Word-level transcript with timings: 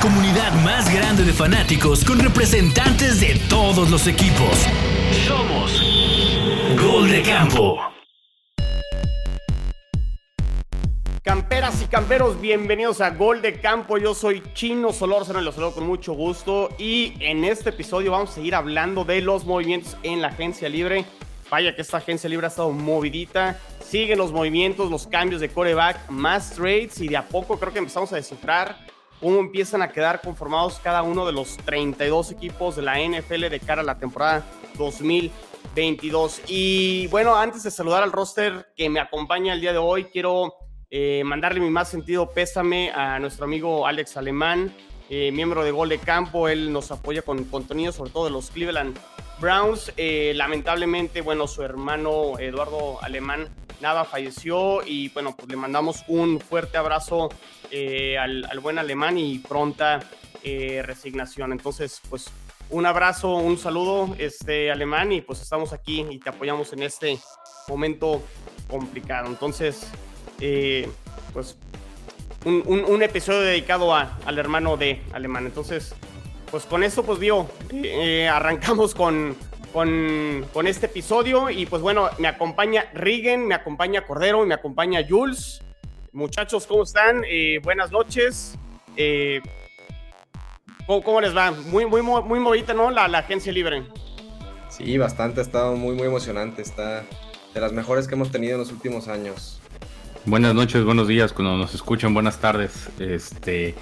comunidad 0.00 0.52
más 0.64 0.92
grande 0.92 1.24
de 1.24 1.32
fanáticos 1.32 2.04
con 2.06 2.18
representantes 2.18 3.20
de 3.20 3.38
todos 3.50 3.90
los 3.90 4.06
equipos. 4.06 4.66
Somos 5.26 5.82
Gol 6.80 7.10
de 7.10 7.22
Campo. 7.22 7.78
Camperas 11.22 11.82
y 11.82 11.86
camperos, 11.86 12.40
bienvenidos 12.40 13.02
a 13.02 13.10
Gol 13.10 13.42
de 13.42 13.60
Campo. 13.60 13.98
Yo 13.98 14.14
soy 14.14 14.42
Chino 14.54 14.90
Solórzano 14.94 15.42
y 15.42 15.44
los 15.44 15.54
saludo 15.54 15.74
con 15.74 15.86
mucho 15.86 16.14
gusto. 16.14 16.70
Y 16.78 17.12
en 17.20 17.44
este 17.44 17.68
episodio 17.68 18.12
vamos 18.12 18.30
a 18.30 18.34
seguir 18.34 18.54
hablando 18.54 19.04
de 19.04 19.20
los 19.20 19.44
movimientos 19.44 19.98
en 20.02 20.22
la 20.22 20.28
agencia 20.28 20.70
libre. 20.70 21.04
Vaya 21.50 21.74
que 21.74 21.82
esta 21.82 21.98
agencia 21.98 22.30
libre 22.30 22.46
ha 22.46 22.48
estado 22.48 22.70
movidita. 22.70 23.60
Siguen 23.84 24.16
los 24.16 24.32
movimientos, 24.32 24.90
los 24.90 25.06
cambios 25.06 25.42
de 25.42 25.50
coreback, 25.50 26.08
más 26.08 26.52
trades 26.52 26.98
y 27.02 27.08
de 27.08 27.18
a 27.18 27.28
poco 27.28 27.58
creo 27.58 27.72
que 27.72 27.80
empezamos 27.80 28.10
a 28.14 28.16
descifrar 28.16 28.89
cómo 29.20 29.38
empiezan 29.38 29.82
a 29.82 29.92
quedar 29.92 30.20
conformados 30.20 30.80
cada 30.82 31.02
uno 31.02 31.26
de 31.26 31.32
los 31.32 31.56
32 31.58 32.32
equipos 32.32 32.76
de 32.76 32.82
la 32.82 32.98
NFL 32.98 33.48
de 33.48 33.60
cara 33.60 33.82
a 33.82 33.84
la 33.84 33.98
temporada 33.98 34.44
2022. 34.78 36.42
Y 36.48 37.06
bueno, 37.08 37.36
antes 37.36 37.62
de 37.62 37.70
saludar 37.70 38.02
al 38.02 38.12
roster 38.12 38.72
que 38.76 38.88
me 38.88 38.98
acompaña 38.98 39.52
el 39.52 39.60
día 39.60 39.72
de 39.72 39.78
hoy, 39.78 40.04
quiero 40.04 40.54
eh, 40.90 41.22
mandarle 41.24 41.60
mi 41.60 41.70
más 41.70 41.88
sentido 41.88 42.30
pésame 42.30 42.90
a 42.90 43.18
nuestro 43.18 43.44
amigo 43.44 43.86
Alex 43.86 44.16
Alemán, 44.16 44.74
eh, 45.08 45.30
miembro 45.32 45.62
de 45.62 45.70
Gol 45.70 45.90
de 45.90 45.98
Campo. 45.98 46.48
Él 46.48 46.72
nos 46.72 46.90
apoya 46.90 47.22
con 47.22 47.44
contenido, 47.44 47.92
sobre 47.92 48.10
todo 48.10 48.24
de 48.24 48.30
los 48.30 48.50
Cleveland 48.50 48.98
Browns. 49.38 49.92
Eh, 49.96 50.32
lamentablemente, 50.34 51.20
bueno, 51.20 51.46
su 51.46 51.62
hermano 51.62 52.38
Eduardo 52.38 52.98
Alemán 53.02 53.48
nada 53.80 54.04
falleció 54.04 54.82
y 54.86 55.08
bueno, 55.10 55.34
pues 55.36 55.48
le 55.48 55.56
mandamos 55.56 56.04
un 56.08 56.40
fuerte 56.40 56.76
abrazo 56.76 57.30
al, 57.72 58.44
al, 58.50 58.60
buen 58.60 58.78
alemán 58.78 59.18
y 59.18 59.38
pronta 59.38 60.00
resignación. 60.42 61.52
Entonces, 61.52 62.00
pues 62.08 62.30
un 62.70 62.86
abrazo, 62.86 63.34
un 63.34 63.58
saludo, 63.58 64.14
este 64.18 64.70
alemán, 64.70 65.12
y 65.12 65.20
pues 65.20 65.42
estamos 65.42 65.72
aquí 65.72 66.06
y 66.08 66.18
te 66.18 66.30
apoyamos 66.30 66.72
en 66.72 66.84
este 66.84 67.18
momento 67.68 68.22
complicado. 68.68 69.26
Entonces, 69.26 69.90
eh, 70.40 70.88
pues 71.32 71.56
un, 72.44 73.02
episodio 73.02 73.40
dedicado 73.40 73.94
al 73.94 74.38
hermano 74.38 74.76
de 74.76 75.02
Alemán. 75.12 75.46
Entonces, 75.46 75.94
pues 76.50 76.64
con 76.64 76.82
eso, 76.82 77.04
pues 77.04 77.18
vio, 77.18 77.48
eh, 77.72 78.28
arrancamos 78.28 78.94
con, 78.94 79.36
con, 79.72 80.66
este 80.66 80.86
episodio 80.86 81.50
y 81.50 81.66
pues 81.66 81.82
bueno, 81.82 82.08
me 82.18 82.28
acompaña 82.28 82.86
Rigen, 82.94 83.46
me 83.46 83.54
acompaña 83.54 84.06
Cordero 84.06 84.44
y 84.44 84.46
me 84.46 84.54
acompaña 84.54 85.04
Jules. 85.06 85.60
Muchachos, 86.12 86.66
¿cómo 86.66 86.82
están? 86.82 87.22
Eh, 87.28 87.60
buenas 87.62 87.92
noches. 87.92 88.58
¿cómo, 90.86 91.20
les 91.20 91.36
va? 91.36 91.52
Muy, 91.52 91.86
muy, 91.86 92.02
muy 92.02 92.40
movida, 92.40 92.74
¿no? 92.74 92.90
La, 92.90 93.06
la 93.08 93.18
agencia 93.18 93.52
libre. 93.52 93.84
Sí, 94.68 94.98
bastante, 94.98 95.40
ha 95.40 95.42
estado 95.42 95.76
muy, 95.76 95.94
muy 95.94 96.06
emocionante. 96.08 96.62
Está 96.62 97.04
de 97.54 97.60
las 97.60 97.72
mejores 97.72 98.08
que 98.08 98.14
hemos 98.14 98.30
tenido 98.30 98.54
en 98.54 98.58
los 98.58 98.72
últimos 98.72 99.08
años. 99.08 99.60
Buenas 100.26 100.54
noches, 100.54 100.84
buenos 100.84 101.08
días, 101.08 101.32
cuando 101.32 101.56
nos 101.56 101.74
escuchan, 101.74 102.12
buenas 102.12 102.38
tardes. 102.40 102.90
Este, 102.98 103.74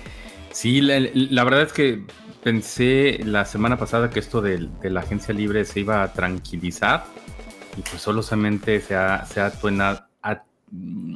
sí, 0.53 0.81
la, 0.81 1.45
verdad 1.45 1.63
es 1.63 1.73
que 1.73 2.05
pensé 2.43 3.19
la 3.25 3.45
semana 3.45 3.77
pasada 3.77 4.11
que 4.11 4.21
esto 4.21 4.41
de, 4.41 4.69
la 4.83 5.01
agencia 5.01 5.35
libre 5.35 5.65
se 5.65 5.81
iba 5.81 6.03
a 6.03 6.13
tranquilizar 6.13 7.05
y 7.77 7.83
pues 7.83 8.03
solamente 8.03 8.81
se 8.81 8.95
ha, 8.95 9.25
se 9.27 9.41
ha, 9.41 9.51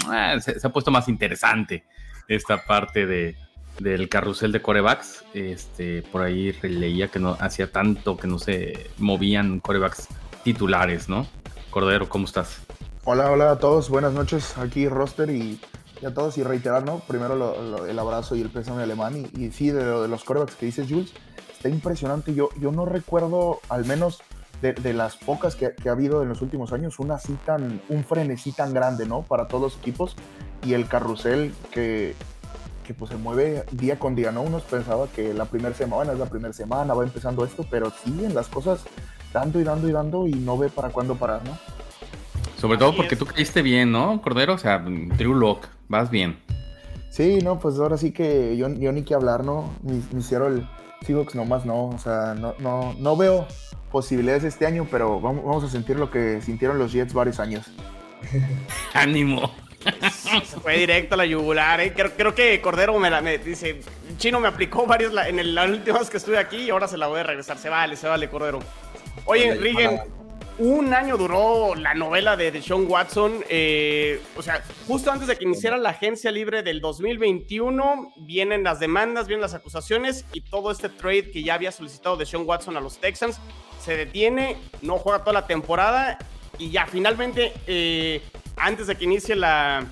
ah, 0.09 0.39
se, 0.41 0.67
ha 0.67 0.71
puesto 0.71 0.91
más 0.91 1.09
interesante 1.09 1.85
esta 2.29 2.65
parte 2.65 3.07
de, 3.07 3.37
del 3.79 4.09
carrusel 4.09 4.53
de 4.53 4.63
corebacks. 4.63 5.25
Este, 5.35 6.03
por 6.03 6.23
ahí 6.23 6.53
leía 6.63 7.09
que 7.09 7.19
no 7.19 7.37
hacía 7.41 7.71
tanto 7.71 8.17
que 8.17 8.27
no 8.27 8.39
se 8.39 8.91
movían 8.99 9.61
corebacks 9.61 10.09
titulares, 10.45 11.09
¿no? 11.09 11.27
Cordero, 11.71 12.09
¿cómo 12.09 12.27
estás? 12.27 12.61
Hola, 13.05 13.31
hola 13.31 13.53
a 13.53 13.59
todos, 13.59 13.89
buenas 13.89 14.13
noches. 14.13 14.57
Aquí 14.59 14.89
Roster 14.89 15.31
y, 15.31 15.61
a 16.07 16.13
todos. 16.13 16.39
Y 16.39 16.43
reiterar, 16.43 16.85
¿no? 16.85 17.01
Primero 17.01 17.87
el 17.87 17.99
abrazo 17.99 18.37
y 18.37 18.41
el 18.43 18.51
pésame 18.51 18.83
alemán. 18.83 19.29
Y, 19.37 19.51
sí, 19.51 19.71
de, 19.71 19.85
de 19.85 20.09
los 20.09 20.25
corebacks 20.25 20.55
que 20.55 20.67
dices, 20.67 20.87
Jules, 20.89 21.13
está 21.53 21.69
impresionante. 21.69 22.35
Yo, 22.35 22.51
yo 22.61 22.73
no 22.73 22.85
recuerdo, 22.85 23.61
al 23.69 23.85
menos 23.85 24.21
de, 24.63 24.93
las 24.93 25.17
pocas 25.17 25.57
que, 25.57 25.67
ha 25.67 25.91
habido 25.91 26.23
en 26.23 26.29
los 26.29 26.41
últimos 26.41 26.73
años, 26.73 27.01
una 27.01 27.15
así 27.15 27.37
tan, 27.45 27.83
un 27.89 28.05
frenesí 28.05 28.53
tan 28.53 28.73
grande, 28.73 29.07
¿no? 29.07 29.23
Para 29.23 29.49
todos 29.49 29.63
los 29.63 29.77
equipos. 29.77 30.15
Y 30.65 30.75
el 30.75 30.87
carrusel 30.87 31.53
que, 31.73 32.15
que 32.87 32.95
pues 32.95 33.11
se 33.11 33.17
mueve 33.17 33.65
día 33.73 33.99
con 33.99 34.15
día, 34.15 34.31
¿no? 34.31 34.43
Uno 34.43 34.61
pensaba 34.61 35.09
que 35.09 35.35
la 35.35 35.47
primera 35.47 35.75
semana 35.75 36.13
es 36.13 36.19
la 36.19 36.27
primera 36.27 36.53
semana, 36.53 36.95
va 36.95 37.03
empezando 37.03 37.45
esto, 37.45 37.67
pero 37.69 37.91
siguen 37.91 38.35
las 38.35 38.47
cosas 38.47 38.85
dando 39.33 39.61
y 39.61 39.65
dando 39.65 39.89
y 39.89 39.93
dando 39.93 40.27
y 40.29 40.33
no 40.33 40.57
ve 40.57 40.69
para 40.69 40.91
cuándo 40.91 41.17
parar, 41.17 41.41
¿no? 41.45 41.59
Sobre 42.57 42.79
todo 42.79 42.95
porque 42.95 43.17
tú 43.17 43.27
caíste 43.27 43.61
bien, 43.63 43.91
¿no, 43.91 44.23
Cordero? 44.23 44.55
O 44.55 44.59
sea, 44.59 44.85
True 45.17 45.37
Lock, 45.37 45.67
vas 45.89 46.11
bien. 46.11 46.39
Sí, 47.11 47.41
no, 47.43 47.59
pues 47.59 47.77
ahora 47.81 47.97
sí 47.97 48.13
que 48.13 48.57
yo, 48.57 48.69
yo 48.69 48.93
ni 48.93 49.03
que 49.03 49.15
hablar, 49.15 49.45
¿no? 49.45 49.75
Me, 49.83 50.01
hicieron 50.17 50.59
el 50.59 50.69
Seahawks 51.05 51.35
nomás, 51.35 51.67
no. 51.67 51.89
O 51.89 51.99
sea, 51.99 52.35
no, 52.35 52.55
no, 52.61 52.95
no 52.99 53.17
veo 53.17 53.49
posibilidades 53.93 54.43
este 54.43 54.67
año, 54.67 54.89
pero 54.91 55.21
vamos, 55.21 55.45
vamos 55.45 55.65
a 55.65 55.69
sentir 55.69 55.97
lo 55.97 56.11
que 56.11 56.41
sintieron 56.41 56.79
los 56.79 56.93
Jets 56.93 57.13
varios 57.13 57.39
años. 57.39 57.67
Ánimo. 58.95 59.53
Se 60.11 60.43
fue 60.63 60.79
directo 60.79 61.15
a 61.15 61.19
la 61.19 61.27
yugular, 61.27 61.81
¿eh? 61.81 61.93
creo, 61.93 62.35
que 62.35 62.61
Cordero 62.61 62.99
me, 62.99 63.11
la, 63.11 63.21
me 63.21 63.39
dice, 63.39 63.81
Chino 64.17 64.41
me 64.41 64.49
aplicó 64.49 64.87
varios 64.87 65.13
en 65.27 65.39
el, 65.39 65.55
las 65.55 65.69
últimas 65.71 66.09
que 66.09 66.19
estuve 66.19 66.39
aquí 66.39 66.57
y 66.57 66.71
ahora 66.71 66.87
se 66.89 66.97
la 66.97 67.09
voy 67.09 67.21
a 67.21 67.25
regresar. 67.25 67.59
Se 67.59 67.69
vale, 67.69 67.97
se 67.97 68.09
vale, 68.09 68.29
Cordero. 68.29 68.61
Oye, 69.25 69.55
Rigen, 69.57 70.01
un 70.59 70.95
año 70.95 71.17
duró 71.17 71.75
la 71.75 71.95
novela 71.95 72.37
de 72.37 72.53
Deshaun 72.53 72.87
Watson. 72.89 73.45
Eh, 73.49 74.21
o 74.37 74.43
sea, 74.43 74.63
justo 74.87 75.11
antes 75.11 75.27
de 75.27 75.37
que 75.37 75.45
iniciara 75.45 75.77
la 75.77 75.91
agencia 75.91 76.31
libre 76.31 76.63
del 76.63 76.81
2021, 76.81 78.15
vienen 78.19 78.63
las 78.63 78.79
demandas, 78.79 79.27
vienen 79.27 79.43
las 79.43 79.55
acusaciones 79.55 80.25
y 80.33 80.43
todo 80.43 80.71
este 80.71 80.89
trade 80.89 81.31
que 81.31 81.43
ya 81.43 81.55
había 81.55 81.73
solicitado 81.73 82.17
Deshaun 82.17 82.47
Watson 82.47 82.77
a 82.77 82.81
los 82.81 82.99
Texans 82.99 83.41
se 83.83 83.97
detiene, 83.97 84.57
no 84.81 84.99
juega 84.99 85.21
toda 85.21 85.33
la 85.33 85.47
temporada 85.47 86.19
y 86.59 86.71
ya 86.71 86.87
finalmente, 86.87 87.53
eh, 87.67 88.23
antes 88.57 88.87
de 88.87 88.95
que 88.97 89.05
inicie 89.05 89.35
la, 89.35 89.87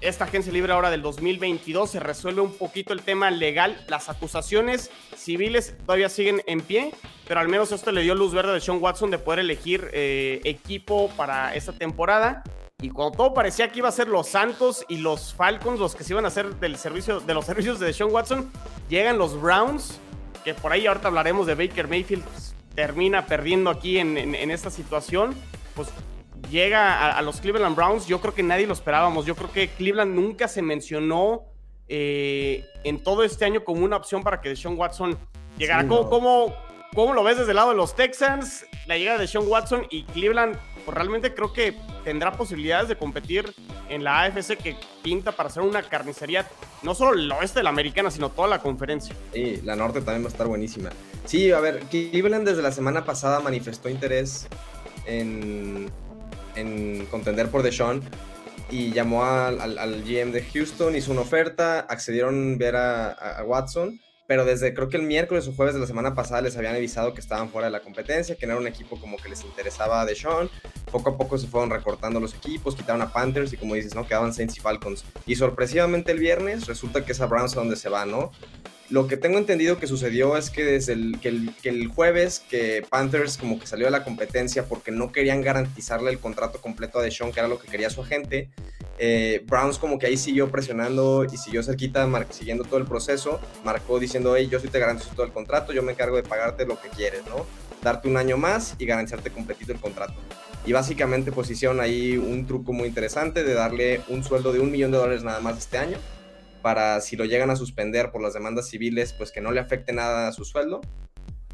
esta 0.00 0.24
agencia 0.24 0.52
libre 0.52 0.72
ahora 0.72 0.90
del 0.90 1.02
2022 1.02 1.90
se 1.90 2.00
resuelve 2.00 2.40
un 2.40 2.52
poquito 2.52 2.92
el 2.92 3.02
tema 3.02 3.30
legal. 3.30 3.84
Las 3.88 4.08
acusaciones 4.08 4.90
civiles 5.16 5.76
todavía 5.84 6.08
siguen 6.08 6.42
en 6.46 6.60
pie, 6.60 6.92
pero 7.26 7.40
al 7.40 7.48
menos 7.48 7.72
esto 7.72 7.92
le 7.92 8.02
dio 8.02 8.14
luz 8.14 8.32
verde 8.32 8.56
a 8.56 8.60
Sean 8.60 8.82
Watson 8.82 9.10
de 9.10 9.18
poder 9.18 9.40
elegir 9.40 9.90
eh, 9.92 10.40
equipo 10.44 11.10
para 11.16 11.54
esta 11.54 11.72
temporada. 11.72 12.42
Y 12.80 12.90
cuando 12.90 13.16
todo 13.16 13.34
parecía 13.34 13.70
que 13.70 13.80
iba 13.80 13.88
a 13.88 13.92
ser 13.92 14.06
los 14.06 14.28
Santos 14.28 14.84
y 14.88 14.98
los 14.98 15.34
Falcons 15.34 15.80
los 15.80 15.96
que 15.96 16.04
se 16.04 16.12
iban 16.12 16.24
a 16.24 16.28
hacer 16.28 16.54
del 16.56 16.76
servicio, 16.76 17.18
de 17.18 17.34
los 17.34 17.44
servicios 17.44 17.80
de 17.80 17.92
Sean 17.92 18.12
Watson, 18.12 18.52
llegan 18.88 19.18
los 19.18 19.40
Browns, 19.40 19.98
que 20.44 20.54
por 20.54 20.72
ahí 20.72 20.86
ahorita 20.86 21.08
hablaremos 21.08 21.48
de 21.48 21.56
Baker 21.56 21.88
Mayfield, 21.88 22.22
pues, 22.22 22.54
termina 22.78 23.26
perdiendo 23.26 23.70
aquí 23.70 23.98
en, 23.98 24.16
en 24.16 24.50
esta 24.52 24.70
situación. 24.70 25.34
Pues 25.74 25.88
llega 26.48 27.10
a, 27.10 27.20
los 27.22 27.40
Cleveland 27.40 27.74
Browns, 27.74 28.06
yo 28.06 28.20
creo 28.20 28.34
que 28.34 28.44
nadie 28.44 28.68
lo 28.68 28.72
esperábamos. 28.72 29.26
Yo 29.26 29.34
creo 29.34 29.50
que 29.50 29.66
Cleveland 29.66 30.14
nunca 30.14 30.46
se 30.46 30.62
mencionó 30.62 31.42
eh, 31.88 32.64
en 32.84 33.02
todo 33.02 33.24
este 33.24 33.44
año 33.44 33.64
como 33.64 33.84
una 33.84 33.96
opción 33.96 34.22
para 34.22 34.40
que 34.40 34.50
Deshaun 34.50 34.78
Watson 34.78 35.18
llegara. 35.56 35.88
¿Cómo, 35.88 36.54
cómo, 36.94 37.14
lo 37.14 37.24
ves 37.24 37.38
desde 37.38 37.50
el 37.50 37.56
lado 37.56 37.70
de 37.70 37.74
los 37.74 37.96
Texans? 37.96 38.64
La 38.86 38.96
llegada 38.96 39.18
de 39.18 39.26
Deshaun 39.26 39.48
Watson 39.48 39.84
y 39.90 40.04
Cleveland, 40.04 40.56
pues 40.88 40.96
realmente 40.96 41.34
creo 41.34 41.52
que 41.52 41.76
tendrá 42.02 42.32
posibilidades 42.32 42.88
de 42.88 42.96
competir 42.96 43.52
en 43.90 44.04
la 44.04 44.22
AFC 44.22 44.56
que 44.56 44.74
pinta 45.02 45.32
para 45.32 45.50
ser 45.50 45.62
una 45.62 45.82
carnicería, 45.82 46.48
no 46.82 46.94
solo 46.94 47.12
el 47.20 47.30
oeste 47.30 47.58
de 47.58 47.64
la 47.64 47.68
americana, 47.68 48.10
sino 48.10 48.30
toda 48.30 48.48
la 48.48 48.60
conferencia. 48.62 49.14
Sí, 49.34 49.60
la 49.64 49.76
norte 49.76 50.00
también 50.00 50.22
va 50.22 50.28
a 50.28 50.32
estar 50.32 50.46
buenísima. 50.46 50.88
Sí, 51.26 51.52
a 51.52 51.60
ver, 51.60 51.80
Cleveland 51.90 52.48
desde 52.48 52.62
la 52.62 52.72
semana 52.72 53.04
pasada 53.04 53.40
manifestó 53.40 53.90
interés 53.90 54.48
en 55.04 55.90
en 56.54 57.04
contender 57.10 57.50
por 57.50 57.62
Deshaun 57.62 58.02
y 58.70 58.90
llamó 58.92 59.26
al, 59.26 59.60
al, 59.60 60.02
GM 60.04 60.32
de 60.32 60.42
Houston, 60.42 60.96
hizo 60.96 61.12
una 61.12 61.20
oferta, 61.20 61.80
accedieron 61.80 62.54
a 62.54 62.56
ver 62.56 62.76
a, 62.76 63.42
Watson, 63.46 64.00
pero 64.28 64.44
desde 64.44 64.74
creo 64.74 64.90
que 64.90 64.98
el 64.98 65.04
miércoles 65.04 65.48
o 65.48 65.54
jueves 65.54 65.74
de 65.74 65.80
la 65.80 65.86
semana 65.86 66.14
pasada 66.14 66.42
les 66.42 66.54
habían 66.54 66.74
avisado 66.74 67.14
que 67.14 67.20
estaban 67.20 67.48
fuera 67.48 67.68
de 67.68 67.72
la 67.72 67.80
competencia, 67.80 68.36
que 68.36 68.46
no 68.46 68.52
era 68.52 68.60
un 68.60 68.66
equipo 68.66 69.00
como 69.00 69.16
que 69.16 69.30
les 69.30 69.42
interesaba 69.42 70.02
a 70.02 70.04
Deshaun. 70.04 70.50
Poco 70.92 71.08
a 71.08 71.16
poco 71.16 71.38
se 71.38 71.46
fueron 71.46 71.70
recortando 71.70 72.20
los 72.20 72.34
equipos, 72.34 72.76
quitaron 72.76 73.00
a 73.00 73.10
Panthers 73.10 73.54
y 73.54 73.56
como 73.56 73.74
dices, 73.74 73.94
¿no? 73.94 74.06
Quedaban 74.06 74.34
Saints 74.34 74.58
y 74.58 74.60
Falcons. 74.60 75.06
Y 75.24 75.36
sorpresivamente 75.36 76.12
el 76.12 76.18
viernes 76.18 76.66
resulta 76.66 77.06
que 77.06 77.12
es 77.12 77.20
a 77.22 77.26
Browns 77.26 77.54
a 77.54 77.60
donde 77.60 77.76
se 77.76 77.88
va, 77.88 78.04
¿no? 78.04 78.30
Lo 78.90 79.06
que 79.06 79.18
tengo 79.18 79.36
entendido 79.36 79.78
que 79.78 79.86
sucedió 79.86 80.36
es 80.38 80.48
que 80.48 80.64
desde 80.64 80.94
el 80.94 81.18
que, 81.20 81.28
el, 81.68 81.88
jueves 81.88 82.42
que 82.48 82.82
Panthers 82.88 83.36
como 83.36 83.58
que 83.60 83.66
salió 83.66 83.84
de 83.84 83.90
la 83.90 84.02
competencia 84.02 84.64
porque 84.64 84.90
no 84.90 85.12
querían 85.12 85.42
garantizarle 85.42 86.10
el 86.10 86.18
contrato 86.18 86.60
completo 86.60 86.98
a 86.98 87.02
Deshaun, 87.02 87.30
que 87.30 87.40
era 87.40 87.48
lo 87.48 87.58
que 87.58 87.68
quería 87.68 87.90
su 87.90 88.02
agente, 88.02 88.48
Eh, 89.00 89.44
Browns 89.46 89.78
como 89.78 89.96
que 89.96 90.06
ahí 90.06 90.16
siguió 90.16 90.50
presionando 90.50 91.24
y 91.24 91.36
siguió 91.36 91.62
cerquita, 91.62 92.08
siguiendo 92.30 92.64
todo 92.64 92.78
el 92.78 92.84
proceso, 92.84 93.40
marcó 93.64 94.00
diciendo, 94.00 94.34
hey, 94.36 94.48
yo 94.50 94.58
sí 94.58 94.66
te 94.66 94.80
garantizo 94.80 95.10
todo 95.14 95.24
el 95.24 95.32
contrato, 95.32 95.72
yo 95.72 95.84
me 95.84 95.92
encargo 95.92 96.16
de 96.16 96.24
pagarte 96.24 96.66
lo 96.66 96.80
que 96.80 96.88
quieres, 96.88 97.24
¿no? 97.26 97.46
Darte 97.80 98.08
un 98.08 98.16
año 98.16 98.36
más 98.36 98.74
y 98.76 98.86
garantizarte 98.86 99.30
completito 99.30 99.70
el 99.72 99.78
contrato. 99.78 100.14
Y 100.66 100.72
básicamente 100.72 101.30
pues 101.30 101.48
hicieron 101.48 101.78
ahí 101.78 102.16
un 102.16 102.44
truco 102.46 102.72
muy 102.72 102.88
interesante 102.88 103.44
de 103.44 103.54
darle 103.54 104.00
un 104.08 104.24
sueldo 104.24 104.52
de 104.52 104.58
un 104.58 104.70
millón 104.72 104.90
de 104.90 104.98
dólares 104.98 105.22
nada 105.22 105.38
más 105.40 105.58
este 105.58 105.78
año, 105.78 105.98
para 106.68 107.00
si 107.00 107.16
lo 107.16 107.24
llegan 107.24 107.48
a 107.48 107.56
suspender 107.56 108.10
por 108.12 108.20
las 108.20 108.34
demandas 108.34 108.68
civiles, 108.68 109.14
pues 109.14 109.32
que 109.32 109.40
no 109.40 109.52
le 109.52 109.58
afecte 109.58 109.94
nada 109.94 110.28
a 110.28 110.32
su 110.32 110.44
sueldo. 110.44 110.82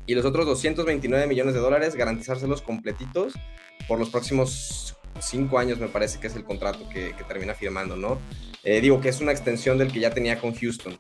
Y 0.07 0.17
los 0.17 0.25
otros 0.25 0.45
229 0.45 1.29
millones 1.29 1.55
de 1.55 1.61
dólares 1.61 1.95
garantizárselos 1.95 2.63
completitos 2.63 3.35
por 3.87 4.01
los 4.01 4.11
próximos 4.11 4.97
cinco 5.21 5.61
años 5.61 5.79
me 5.79 5.87
parece 5.87 6.19
que 6.19 6.27
es 6.27 6.35
el 6.35 6.43
contrato 6.43 6.89
que, 6.89 7.15
termina 7.29 7.55
firmando, 7.55 7.95
¿no? 7.95 8.19
Eh, 8.65 8.81
digo 8.81 9.01
que 9.01 9.09
es 9.09 9.21
una 9.21 9.31
extensión 9.31 9.79
del 9.79 9.93
que 9.93 10.01
ya 10.01 10.11
tenía 10.11 10.41
con 10.41 10.53
Houston. 10.53 10.99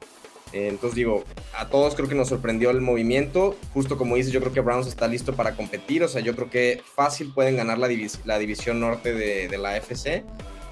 Eh, 0.53 0.69
entonces 0.69 0.95
digo, 0.95 1.25
a 1.59 1.67
todos 1.67 1.97
creo 1.97 2.09
que 2.09 2.15
nos 2.15 2.29
sorprendió 2.29 2.71
el 2.71 2.81
movimiento. 2.81 3.57
Justo 3.73 3.99
como 3.99 4.15
dices, 4.15 4.33
yo 4.33 4.39
creo 4.39 4.53
que 4.53 4.61
Browns 4.61 4.87
está 4.87 5.09
listo 5.09 5.35
para 5.35 5.57
competir. 5.57 6.05
O 6.05 6.09
sea, 6.09 6.21
yo 6.21 6.37
creo 6.37 6.51
que 6.51 6.81
fácil 6.95 7.33
pueden 7.35 7.57
ganar 7.57 7.79
la, 7.79 7.89
división 7.89 8.79
norte 8.79 9.13
de, 9.13 9.49
de, 9.49 9.59
la 9.59 9.77
FC. 9.77 10.23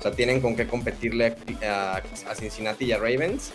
O 0.03 0.07
sea, 0.07 0.11
tienen 0.11 0.41
con 0.41 0.57
qué 0.57 0.67
competirle 0.67 1.37
a, 1.65 2.03
Cincinnati 2.35 2.87
y 2.87 2.93
a 2.93 2.97
Ravens. 2.97 3.53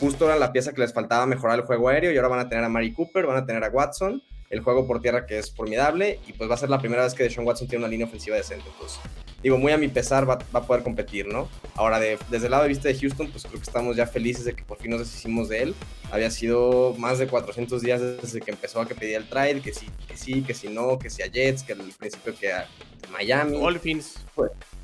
Justo 0.00 0.24
era 0.24 0.34
la 0.34 0.50
pieza 0.50 0.72
que 0.72 0.80
les 0.80 0.92
faltaba 0.92 1.26
mejorar 1.26 1.60
el 1.60 1.64
juego 1.64 1.88
aéreo 1.88 2.10
y 2.10 2.16
ahora 2.16 2.26
van 2.26 2.40
a 2.40 2.48
tener 2.48 2.64
a 2.64 2.68
Mari 2.68 2.92
Cooper, 2.92 3.24
van 3.24 3.36
a 3.36 3.46
tener 3.46 3.62
a 3.62 3.68
Watson 3.68 4.20
el 4.50 4.62
juego 4.62 4.88
por 4.88 5.00
tierra 5.00 5.26
que 5.26 5.38
es 5.38 5.54
formidable 5.54 6.18
y 6.26 6.32
pues 6.32 6.50
va 6.50 6.54
a 6.54 6.58
ser 6.58 6.70
la 6.70 6.80
primera 6.80 7.04
vez 7.04 7.14
que 7.14 7.22
Deshaun 7.22 7.46
Watson 7.46 7.68
tiene 7.68 7.84
una 7.84 7.88
línea 7.88 8.08
ofensiva 8.08 8.36
decente. 8.36 8.64
Entonces, 8.68 8.98
digo, 9.42 9.58
muy 9.58 9.72
a 9.72 9.78
mi 9.78 9.88
pesar 9.88 10.28
va, 10.28 10.38
a 10.52 10.62
poder 10.62 10.82
competir, 10.82 11.26
¿no? 11.26 11.48
Ahora, 11.74 11.98
desde 11.98 12.46
el 12.46 12.50
lado 12.50 12.64
de 12.64 12.68
vista 12.68 12.88
de 12.88 12.98
Houston, 12.98 13.30
pues 13.30 13.44
creo 13.44 13.60
que 13.60 13.66
estamos 13.66 13.96
ya 13.96 14.06
felices 14.06 14.44
de 14.44 14.54
que 14.54 14.64
por 14.64 14.78
fin 14.78 14.90
nos 14.90 15.00
deshicimos 15.00 15.48
de 15.48 15.62
él. 15.62 15.74
Había 16.10 16.30
sido 16.30 16.94
más 16.98 17.18
de 17.18 17.26
400 17.26 17.82
días 17.82 18.00
desde 18.00 18.40
que 18.40 18.50
empezó 18.50 18.80
a 18.80 18.88
que 18.88 18.94
pedía 18.94 19.18
el 19.18 19.28
trade, 19.28 19.60
que 19.60 19.72
sí, 19.72 19.86
que 20.08 20.16
sí, 20.16 20.42
que 20.42 20.54
si 20.54 20.68
no, 20.68 20.98
que 20.98 21.10
si 21.10 21.22
a 21.22 21.26
Jets, 21.26 21.62
que 21.62 21.72
al 21.72 21.78
principio 21.98 22.34
que 22.34 22.52
a 22.52 22.66
Miami. 23.12 23.58
Dolphins. 23.58 24.14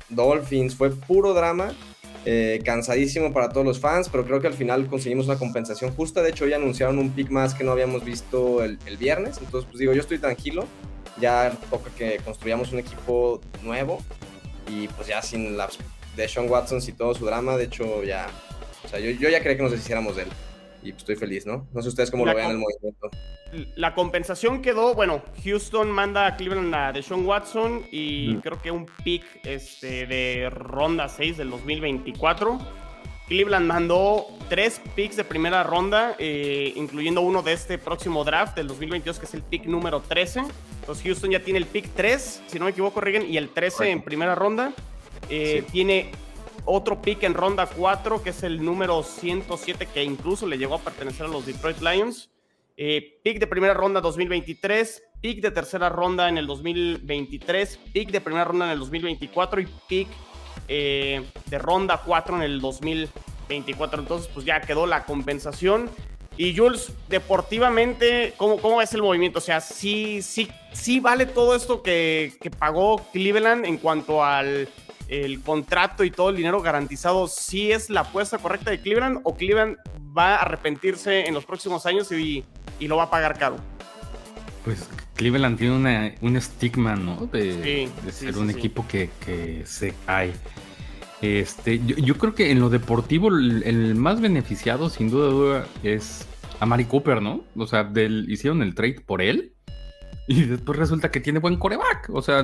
Dolphins, 0.09 0.75
fue 0.75 0.91
puro 0.91 1.33
drama 1.33 1.73
eh, 2.25 2.61
cansadísimo 2.63 3.33
para 3.33 3.49
todos 3.49 3.65
los 3.65 3.79
fans, 3.81 4.07
pero 4.07 4.23
creo 4.25 4.39
que 4.39 4.47
al 4.47 4.53
final 4.53 4.87
conseguimos 4.87 5.25
una 5.25 5.37
compensación 5.37 5.91
justa. 5.93 6.21
De 6.21 6.29
hecho, 6.29 6.45
hoy 6.45 6.53
anunciaron 6.53 6.97
un 6.97 7.09
pick 7.11 7.29
más 7.29 7.53
que 7.53 7.65
no 7.65 7.71
habíamos 7.71 8.05
visto 8.05 8.63
el, 8.63 8.77
viernes. 8.97 9.39
Entonces, 9.39 9.67
pues 9.69 9.79
digo, 9.79 9.93
yo 9.93 10.01
estoy 10.01 10.19
tranquilo. 10.19 10.65
Ya 11.19 11.51
toca 11.69 11.91
que 11.91 12.19
construyamos 12.23 12.71
un 12.71 12.79
equipo 12.79 13.41
nuevo. 13.61 14.01
Y 14.67 14.87
pues 14.89 15.07
ya 15.07 15.21
sin 15.21 15.57
la 15.57 15.69
de 16.15 16.27
Sean 16.27 16.49
Watson 16.49 16.79
y 16.87 16.91
todo 16.91 17.13
su 17.13 17.25
drama, 17.25 17.57
de 17.57 17.65
hecho, 17.65 18.03
ya. 18.03 18.27
O 18.83 18.87
sea, 18.87 18.99
yo, 18.99 19.11
yo 19.11 19.29
ya 19.29 19.39
creía 19.41 19.57
que 19.57 19.63
nos 19.63 19.71
deshiciéramos 19.71 20.15
de 20.15 20.23
él 20.23 20.29
y 20.83 20.91
pues, 20.91 21.01
estoy 21.01 21.15
feliz, 21.15 21.45
¿no? 21.45 21.67
No 21.73 21.81
sé 21.81 21.89
ustedes 21.89 22.11
cómo 22.11 22.25
lo 22.25 22.35
vean 22.35 22.51
el 22.51 22.57
movimiento. 22.57 23.09
La 23.75 23.93
compensación 23.93 24.61
quedó, 24.61 24.93
bueno, 24.95 25.21
Houston 25.43 25.89
manda 25.89 26.27
a 26.27 26.35
Cleveland 26.35 26.73
a 26.73 26.91
Deshaun 26.91 27.25
Watson 27.25 27.85
y 27.91 28.37
creo 28.37 28.61
que 28.61 28.71
un 28.71 28.87
pick 29.03 29.23
este, 29.43 30.05
de 30.07 30.49
ronda 30.49 31.07
6 31.07 31.37
del 31.37 31.51
2024. 31.51 32.59
Cleveland 33.33 33.65
mandó 33.65 34.27
tres 34.47 34.79
picks 34.95 35.15
de 35.15 35.23
primera 35.23 35.63
ronda, 35.63 36.15
eh, 36.19 36.71
incluyendo 36.75 37.21
uno 37.21 37.41
de 37.41 37.53
este 37.53 37.79
próximo 37.79 38.23
draft 38.23 38.55
del 38.55 38.67
2022, 38.67 39.17
que 39.17 39.25
es 39.25 39.33
el 39.33 39.41
pick 39.41 39.65
número 39.65 40.01
13. 40.01 40.43
Entonces 40.81 41.03
Houston 41.03 41.31
ya 41.31 41.39
tiene 41.39 41.57
el 41.57 41.65
pick 41.65 41.89
3, 41.95 42.43
si 42.45 42.59
no 42.59 42.65
me 42.65 42.71
equivoco, 42.71 43.01
Regan, 43.01 43.27
y 43.27 43.37
el 43.37 43.49
13 43.49 43.89
en 43.89 44.03
primera 44.03 44.35
ronda. 44.35 44.71
Eh, 45.31 45.65
tiene 45.71 46.11
otro 46.65 47.01
pick 47.01 47.23
en 47.23 47.33
ronda 47.33 47.65
4, 47.65 48.21
que 48.21 48.29
es 48.29 48.43
el 48.43 48.63
número 48.63 49.01
107, 49.01 49.87
que 49.91 50.03
incluso 50.03 50.45
le 50.45 50.59
llegó 50.59 50.75
a 50.75 50.79
pertenecer 50.81 51.25
a 51.25 51.29
los 51.29 51.43
Detroit 51.43 51.81
Lions. 51.81 52.29
Eh, 52.77 53.19
pick 53.23 53.39
de 53.39 53.47
primera 53.47 53.73
ronda 53.73 53.99
2023, 53.99 55.01
pick 55.21 55.41
de 55.41 55.49
tercera 55.49 55.89
ronda 55.89 56.29
en 56.29 56.37
el 56.37 56.45
2023, 56.45 57.79
pick 57.93 58.11
de 58.11 58.21
primera 58.21 58.45
ronda 58.45 58.65
en 58.65 58.73
el 58.73 58.79
2024 58.79 59.61
y 59.61 59.67
pick 59.89 60.07
eh, 60.67 61.25
de 61.45 61.57
ronda 61.57 62.01
4 62.05 62.37
en 62.37 62.43
el 62.43 62.61
2024. 62.61 64.01
Entonces, 64.01 64.29
pues 64.33 64.45
ya 64.45 64.61
quedó 64.61 64.85
la 64.85 65.05
compensación. 65.05 65.89
Y 66.35 66.57
Jules, 66.57 66.91
deportivamente, 67.09 68.33
¿cómo, 68.37 68.57
cómo 68.57 68.81
es 68.81 68.93
el 68.93 69.03
movimiento? 69.03 69.37
O 69.37 69.41
sea, 69.41 69.61
sí, 69.61 70.21
sí, 70.21 70.49
sí 70.71 70.99
vale 70.99 71.27
todo 71.27 71.55
esto 71.55 71.83
que, 71.83 72.33
que 72.41 72.49
pagó 72.49 72.97
Cleveland 73.11 73.65
en 73.65 73.77
cuanto 73.77 74.23
al 74.23 74.67
el 75.07 75.41
contrato 75.41 76.03
y 76.03 76.11
todo 76.11 76.29
el 76.29 76.35
dinero 76.35 76.61
garantizado, 76.61 77.27
¿sí 77.27 77.71
es 77.71 77.89
la 77.89 78.01
apuesta 78.01 78.37
correcta 78.37 78.71
de 78.71 78.81
Cleveland 78.81 79.19
o 79.23 79.35
Cleveland 79.35 79.77
va 80.15 80.35
a 80.35 80.41
arrepentirse 80.41 81.27
en 81.27 81.33
los 81.33 81.45
próximos 81.45 81.85
años 81.85 82.11
y, 82.11 82.43
lo 82.79 82.97
va 82.97 83.03
a 83.03 83.09
pagar 83.09 83.37
caro? 83.37 83.57
Pues 84.63 84.89
Cleveland 85.15 85.57
tiene 85.57 86.15
un 86.21 86.37
estigma, 86.37 86.95
¿no? 86.95 87.27
De, 87.27 87.89
ser 88.11 88.37
un 88.37 88.49
equipo 88.49 88.85
que, 88.87 89.09
se 89.65 89.93
cae. 90.05 90.33
Este, 91.21 91.79
yo, 91.85 92.17
creo 92.17 92.35
que 92.35 92.51
en 92.51 92.59
lo 92.59 92.69
deportivo 92.69 93.29
el, 93.29 93.95
más 93.95 94.21
beneficiado, 94.21 94.89
sin 94.89 95.09
duda, 95.09 95.65
es 95.83 96.27
a 96.59 96.65
Mari 96.65 96.85
Cooper, 96.85 97.21
¿no? 97.21 97.43
O 97.55 97.67
sea, 97.67 97.91
hicieron 98.27 98.61
el 98.61 98.75
trade 98.75 99.01
por 99.05 99.21
él 99.21 99.53
y 100.27 100.43
después 100.43 100.77
resulta 100.77 101.11
que 101.11 101.19
tiene 101.19 101.39
buen 101.39 101.57
coreback. 101.57 102.09
O 102.13 102.21
sea, 102.21 102.43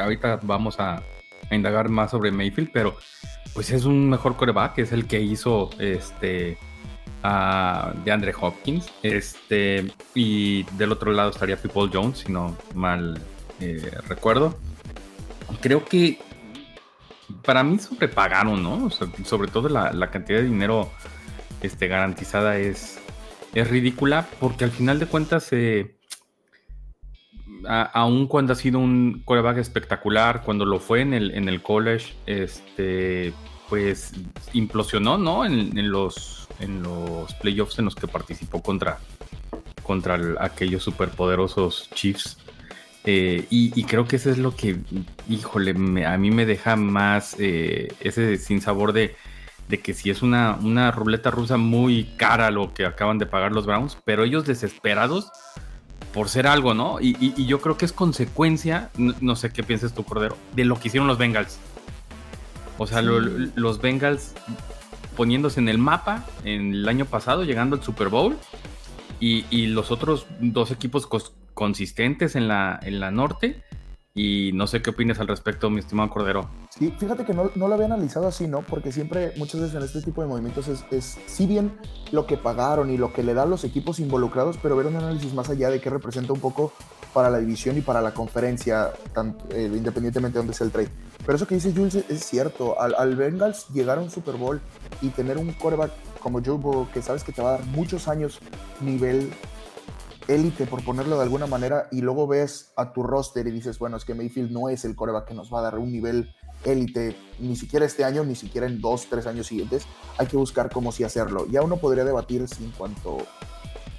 ahorita 0.00 0.40
vamos 0.42 0.78
a, 0.78 1.02
indagar 1.50 1.90
más 1.90 2.12
sobre 2.12 2.30
Mayfield, 2.30 2.70
pero 2.72 2.96
pues 3.52 3.70
es 3.72 3.84
un 3.84 4.08
mejor 4.08 4.36
coreback, 4.36 4.78
es 4.78 4.92
el 4.92 5.06
que 5.06 5.20
hizo 5.20 5.68
este 5.78 6.56
de 7.22 8.12
Andre 8.12 8.34
Hopkins. 8.38 8.90
Este, 9.02 9.90
y 10.14 10.64
del 10.76 10.92
otro 10.92 11.12
lado 11.12 11.30
estaría 11.30 11.56
People 11.56 11.90
Jones, 11.92 12.18
si 12.18 12.32
no 12.32 12.56
mal 12.74 13.20
eh, 13.60 13.90
recuerdo. 14.08 14.56
Creo 15.60 15.84
que 15.84 16.18
para 17.44 17.62
mí 17.62 17.78
sobrepagaron, 17.78 18.62
¿no? 18.62 18.90
sobre 18.90 19.50
todo 19.50 19.68
la, 19.68 20.10
cantidad 20.10 20.38
de 20.38 20.44
dinero 20.44 20.90
este, 21.62 21.88
garantizada 21.88 22.58
es, 22.58 23.00
es 23.54 23.70
ridícula, 23.70 24.26
porque 24.40 24.64
al 24.64 24.70
final 24.70 24.98
de 24.98 25.06
cuentas 25.06 25.48
eh, 25.52 25.96
aun 27.66 28.26
cuando 28.26 28.52
ha 28.52 28.56
sido 28.56 28.78
un 28.78 29.22
coreback 29.24 29.58
espectacular, 29.58 30.42
cuando 30.42 30.64
lo 30.64 30.78
fue 30.80 31.00
en 31.00 31.14
el, 31.14 31.30
en 31.32 31.48
el 31.48 31.62
college, 31.62 32.14
este, 32.26 33.32
pues 33.72 34.12
implosionó, 34.52 35.16
¿no? 35.16 35.46
En, 35.46 35.90
los, 35.90 36.46
en 36.60 36.82
los 36.82 37.32
playoffs 37.36 37.78
en 37.78 37.86
los 37.86 37.94
que 37.94 38.06
participó 38.06 38.62
contra, 38.62 38.98
contra 39.82 40.18
aquellos 40.40 40.82
superpoderosos 40.82 41.88
Chiefs. 41.94 42.36
Eh, 43.04 43.46
y, 43.48 43.82
creo 43.84 44.06
que 44.06 44.16
eso 44.16 44.28
es 44.28 44.36
lo 44.36 44.54
que, 44.54 44.76
híjole, 45.26 45.70
a 46.04 46.18
mí 46.18 46.30
me 46.30 46.44
deja 46.44 46.76
más 46.76 47.34
eh, 47.38 47.94
ese 48.00 48.36
sinsabor 48.36 48.92
de, 48.92 49.16
de 49.68 49.80
que 49.80 49.94
si 49.94 50.10
es 50.10 50.20
una, 50.20 50.58
una 50.60 50.90
ruleta 50.90 51.30
rusa 51.30 51.56
muy 51.56 52.04
cara 52.18 52.50
lo 52.50 52.74
que 52.74 52.84
acaban 52.84 53.16
de 53.16 53.24
pagar 53.24 53.52
los 53.52 53.64
Browns, 53.64 53.96
pero 54.04 54.24
ellos 54.24 54.44
desesperados 54.44 55.32
por 56.12 56.28
ser 56.28 56.46
algo, 56.46 56.74
¿no? 56.74 56.98
Y, 57.00 57.46
yo 57.46 57.62
creo 57.62 57.78
que 57.78 57.86
es 57.86 57.92
consecuencia, 57.94 58.90
no, 58.98 59.34
sé 59.34 59.50
qué 59.50 59.62
piensas 59.62 59.94
tú, 59.94 60.04
Cordero, 60.04 60.36
de 60.54 60.66
lo 60.66 60.78
que 60.78 60.88
hicieron 60.88 61.08
los 61.08 61.16
Bengals. 61.16 61.58
O 62.82 62.86
sea, 62.88 63.00
los 63.00 63.80
Bengals 63.80 64.34
poniéndose 65.16 65.60
en 65.60 65.68
el 65.68 65.78
mapa 65.78 66.24
en 66.42 66.72
el 66.72 66.88
año 66.88 67.04
pasado, 67.04 67.44
llegando 67.44 67.76
al 67.76 67.82
Super 67.82 68.08
Bowl, 68.08 68.36
y, 69.20 69.66
los 69.66 69.92
otros 69.92 70.26
dos 70.40 70.72
equipos 70.72 71.08
consistentes 71.54 72.34
en 72.34 72.48
la, 72.48 72.80
en 72.82 72.98
la 72.98 73.12
norte, 73.12 73.62
y 74.16 74.50
no 74.54 74.66
sé 74.66 74.82
qué 74.82 74.90
opinas 74.90 75.20
al 75.20 75.28
respecto, 75.28 75.70
mi 75.70 75.78
estimado 75.78 76.10
Cordero. 76.10 76.50
Sí, 76.70 76.92
fíjate 76.98 77.24
que 77.24 77.32
no, 77.34 77.52
no, 77.54 77.68
lo 77.68 77.74
había 77.74 77.86
analizado 77.86 78.26
así, 78.26 78.48
¿no? 78.48 78.62
Porque 78.62 78.90
siempre, 78.90 79.32
muchas 79.36 79.60
veces 79.60 79.76
en 79.76 79.84
este 79.84 80.02
tipo 80.02 80.20
de 80.20 80.26
movimientos 80.26 80.66
es, 80.66 80.84
es 80.90 81.18
sí 81.26 81.46
bien 81.46 81.72
lo 82.10 82.26
que 82.26 82.36
pagaron 82.36 82.90
y 82.90 82.98
lo 82.98 83.12
que 83.12 83.22
le 83.22 83.32
dan 83.32 83.48
los 83.48 83.62
equipos 83.62 84.00
involucrados, 84.00 84.58
pero 84.60 84.74
ver 84.74 84.86
un 84.86 84.96
análisis 84.96 85.32
más 85.34 85.48
allá 85.50 85.70
de 85.70 85.80
qué 85.80 85.88
representa 85.88 86.32
un 86.32 86.40
poco 86.40 86.72
para 87.14 87.30
la 87.30 87.38
división 87.38 87.78
y 87.78 87.80
para 87.80 88.02
la 88.02 88.12
conferencia, 88.12 88.90
eh, 89.50 89.70
independientemente 89.72 90.38
de 90.38 90.40
dónde 90.40 90.54
sea 90.54 90.66
el 90.66 90.72
trade. 90.72 90.90
Pero 91.24 91.36
eso 91.36 91.46
que 91.46 91.54
dice 91.54 91.72
Jules 91.72 91.94
es 91.94 92.24
cierto. 92.24 92.80
Al, 92.80 92.94
al 92.96 93.16
Bengals 93.16 93.68
llegar 93.68 93.98
a 93.98 94.00
un 94.00 94.10
Super 94.10 94.36
Bowl 94.36 94.60
y 95.00 95.08
tener 95.08 95.38
un 95.38 95.52
quarterback 95.52 95.92
como 96.20 96.40
Joe 96.44 96.86
que 96.92 97.02
sabes 97.02 97.24
que 97.24 97.32
te 97.32 97.42
va 97.42 97.50
a 97.50 97.58
dar 97.58 97.66
muchos 97.66 98.08
años 98.08 98.38
nivel 98.80 99.32
élite, 100.28 100.66
por 100.66 100.84
ponerlo 100.84 101.16
de 101.16 101.22
alguna 101.22 101.46
manera, 101.46 101.88
y 101.90 102.00
luego 102.00 102.26
ves 102.26 102.72
a 102.76 102.92
tu 102.92 103.02
roster 103.02 103.46
y 103.46 103.50
dices, 103.50 103.78
bueno, 103.78 103.96
es 103.96 104.04
que 104.04 104.14
Mayfield 104.14 104.50
no 104.50 104.68
es 104.68 104.84
el 104.84 104.94
coreback 104.94 105.28
que 105.28 105.34
nos 105.34 105.52
va 105.52 105.60
a 105.60 105.62
dar 105.62 105.78
un 105.78 105.92
nivel 105.92 106.32
élite, 106.64 107.16
ni 107.40 107.56
siquiera 107.56 107.84
este 107.84 108.04
año, 108.04 108.24
ni 108.24 108.36
siquiera 108.36 108.66
en 108.66 108.80
dos, 108.80 109.06
tres 109.10 109.26
años 109.26 109.48
siguientes, 109.48 109.84
hay 110.18 110.26
que 110.26 110.36
buscar 110.36 110.70
cómo 110.70 110.92
sí 110.92 111.04
hacerlo. 111.04 111.46
Ya 111.50 111.62
uno 111.62 111.76
podría 111.78 112.04
debatir 112.04 112.46
si 112.48 112.64
en 112.64 112.70
cuanto 112.70 113.18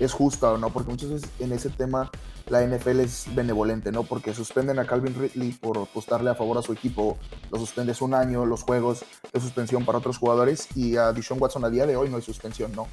es 0.05 0.13
justa 0.13 0.51
o 0.51 0.57
no, 0.57 0.69
porque 0.69 0.91
muchas 0.91 1.10
veces 1.10 1.29
en 1.39 1.51
ese 1.51 1.69
tema 1.69 2.12
la 2.48 2.65
NFL 2.65 3.00
es 3.00 3.25
benevolente, 3.33 3.91
¿no? 3.91 4.03
Porque 4.03 4.33
suspenden 4.33 4.79
a 4.79 4.86
Calvin 4.86 5.15
Ridley 5.15 5.51
por 5.53 5.77
apostarle 5.77 6.29
a 6.29 6.36
favor 6.36 6.57
a 6.57 6.62
su 6.62 6.74
equipo, 6.74 7.17
lo 7.51 7.60
suspendes 7.60 8.01
un 8.01 8.13
año, 8.13 8.45
los 8.45 8.63
juegos 8.63 9.05
de 9.31 9.39
suspensión 9.39 9.86
para 9.86 9.98
otros 9.98 10.17
jugadores 10.17 10.67
y 10.75 10.98
a 10.98 11.12
Dishon 11.13 11.41
Watson 11.41 11.65
a 11.65 11.69
día 11.69 11.86
de 11.86 11.95
hoy 11.95 12.10
no 12.10 12.17
hay 12.17 12.24
suspensión, 12.24 12.72
¿no? 12.75 12.88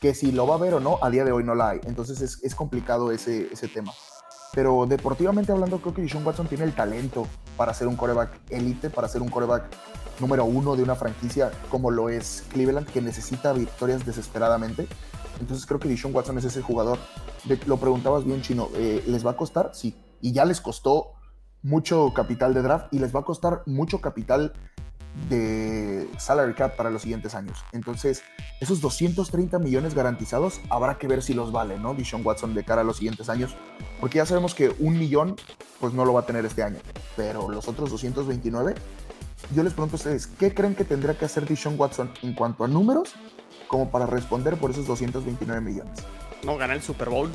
Que 0.00 0.14
si 0.14 0.32
lo 0.32 0.46
va 0.46 0.56
a 0.56 0.58
ver 0.58 0.74
o 0.74 0.80
no, 0.80 0.98
a 1.02 1.10
día 1.10 1.24
de 1.24 1.32
hoy 1.32 1.44
no 1.44 1.54
la 1.54 1.70
hay. 1.70 1.80
Entonces 1.84 2.20
es, 2.20 2.42
es 2.42 2.54
complicado 2.54 3.10
ese, 3.12 3.48
ese 3.52 3.68
tema. 3.68 3.92
Pero 4.52 4.86
deportivamente 4.86 5.52
hablando, 5.52 5.78
creo 5.78 5.94
que 5.94 6.02
Dishon 6.02 6.24
Watson 6.24 6.46
tiene 6.46 6.64
el 6.64 6.74
talento 6.74 7.26
para 7.56 7.74
ser 7.74 7.88
un 7.88 7.96
coreback 7.96 8.30
élite, 8.50 8.90
para 8.90 9.08
ser 9.08 9.22
un 9.22 9.28
coreback 9.28 9.64
número 10.20 10.44
uno 10.44 10.76
de 10.76 10.82
una 10.82 10.94
franquicia 10.94 11.50
como 11.70 11.90
lo 11.90 12.08
es 12.08 12.44
Cleveland, 12.52 12.86
que 12.86 13.00
necesita 13.00 13.52
victorias 13.52 14.04
desesperadamente. 14.06 14.86
Entonces 15.40 15.66
creo 15.66 15.80
que 15.80 15.88
Dishon 15.88 16.14
Watson 16.14 16.38
es 16.38 16.44
ese 16.44 16.62
jugador. 16.62 16.98
lo 17.66 17.76
preguntabas 17.78 18.24
bien, 18.24 18.42
Chino, 18.42 18.68
eh, 18.76 19.02
¿les 19.06 19.26
va 19.26 19.32
a 19.32 19.36
costar? 19.36 19.70
Sí. 19.74 19.96
Y 20.20 20.32
ya 20.32 20.44
les 20.44 20.60
costó 20.60 21.12
mucho 21.62 22.12
capital 22.14 22.54
de 22.54 22.62
draft 22.62 22.92
y 22.92 22.98
les 22.98 23.14
va 23.14 23.20
a 23.20 23.24
costar 23.24 23.62
mucho 23.66 24.00
capital 24.00 24.52
de 25.28 26.08
salary 26.18 26.54
cap 26.54 26.76
para 26.76 26.90
los 26.90 27.02
siguientes 27.02 27.34
años. 27.34 27.64
Entonces, 27.72 28.22
esos 28.60 28.80
230 28.80 29.58
millones 29.58 29.94
garantizados 29.94 30.60
habrá 30.68 30.98
que 30.98 31.06
ver 31.06 31.22
si 31.22 31.34
los 31.34 31.52
vale, 31.52 31.78
¿no? 31.78 31.94
Dishon 31.94 32.24
Watson 32.24 32.54
de 32.54 32.64
cara 32.64 32.82
a 32.82 32.84
los 32.84 32.96
siguientes 32.96 33.28
años, 33.28 33.56
porque 34.00 34.18
ya 34.18 34.26
sabemos 34.26 34.54
que 34.54 34.74
un 34.78 34.98
millón, 34.98 35.36
pues 35.80 35.92
no 35.92 36.04
lo 36.04 36.12
va 36.12 36.20
a 36.20 36.26
tener 36.26 36.44
este 36.44 36.62
año, 36.62 36.78
pero 37.16 37.48
los 37.48 37.68
otros 37.68 37.90
229, 37.90 38.74
yo 39.54 39.62
les 39.62 39.72
pregunto 39.72 39.96
a 39.96 39.98
ustedes, 39.98 40.26
¿qué 40.26 40.52
creen 40.52 40.74
que 40.74 40.84
tendría 40.84 41.16
que 41.16 41.24
hacer 41.24 41.46
Dishon 41.46 41.78
Watson 41.78 42.10
en 42.22 42.34
cuanto 42.34 42.64
a 42.64 42.68
números 42.68 43.14
como 43.68 43.90
para 43.90 44.06
responder 44.06 44.56
por 44.56 44.70
esos 44.70 44.86
229 44.86 45.60
millones? 45.60 46.00
No, 46.42 46.56
ganar 46.56 46.76
el 46.76 46.82
Super 46.82 47.08
Bowl. 47.08 47.30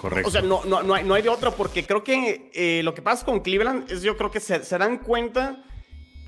Correcto. 0.00 0.28
O 0.28 0.30
sea, 0.30 0.42
no, 0.42 0.64
no, 0.64 0.82
no, 0.82 0.94
hay, 0.94 1.04
no 1.04 1.14
hay 1.14 1.22
de 1.22 1.28
otra, 1.28 1.50
porque 1.50 1.84
creo 1.84 2.04
que 2.04 2.50
eh, 2.54 2.82
lo 2.82 2.94
que 2.94 3.02
pasa 3.02 3.24
con 3.24 3.40
Cleveland 3.40 3.90
es 3.90 4.02
yo 4.02 4.16
creo 4.16 4.30
que 4.30 4.40
se, 4.40 4.62
se 4.62 4.78
dan 4.78 4.98
cuenta 4.98 5.64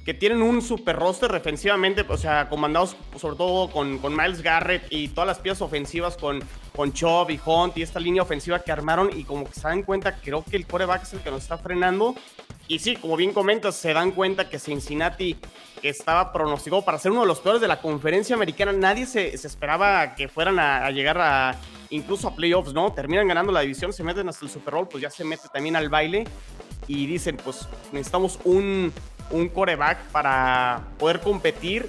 que 0.09 0.15
tienen 0.15 0.41
un 0.41 0.62
super 0.62 0.97
roster 0.97 1.31
defensivamente, 1.31 2.03
o 2.09 2.17
sea, 2.17 2.49
comandados 2.49 2.97
sobre 3.21 3.37
todo 3.37 3.71
con, 3.71 4.00
Miles 4.17 4.41
Garrett 4.41 4.87
y 4.88 5.09
todas 5.09 5.29
las 5.29 5.38
piezas 5.38 5.61
ofensivas 5.61 6.17
con, 6.17 6.43
con 6.75 6.95
Chubb 6.95 7.29
y 7.29 7.38
Hunt 7.45 7.77
y 7.77 7.83
esta 7.83 8.00
línea 8.00 8.23
ofensiva 8.23 8.61
que 8.61 8.73
armaron 8.73 9.11
y 9.15 9.25
como 9.25 9.45
que 9.45 9.53
se 9.53 9.69
dan 9.69 9.83
cuenta, 9.83 10.17
creo 10.17 10.43
que 10.43 10.57
el 10.57 10.67
coreback 10.67 11.03
es 11.03 11.12
el 11.12 11.21
que 11.21 11.31
nos 11.31 11.43
está 11.43 11.59
frenando. 11.59 12.15
Y 12.69 12.79
sí, 12.79 12.97
como 12.97 13.17
bien 13.17 13.35
comentas, 13.35 13.77
se 13.77 13.93
dan 13.93 14.12
cuenta 14.12 14.49
que 14.49 14.59
Cincinnati 14.59 15.37
estaba 15.83 16.33
pronosticado 16.33 16.81
para 16.87 16.99
ser 16.99 17.12
uno 17.12 17.21
de 17.21 17.27
los 17.27 17.41
peores 17.41 17.61
de 17.61 17.69
la 17.69 17.83
conferencia 17.83 18.35
americana. 18.35 18.73
Nadie 18.73 19.05
se, 19.05 19.37
se 19.37 19.47
esperaba 19.47 20.15
que 20.15 20.27
fueran 20.27 20.59
a, 20.59 20.87
a, 20.87 20.91
llegar 20.91 21.21
a 21.21 21.55
incluso 21.91 22.29
a 22.29 22.35
playoffs, 22.35 22.73
¿no? 22.73 22.95
Terminan 22.95 23.29
ganando 23.29 23.53
la 23.53 23.61
división, 23.61 23.93
se 23.93 24.03
meten 24.03 24.27
hasta 24.31 24.47
el 24.47 24.50
Super 24.50 24.73
Bowl, 24.73 24.88
pues 24.88 25.03
ya 25.03 25.11
se 25.11 25.23
mete 25.23 25.49
también 25.53 25.77
al 25.77 25.91
baile 25.91 26.25
y 26.87 27.05
dicen, 27.07 27.37
pues 27.37 27.69
necesitamos 27.93 28.38
un 28.45 28.91
un 29.30 29.49
coreback 29.49 29.99
para 30.11 30.82
poder 30.99 31.20
competir, 31.20 31.88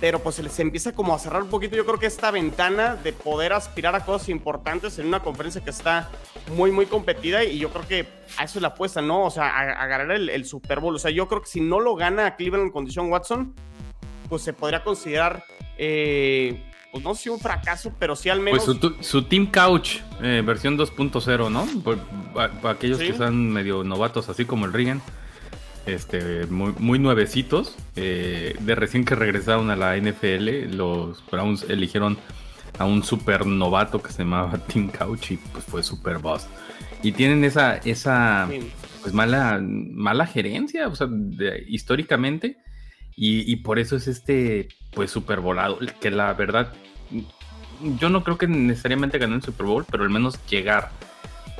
pero 0.00 0.18
pues 0.18 0.36
se 0.36 0.42
les 0.42 0.58
empieza 0.60 0.92
como 0.92 1.14
a 1.14 1.18
cerrar 1.18 1.42
un 1.42 1.48
poquito. 1.48 1.76
Yo 1.76 1.86
creo 1.86 1.98
que 1.98 2.06
esta 2.06 2.30
ventana 2.30 2.96
de 2.96 3.12
poder 3.12 3.52
aspirar 3.52 3.94
a 3.94 4.04
cosas 4.04 4.28
importantes 4.28 4.98
en 4.98 5.06
una 5.06 5.20
conferencia 5.20 5.62
que 5.62 5.70
está 5.70 6.10
muy, 6.54 6.70
muy 6.70 6.86
competida 6.86 7.44
y 7.44 7.58
yo 7.58 7.70
creo 7.70 7.86
que 7.86 8.06
a 8.36 8.44
eso 8.44 8.58
es 8.58 8.62
la 8.62 8.68
apuesta, 8.68 9.00
¿no? 9.00 9.24
O 9.24 9.30
sea, 9.30 9.48
a, 9.48 9.86
ganar 9.86 10.12
el, 10.12 10.44
Super 10.44 10.80
Bowl. 10.80 10.94
O 10.94 10.98
sea, 10.98 11.10
yo 11.10 11.28
creo 11.28 11.42
que 11.42 11.48
si 11.48 11.60
no 11.60 11.80
lo 11.80 11.94
gana 11.94 12.36
Cleveland 12.36 12.66
en 12.66 12.72
condición 12.72 13.10
Watson, 13.10 13.54
pues 14.28 14.42
se 14.42 14.52
podría 14.52 14.84
considerar... 14.84 15.44
Eh, 15.78 16.62
pues 16.92 17.04
no 17.04 17.14
sé 17.14 17.24
si 17.24 17.28
un 17.28 17.38
fracaso, 17.38 17.92
pero 17.98 18.16
sí 18.16 18.30
al 18.30 18.40
menos. 18.40 18.64
Pues 18.64 19.06
su, 19.06 19.22
Team 19.24 19.50
Couch, 19.50 19.98
eh, 20.22 20.42
versión 20.42 20.78
2.0, 20.78 21.50
¿no? 21.50 21.66
Para, 22.32 22.70
aquellos 22.70 22.98
que 22.98 23.08
están 23.08 23.50
medio 23.50 23.84
novatos, 23.84 24.30
así 24.30 24.46
como 24.46 24.64
el 24.64 24.72
Regan 24.72 25.02
este, 25.86 26.46
muy, 26.46 26.72
muy 26.78 26.98
nuevecitos. 26.98 27.76
Eh, 27.96 28.56
de 28.60 28.74
recién 28.74 29.04
que 29.04 29.14
regresaron 29.14 29.70
a 29.70 29.76
la 29.76 29.96
NFL, 29.96 30.76
los 30.76 31.24
Browns 31.30 31.64
eligieron 31.68 32.18
a 32.78 32.84
un 32.84 33.02
super 33.02 33.46
novato 33.46 34.02
que 34.02 34.12
se 34.12 34.18
llamaba 34.18 34.58
Tim 34.66 34.90
Couch 34.90 35.32
y 35.32 35.36
pues 35.36 35.64
fue 35.64 35.82
super 35.82 36.18
boss. 36.18 36.46
Y 37.02 37.12
tienen 37.12 37.44
esa, 37.44 37.76
esa 37.78 38.48
pues 39.02 39.14
mala, 39.14 39.60
mala 39.62 40.26
gerencia, 40.26 40.88
o 40.88 40.94
sea, 40.94 41.08
históricamente. 41.68 42.56
Y, 43.18 43.56
por 43.56 43.78
eso 43.78 43.96
es 43.96 44.08
este, 44.08 44.68
pues 44.92 45.10
super 45.10 45.40
volado. 45.40 45.78
Que 46.00 46.10
la 46.10 46.34
verdad, 46.34 46.74
yo 47.98 48.10
no 48.10 48.22
creo 48.22 48.36
que 48.36 48.46
necesariamente 48.46 49.16
ganó 49.16 49.36
el 49.36 49.42
Super 49.42 49.64
Bowl, 49.66 49.86
pero 49.90 50.04
al 50.04 50.10
menos 50.10 50.38
llegar. 50.46 50.90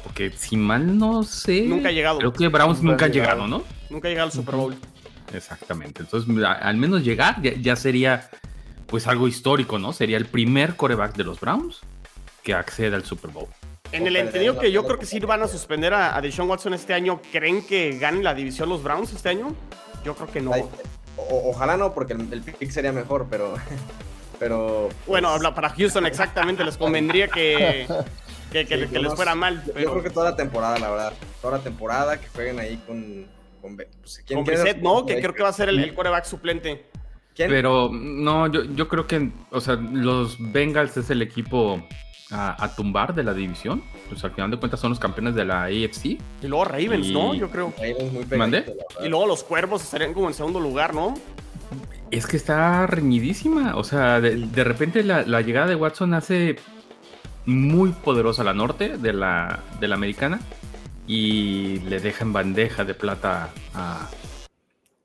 Porque 0.06 0.30
si 0.30 0.56
mal 0.56 0.96
no 0.96 1.24
sé. 1.24 1.62
Nunca 1.62 1.88
ha 1.88 1.92
llegado. 1.92 2.18
Creo 2.18 2.32
que 2.32 2.46
Browns 2.46 2.80
nunca, 2.80 3.06
ha 3.06 3.08
llegado, 3.08 3.48
¿no? 3.48 3.64
Nunca 3.90 4.08
llega 4.08 4.22
al 4.22 4.30
Super 4.30 4.54
Bowl. 4.54 4.76
Exactamente. 5.34 6.02
Entonces, 6.02 6.32
al 6.44 6.76
menos 6.76 7.02
llegar 7.02 7.42
ya, 7.42 7.74
sería 7.74 8.30
pues 8.86 9.08
algo 9.08 9.26
histórico, 9.26 9.80
¿no? 9.80 9.92
Sería 9.92 10.16
el 10.16 10.26
primer 10.26 10.76
coreback 10.76 11.16
de 11.16 11.24
los 11.24 11.40
Browns 11.40 11.80
que 12.44 12.54
accede 12.54 12.94
al 12.94 13.04
Super 13.04 13.32
Bowl. 13.32 13.48
En 13.90 14.06
el 14.06 14.14
entendido 14.14 14.60
que 14.60 14.70
yo 14.70 14.84
creo 14.84 14.96
que 14.96 15.06
sí 15.06 15.18
van 15.18 15.42
a 15.42 15.48
suspender 15.48 15.92
a, 15.92 16.20
Deshaun 16.20 16.48
Watson 16.48 16.74
este 16.74 16.94
año, 16.94 17.20
¿creen 17.32 17.66
que 17.66 17.98
ganen 17.98 18.22
la 18.22 18.32
división 18.32 18.68
los 18.68 18.84
Browns 18.84 19.12
este 19.12 19.30
año? 19.30 19.56
Yo 20.04 20.14
creo 20.14 20.30
que 20.30 20.40
no. 20.40 20.52
ojalá 21.16 21.76
no, 21.76 21.92
porque 21.92 22.12
el, 22.12 22.42
pick 22.42 22.70
sería 22.70 22.92
mejor, 22.92 23.26
pero. 23.28 23.54
pero 24.38 24.88
Bueno, 25.04 25.36
pues, 25.36 25.50
para 25.50 25.70
Houston 25.70 26.06
exactamente 26.06 26.64
les 26.64 26.76
convendría 26.76 27.26
que, 27.26 27.88
que, 28.50 28.64
les 28.76 29.14
fuera 29.14 29.34
mal. 29.34 29.62
Yo 29.66 29.72
creo 29.72 30.02
que 30.02 30.10
toda 30.10 30.30
la 30.30 30.36
temporada, 30.36 30.78
la 30.78 30.90
verdad. 30.90 31.12
Toda 31.40 31.58
la 31.58 31.64
temporada 31.64 32.20
que 32.20 32.28
jueguen 32.28 32.58
ahí 32.58 32.76
con 32.86 33.26
con, 33.66 33.76
pues, 33.76 34.82
¿no? 34.82 35.06
Que 35.06 35.20
creo 35.20 35.34
que 35.34 35.42
va 35.42 35.48
a 35.48 35.52
ser 35.52 35.68
el, 35.68 35.78
el 35.78 35.94
coreback 35.94 36.24
suplente. 36.24 36.86
Pero 37.36 37.90
no, 37.92 38.46
yo, 38.46 38.64
yo 38.64 38.88
creo 38.88 39.06
que, 39.06 39.30
o 39.50 39.60
sea, 39.60 39.74
los 39.74 40.36
Bengals 40.38 40.96
es 40.96 41.10
el 41.10 41.20
equipo 41.20 41.82
a, 42.30 42.74
tumbar 42.74 43.14
de 43.14 43.22
la 43.22 43.34
división. 43.34 43.82
Pues 44.08 44.24
al 44.24 44.30
final 44.32 44.50
de 44.50 44.56
cuentas 44.56 44.80
son 44.80 44.90
los 44.90 44.98
campeones 44.98 45.34
de 45.34 45.44
la 45.44 45.64
AFC. 45.64 46.04
Y 46.06 46.20
luego 46.42 46.64
Ravens, 46.64 47.08
¿no? 47.08 47.34
Yo 47.34 47.50
creo. 47.50 47.74
Y 49.04 49.08
luego 49.08 49.26
los 49.26 49.44
Cuervos 49.44 49.82
estarían 49.82 50.14
como 50.14 50.28
en 50.28 50.34
segundo 50.34 50.60
lugar, 50.60 50.94
¿no? 50.94 51.14
Es 52.10 52.26
que 52.26 52.36
está 52.36 52.86
reñidísima. 52.86 53.76
O 53.76 53.84
sea, 53.84 54.20
de, 54.20 54.64
repente 54.64 55.02
la, 55.02 55.22
la, 55.22 55.42
llegada 55.42 55.66
de 55.66 55.74
Watson 55.74 56.14
hace 56.14 56.56
muy 57.46 57.92
poderosa 57.92 58.44
la 58.44 58.52
norte 58.52 58.98
de 58.98 59.12
la, 59.12 59.60
de 59.80 59.88
la 59.88 59.94
americana 59.94 60.40
y 61.06 61.78
le 61.80 62.00
dejan 62.00 62.32
bandeja 62.32 62.84
de 62.84 62.94
plata 62.94 63.50
a, 63.74 64.08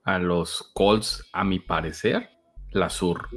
a 0.03 0.19
los 0.19 0.71
Colts, 0.74 1.24
a 1.31 1.43
mi 1.43 1.60
parecer, 1.60 2.29
la 2.71 2.89
sur 2.89 3.29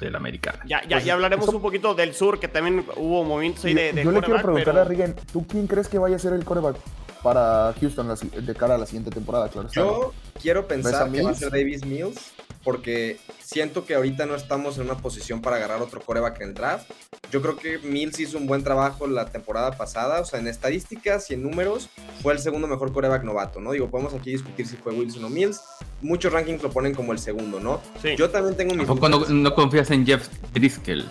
de 0.00 0.10
la 0.10 0.18
americana. 0.18 0.60
Ya, 0.66 0.82
ya, 0.86 0.98
ya 1.00 1.14
hablaremos 1.14 1.48
un 1.48 1.62
poquito 1.62 1.94
del 1.94 2.14
sur, 2.14 2.38
que 2.38 2.48
también 2.48 2.84
hubo 2.96 3.24
movimientos 3.24 3.64
ahí 3.64 3.74
de, 3.74 3.92
de 3.92 4.04
Yo 4.04 4.10
le 4.10 4.20
quiero 4.20 4.42
preguntar 4.42 4.78
a 4.78 4.84
Rigen, 4.84 5.14
¿tú 5.32 5.46
quién 5.46 5.66
crees 5.66 5.88
que 5.88 5.98
vaya 5.98 6.16
a 6.16 6.18
ser 6.18 6.32
el 6.32 6.44
coreback 6.44 6.76
para 7.22 7.74
Houston 7.80 8.14
de 8.32 8.54
cara 8.54 8.74
a 8.74 8.78
la 8.78 8.86
siguiente 8.86 9.10
temporada? 9.10 9.48
Claro, 9.48 9.68
Yo 9.72 10.12
quiero 10.40 10.66
pensar 10.66 11.10
que 11.10 11.22
va 11.22 11.30
a 11.30 11.34
ser 11.34 11.50
Davis 11.50 11.84
Mills 11.84 12.32
porque 12.68 13.16
siento 13.42 13.86
que 13.86 13.94
ahorita 13.94 14.26
no 14.26 14.34
estamos 14.34 14.76
en 14.76 14.82
una 14.82 14.98
posición 14.98 15.40
para 15.40 15.56
agarrar 15.56 15.80
otro 15.80 16.02
coreback 16.02 16.42
en 16.42 16.48
el 16.48 16.54
draft. 16.54 16.90
Yo 17.30 17.40
creo 17.40 17.56
que 17.56 17.78
Mills 17.78 18.20
hizo 18.20 18.36
un 18.36 18.46
buen 18.46 18.62
trabajo 18.62 19.06
la 19.06 19.24
temporada 19.24 19.70
pasada, 19.70 20.20
o 20.20 20.26
sea, 20.26 20.38
en 20.38 20.48
estadísticas 20.48 21.30
y 21.30 21.34
en 21.34 21.44
números 21.44 21.88
fue 22.22 22.34
el 22.34 22.40
segundo 22.40 22.68
mejor 22.68 22.92
coreback 22.92 23.24
novato, 23.24 23.58
¿no? 23.58 23.72
Digo, 23.72 23.88
podemos 23.88 24.12
aquí 24.12 24.32
discutir 24.32 24.66
si 24.66 24.76
fue 24.76 24.92
Wilson 24.92 25.24
o 25.24 25.30
Mills. 25.30 25.62
Muchos 26.02 26.30
rankings 26.30 26.62
lo 26.62 26.68
ponen 26.68 26.94
como 26.94 27.12
el 27.12 27.18
segundo, 27.18 27.58
¿no? 27.58 27.80
Sí. 28.02 28.14
Yo 28.18 28.28
también 28.28 28.54
tengo 28.54 28.74
mi... 28.74 28.84
¿Tampoco 28.84 29.08
no, 29.08 29.20
no 29.20 29.54
confías 29.54 29.90
en 29.90 30.04
Jeff 30.04 30.28
Driscoll? 30.52 31.08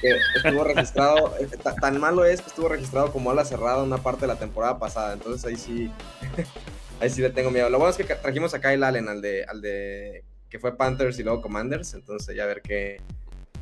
que 0.00 0.16
estuvo 0.36 0.62
registrado, 0.62 1.34
eh, 1.40 1.48
tan 1.80 1.98
malo 1.98 2.24
es 2.24 2.40
que 2.40 2.50
estuvo 2.50 2.68
registrado 2.68 3.10
como 3.10 3.32
ala 3.32 3.44
cerrada 3.44 3.82
una 3.82 3.98
parte 3.98 4.20
de 4.20 4.26
la 4.28 4.36
temporada 4.36 4.78
pasada, 4.78 5.14
entonces 5.14 5.44
ahí 5.44 5.56
sí, 5.56 5.90
ahí 7.00 7.10
sí 7.10 7.20
le 7.20 7.30
tengo 7.30 7.50
miedo. 7.50 7.68
Lo 7.68 7.80
bueno 7.80 7.90
es 7.90 7.96
que 7.96 8.04
trajimos 8.14 8.54
a 8.54 8.60
Kyle 8.60 8.84
Allen, 8.84 9.08
al 9.08 9.20
de, 9.20 9.44
al 9.44 9.60
de 9.60 10.24
que 10.50 10.58
fue 10.58 10.76
Panthers 10.76 11.18
y 11.18 11.22
luego 11.22 11.42
Commanders, 11.42 11.94
entonces 11.94 12.34
ya 12.36 12.44
a 12.44 12.46
ver 12.46 12.62
qué, 12.62 13.00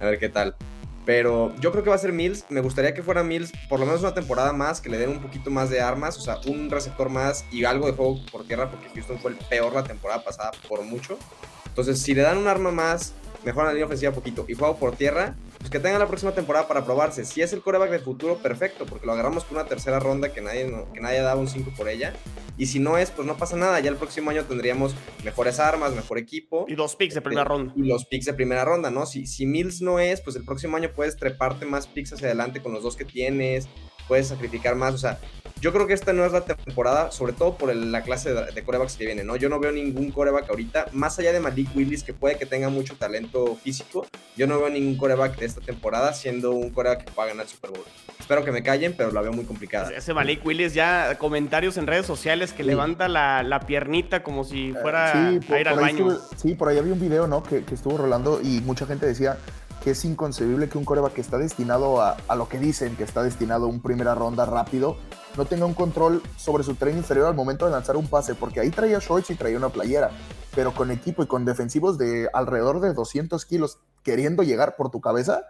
a 0.01 0.05
ver 0.05 0.19
qué 0.19 0.29
tal. 0.29 0.57
Pero 1.05 1.55
yo 1.57 1.71
creo 1.71 1.85
que 1.85 1.91
va 1.91 1.97
a 1.97 1.99
ser 1.99 2.13
Mills. 2.13 2.47
Me 2.49 2.61
gustaría 2.61 2.95
que 2.95 3.03
fuera 3.03 3.23
Mills 3.23 3.53
por 3.69 3.79
lo 3.79 3.87
menos 3.87 4.01
una 4.01 4.15
temporada 4.15 4.53
más, 4.53 4.81
que 4.81 4.89
le 4.89 4.97
den 4.97 5.11
un 5.11 5.21
poquito 5.21 5.51
más 5.51 5.69
de 5.69 5.81
armas, 5.81 6.17
o 6.17 6.21
sea, 6.21 6.39
un 6.47 6.71
receptor 6.71 7.11
más 7.11 7.45
y 7.53 7.65
algo 7.65 7.87
de 7.87 7.93
juego 7.93 8.25
por 8.33 8.47
tierra, 8.47 8.71
porque 8.71 8.89
Houston 8.95 9.19
fue 9.19 9.33
el 9.33 9.37
peor 9.37 9.75
la 9.75 9.85
temporada 9.85 10.25
pasada 10.25 10.53
por 10.67 10.83
mucho. 10.83 11.19
Entonces, 11.67 12.01
si 12.01 12.15
le 12.15 12.23
dan 12.23 12.39
un 12.39 12.49
arma 12.49 12.71
más, 12.71 13.13
mejoran 13.45 13.69
la 13.69 13.73
línea 13.75 13.87
ofensiva 13.87 14.13
poquito 14.13 14.47
y 14.49 14.55
juego 14.55 14.77
por 14.77 14.97
tierra, 14.97 15.35
pues 15.65 15.71
que 15.71 15.81
tenga 15.81 15.99
la 15.99 16.07
próxima 16.07 16.33
temporada 16.33 16.69
para 16.69 16.85
probarse. 16.85 17.25
Si 17.25 17.41
es 17.41 17.55
el 17.55 17.63
coreback 17.63 17.91
del 17.91 18.03
futuro, 18.03 18.37
perfecto, 18.37 18.85
porque 18.85 19.07
lo 19.07 19.13
agarramos 19.13 19.45
con 19.45 19.57
una 19.57 19.67
tercera 19.67 19.99
ronda 19.99 20.31
que 20.31 20.43
nadie, 20.43 20.71
que 20.93 21.01
nadie 21.01 21.23
daba 21.23 21.41
un 21.41 21.49
5 21.49 21.73
por 21.75 21.89
ella. 21.89 22.13
Y 22.59 22.67
si 22.67 22.81
no 22.81 22.99
es, 22.99 23.11
pues 23.11 23.27
no 23.27 23.39
pasa 23.39 23.57
nada. 23.57 23.81
Ya 23.81 23.89
el 23.89 23.97
próximo 23.97 24.29
año 24.29 24.45
tendríamos 24.45 24.95
mejores 25.25 25.59
armas, 25.61 25.95
mejor 25.95 26.19
equipo. 26.19 26.67
Y 26.69 26.75
dos 26.75 26.97
picks 26.97 27.15
de 27.15 27.23
primera 27.23 27.47
Eh, 27.47 27.49
ronda. 27.49 27.73
Y 27.77 27.83
los 27.85 28.05
picks 28.05 28.27
de 28.27 28.35
primera 28.35 28.63
ronda, 28.67 28.91
¿no? 28.91 29.07
Si, 29.07 29.27
si 29.27 29.47
Mills 29.47 29.81
no 29.81 29.99
es, 30.01 30.21
pues 30.21 30.37
el 30.37 30.45
próximo 30.45 30.77
año 30.77 30.91
puedes 30.95 31.17
treparte 31.17 31.65
más 31.65 31.87
picks 31.87 32.13
hacia 32.13 32.27
adelante 32.27 32.61
con 32.61 32.75
los 32.75 32.83
dos 32.83 32.95
que 32.95 33.07
tienes, 33.07 33.67
puedes 34.07 34.29
sacrificar 34.29 34.75
más, 34.75 34.93
o 34.93 34.99
sea, 34.99 35.19
yo 35.65 35.73
creo 35.73 35.87
que 35.87 35.95
esta 35.95 36.13
no 36.13 36.27
es 36.27 36.33
la 36.33 36.43
temporada, 36.43 37.11
sobre 37.11 37.33
todo 37.33 37.57
por 37.57 37.71
el- 37.71 37.91
la 37.91 38.03
clase 38.03 38.35
de, 38.35 38.53
de 38.53 38.63
corebacks 38.63 38.97
que 38.99 39.07
viene, 39.07 39.25
¿no? 39.25 39.35
Yo 39.37 39.49
no 39.49 39.59
veo 39.59 39.73
ningún 39.73 40.11
coreback 40.11 40.51
ahorita, 40.51 40.89
más 40.93 41.19
allá 41.19 41.33
de 41.33 41.41
Malik 41.41 41.75
Willis, 41.75 42.03
que 42.03 42.13
puede 42.13 42.37
que 42.37 42.45
tenga 42.45 42.69
mucho 42.69 42.97
talento 42.97 43.57
físico, 43.57 44.07
yo 44.37 44.47
no 44.47 44.59
veo 44.59 44.69
ningún 44.69 44.99
coreback 44.99 45.39
de 45.39 45.47
esta 45.47 45.63
temporada 45.63 46.13
siendo 46.13 46.51
un 46.51 46.69
coreback 46.69 47.05
que 47.07 47.13
pueda 47.13 47.29
ganar 47.29 47.47
el 47.47 47.51
Super 47.51 47.71
Bowl. 47.71 47.85
Espero 48.21 48.45
que 48.45 48.53
me 48.53 48.63
callen, 48.63 48.93
pero 48.95 49.11
la 49.11 49.23
veo 49.23 49.33
muy 49.33 49.47
complicada. 49.47 49.91
Ese 49.91 50.13
Malik 50.13 50.45
Willis 50.45 50.75
ya 50.75 51.17
comentarios 51.19 51.79
en 51.79 51.87
redes 51.87 52.05
sociales 52.05 52.53
que 52.53 52.63
Sí. 52.63 52.69
levanta 52.69 53.09
la, 53.09 53.43
la 53.43 53.61
piernita 53.61 54.23
como 54.23 54.45
si 54.45 54.69
Eh, 54.69 54.75
fuera 54.83 55.13
sí, 55.41 55.53
a 55.53 55.61
ir 55.61 55.69
al 55.69 55.81
baño. 55.81 56.13
estuve- 56.13 56.37
sí, 56.37 56.55
por 56.55 56.69
ahí 56.69 56.77
había 56.77 56.93
un 56.93 57.01
video, 57.01 57.27
¿no? 57.27 57.43
Que, 57.43 57.65
que 57.65 57.75
estuvo 57.75 57.97
rolando 57.97 58.39
y 58.43 58.61
mucha 58.61 58.85
gente 58.85 59.07
decía 59.07 59.39
que 59.85 59.91
es 59.91 60.03
inconcebible 60.07 60.71
que 60.71 60.79
un 60.79 60.87
coreback 60.87 61.13
que 61.13 61.21
está 61.21 61.37
destinado 61.37 62.01
a, 62.01 62.17
a 62.27 62.35
lo 62.37 62.49
que 62.49 62.59
dicen, 62.59 62.97
que 62.97 63.05
está 63.05 63.23
destinado 63.23 63.67
a 63.67 63.69
un 63.69 63.83
primera 63.83 64.15
ronda 64.15 64.47
rápido, 64.47 64.97
no 65.37 65.45
tenga 65.45 65.67
un 65.67 65.75
control 65.75 66.23
sobre 66.39 66.65
su 66.65 66.75
tren 66.75 66.97
inferior 66.97 67.27
al 67.27 67.35
momento 67.35 67.67
de 67.67 67.73
lanzar 67.73 67.99
un 67.99 68.09
pase, 68.09 68.35
porque 68.35 68.61
ahí 68.61 68.71
traía 68.71 68.99
shorts 68.99 69.31
y 69.31 69.35
traía 69.35 69.59
una 69.59 69.69
playera, 69.69 70.11
pero 70.55 70.73
con 70.75 70.91
equipo 70.91 71.23
y 71.23 71.27
con 71.27 71.45
defensivos 71.45 71.99
de 71.99 72.31
alrededor 72.33 72.81
de 72.81 72.95
200 72.95 73.45
kilos 73.45 73.79
queriendo 74.03 74.43
llegar 74.43 74.75
por 74.77 74.91
tu 74.91 75.03
cabeza, 75.03 75.43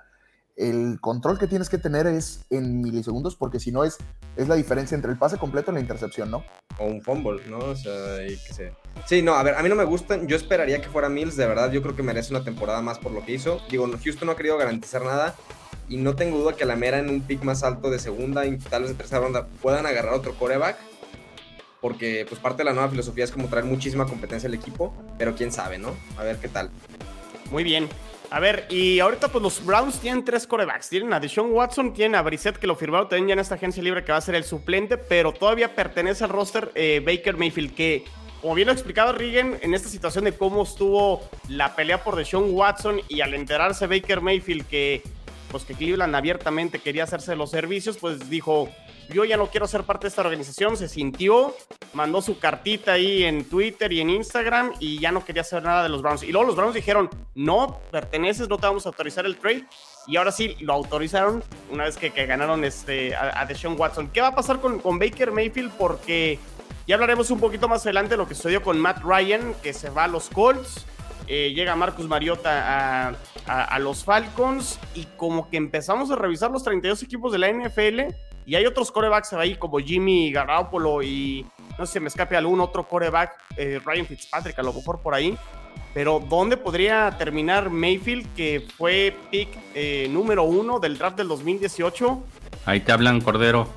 el 0.56 0.98
control 1.00 1.38
que 1.38 1.46
tienes 1.46 1.68
que 1.68 1.78
tener 1.78 2.06
es 2.06 2.44
en 2.50 2.80
milisegundos, 2.80 3.36
porque 3.36 3.60
si 3.60 3.72
no 3.72 3.84
es, 3.84 3.98
es 4.36 4.48
la 4.48 4.54
diferencia 4.54 4.94
entre 4.94 5.10
el 5.10 5.18
pase 5.18 5.38
completo 5.38 5.70
y 5.70 5.74
la 5.74 5.80
intercepción, 5.80 6.30
¿no? 6.30 6.44
o 6.78 6.86
un 6.86 7.02
fumble, 7.02 7.42
¿no? 7.48 7.58
O 7.58 7.76
sea, 7.76 8.26
y 8.26 8.36
que. 8.36 8.72
Sí, 9.06 9.22
no, 9.22 9.34
a 9.34 9.42
ver, 9.42 9.54
a 9.54 9.62
mí 9.62 9.68
no 9.68 9.74
me 9.74 9.84
gustan. 9.84 10.26
Yo 10.26 10.36
esperaría 10.36 10.80
que 10.80 10.88
fuera 10.88 11.08
Mills, 11.08 11.36
de 11.36 11.46
verdad. 11.46 11.70
Yo 11.70 11.82
creo 11.82 11.96
que 11.96 12.02
merece 12.02 12.32
una 12.32 12.44
temporada 12.44 12.80
más 12.82 12.98
por 12.98 13.12
lo 13.12 13.24
que 13.24 13.32
hizo. 13.32 13.60
Digo, 13.70 13.86
Houston 13.86 14.26
no 14.26 14.32
ha 14.32 14.36
querido 14.36 14.56
garantizar 14.56 15.04
nada. 15.04 15.34
Y 15.88 15.98
no 15.98 16.16
tengo 16.16 16.38
duda 16.38 16.54
que 16.54 16.64
a 16.64 16.66
la 16.66 16.76
mera 16.76 16.98
en 16.98 17.10
un 17.10 17.20
pick 17.20 17.42
más 17.42 17.62
alto 17.62 17.90
de 17.90 17.98
segunda 17.98 18.46
y 18.46 18.56
tal 18.56 18.82
vez 18.82 18.92
de 18.92 18.96
tercera 18.96 19.20
ronda 19.20 19.46
puedan 19.60 19.84
agarrar 19.84 20.14
otro 20.14 20.34
coreback. 20.34 20.76
Porque, 21.80 22.24
pues, 22.26 22.40
parte 22.40 22.58
de 22.58 22.64
la 22.64 22.72
nueva 22.72 22.88
filosofía 22.88 23.24
es 23.24 23.30
como 23.30 23.48
traer 23.48 23.66
muchísima 23.66 24.06
competencia 24.06 24.48
al 24.48 24.54
equipo. 24.54 24.94
Pero 25.18 25.34
quién 25.34 25.52
sabe, 25.52 25.78
¿no? 25.78 25.94
A 26.16 26.22
ver 26.22 26.38
qué 26.38 26.48
tal. 26.48 26.70
Muy 27.50 27.62
bien. 27.62 27.88
A 28.34 28.40
ver, 28.40 28.66
y 28.68 28.98
ahorita 28.98 29.28
pues 29.28 29.40
los 29.40 29.64
Browns 29.64 30.00
tienen 30.00 30.24
tres 30.24 30.44
corebacks. 30.44 30.88
Tienen 30.88 31.12
a 31.12 31.20
Deshaun 31.20 31.52
Watson, 31.52 31.94
tienen 31.94 32.16
a 32.16 32.22
Brissett 32.22 32.56
que 32.56 32.66
lo 32.66 32.74
firmaron 32.74 33.08
también 33.08 33.28
ya 33.28 33.32
en 33.34 33.38
esta 33.38 33.54
agencia 33.54 33.80
libre 33.80 34.02
que 34.02 34.10
va 34.10 34.18
a 34.18 34.20
ser 34.20 34.34
el 34.34 34.42
suplente, 34.42 34.98
pero 34.98 35.30
todavía 35.30 35.76
pertenece 35.76 36.24
al 36.24 36.30
roster 36.30 36.72
eh, 36.74 37.00
Baker 37.06 37.36
Mayfield 37.36 37.76
que, 37.76 38.04
como 38.42 38.56
bien 38.56 38.66
lo 38.66 38.72
explicaba 38.72 39.12
Regan, 39.12 39.56
en 39.62 39.72
esta 39.72 39.88
situación 39.88 40.24
de 40.24 40.32
cómo 40.32 40.64
estuvo 40.64 41.22
la 41.48 41.76
pelea 41.76 42.02
por 42.02 42.16
Deshaun 42.16 42.48
Watson 42.50 43.02
y 43.08 43.20
al 43.20 43.34
enterarse 43.34 43.86
Baker 43.86 44.20
Mayfield 44.20 44.66
que 44.66 45.04
pues 45.52 45.64
que 45.64 45.74
Cleveland 45.74 46.16
abiertamente 46.16 46.80
quería 46.80 47.04
hacerse 47.04 47.36
los 47.36 47.52
servicios, 47.52 47.98
pues 47.98 48.28
dijo, 48.28 48.68
yo 49.10 49.24
ya 49.24 49.36
no 49.36 49.46
quiero 49.48 49.66
ser 49.66 49.84
parte 49.84 50.04
de 50.04 50.08
esta 50.08 50.22
organización, 50.22 50.76
se 50.76 50.88
sintió, 50.88 51.54
mandó 51.92 52.22
su 52.22 52.38
cartita 52.38 52.92
ahí 52.92 53.24
en 53.24 53.44
Twitter 53.48 53.92
y 53.92 54.00
en 54.00 54.10
Instagram 54.10 54.72
y 54.80 54.98
ya 55.00 55.12
no 55.12 55.24
quería 55.24 55.42
hacer 55.42 55.62
nada 55.62 55.82
de 55.82 55.88
los 55.88 56.02
Browns. 56.02 56.22
Y 56.22 56.32
luego 56.32 56.46
los 56.46 56.56
Browns 56.56 56.74
dijeron, 56.74 57.10
no, 57.34 57.80
perteneces, 57.90 58.48
no 58.48 58.56
te 58.58 58.66
vamos 58.66 58.86
a 58.86 58.88
autorizar 58.90 59.26
el 59.26 59.36
trade. 59.36 59.64
Y 60.06 60.16
ahora 60.16 60.32
sí, 60.32 60.56
lo 60.60 60.72
autorizaron 60.74 61.42
una 61.70 61.84
vez 61.84 61.96
que, 61.96 62.10
ganaron 62.10 62.64
este, 62.64 63.14
a, 63.14 63.40
a 63.40 63.46
Deshaun 63.46 63.78
Watson. 63.78 64.08
¿Qué 64.08 64.20
va 64.20 64.28
a 64.28 64.34
pasar 64.34 64.60
con, 64.60 64.78
con 64.80 64.98
Baker 64.98 65.32
Mayfield? 65.32 65.72
Porque 65.78 66.38
ya 66.86 66.96
hablaremos 66.96 67.30
un 67.30 67.40
poquito 67.40 67.68
más 67.68 67.82
adelante 67.86 68.10
de 68.10 68.16
lo 68.18 68.28
que 68.28 68.34
sucedió 68.34 68.62
con 68.62 68.78
Matt 68.78 69.02
Ryan, 69.02 69.54
que 69.62 69.72
se 69.72 69.88
va 69.90 70.04
a 70.04 70.08
los 70.08 70.28
Colts. 70.28 70.84
Eh, 71.26 71.54
llega 71.54 71.74
Marcus 71.74 72.06
Mariota 72.06 73.08
a, 73.08 73.14
a- 73.46 73.64
a 73.64 73.78
los 73.78 74.04
Falcons 74.04 74.78
y 74.94 75.06
como 75.16 75.48
que 75.48 75.56
empezamos 75.56 76.10
a 76.10 76.16
revisar 76.16 76.50
los 76.50 76.62
32 76.64 77.02
equipos 77.02 77.32
de 77.32 77.38
la 77.38 77.48
NFL 77.50 78.00
y 78.46 78.54
hay 78.54 78.66
otros 78.66 78.90
corebacks 78.92 79.32
ahí 79.32 79.56
como 79.56 79.78
Jimmy 79.78 80.30
Garoppolo 80.32 81.02
y 81.02 81.46
no 81.78 81.86
sé 81.86 81.94
si 81.94 82.00
me 82.00 82.08
escape 82.08 82.36
algún 82.36 82.60
otro 82.60 82.86
coreback, 82.88 83.32
eh, 83.56 83.80
Ryan 83.84 84.06
Fitzpatrick 84.06 84.58
a 84.58 84.62
lo 84.62 84.72
mejor 84.72 85.00
por 85.00 85.14
ahí. 85.14 85.36
Pero 85.92 86.20
¿dónde 86.28 86.56
podría 86.56 87.14
terminar 87.18 87.70
Mayfield, 87.70 88.34
que 88.34 88.66
fue 88.76 89.16
pick 89.30 89.48
eh, 89.74 90.08
número 90.10 90.42
uno 90.42 90.80
del 90.80 90.98
draft 90.98 91.16
del 91.16 91.28
2018? 91.28 92.20
Ahí 92.66 92.80
te 92.80 92.90
hablan, 92.90 93.20
Cordero. 93.20 93.68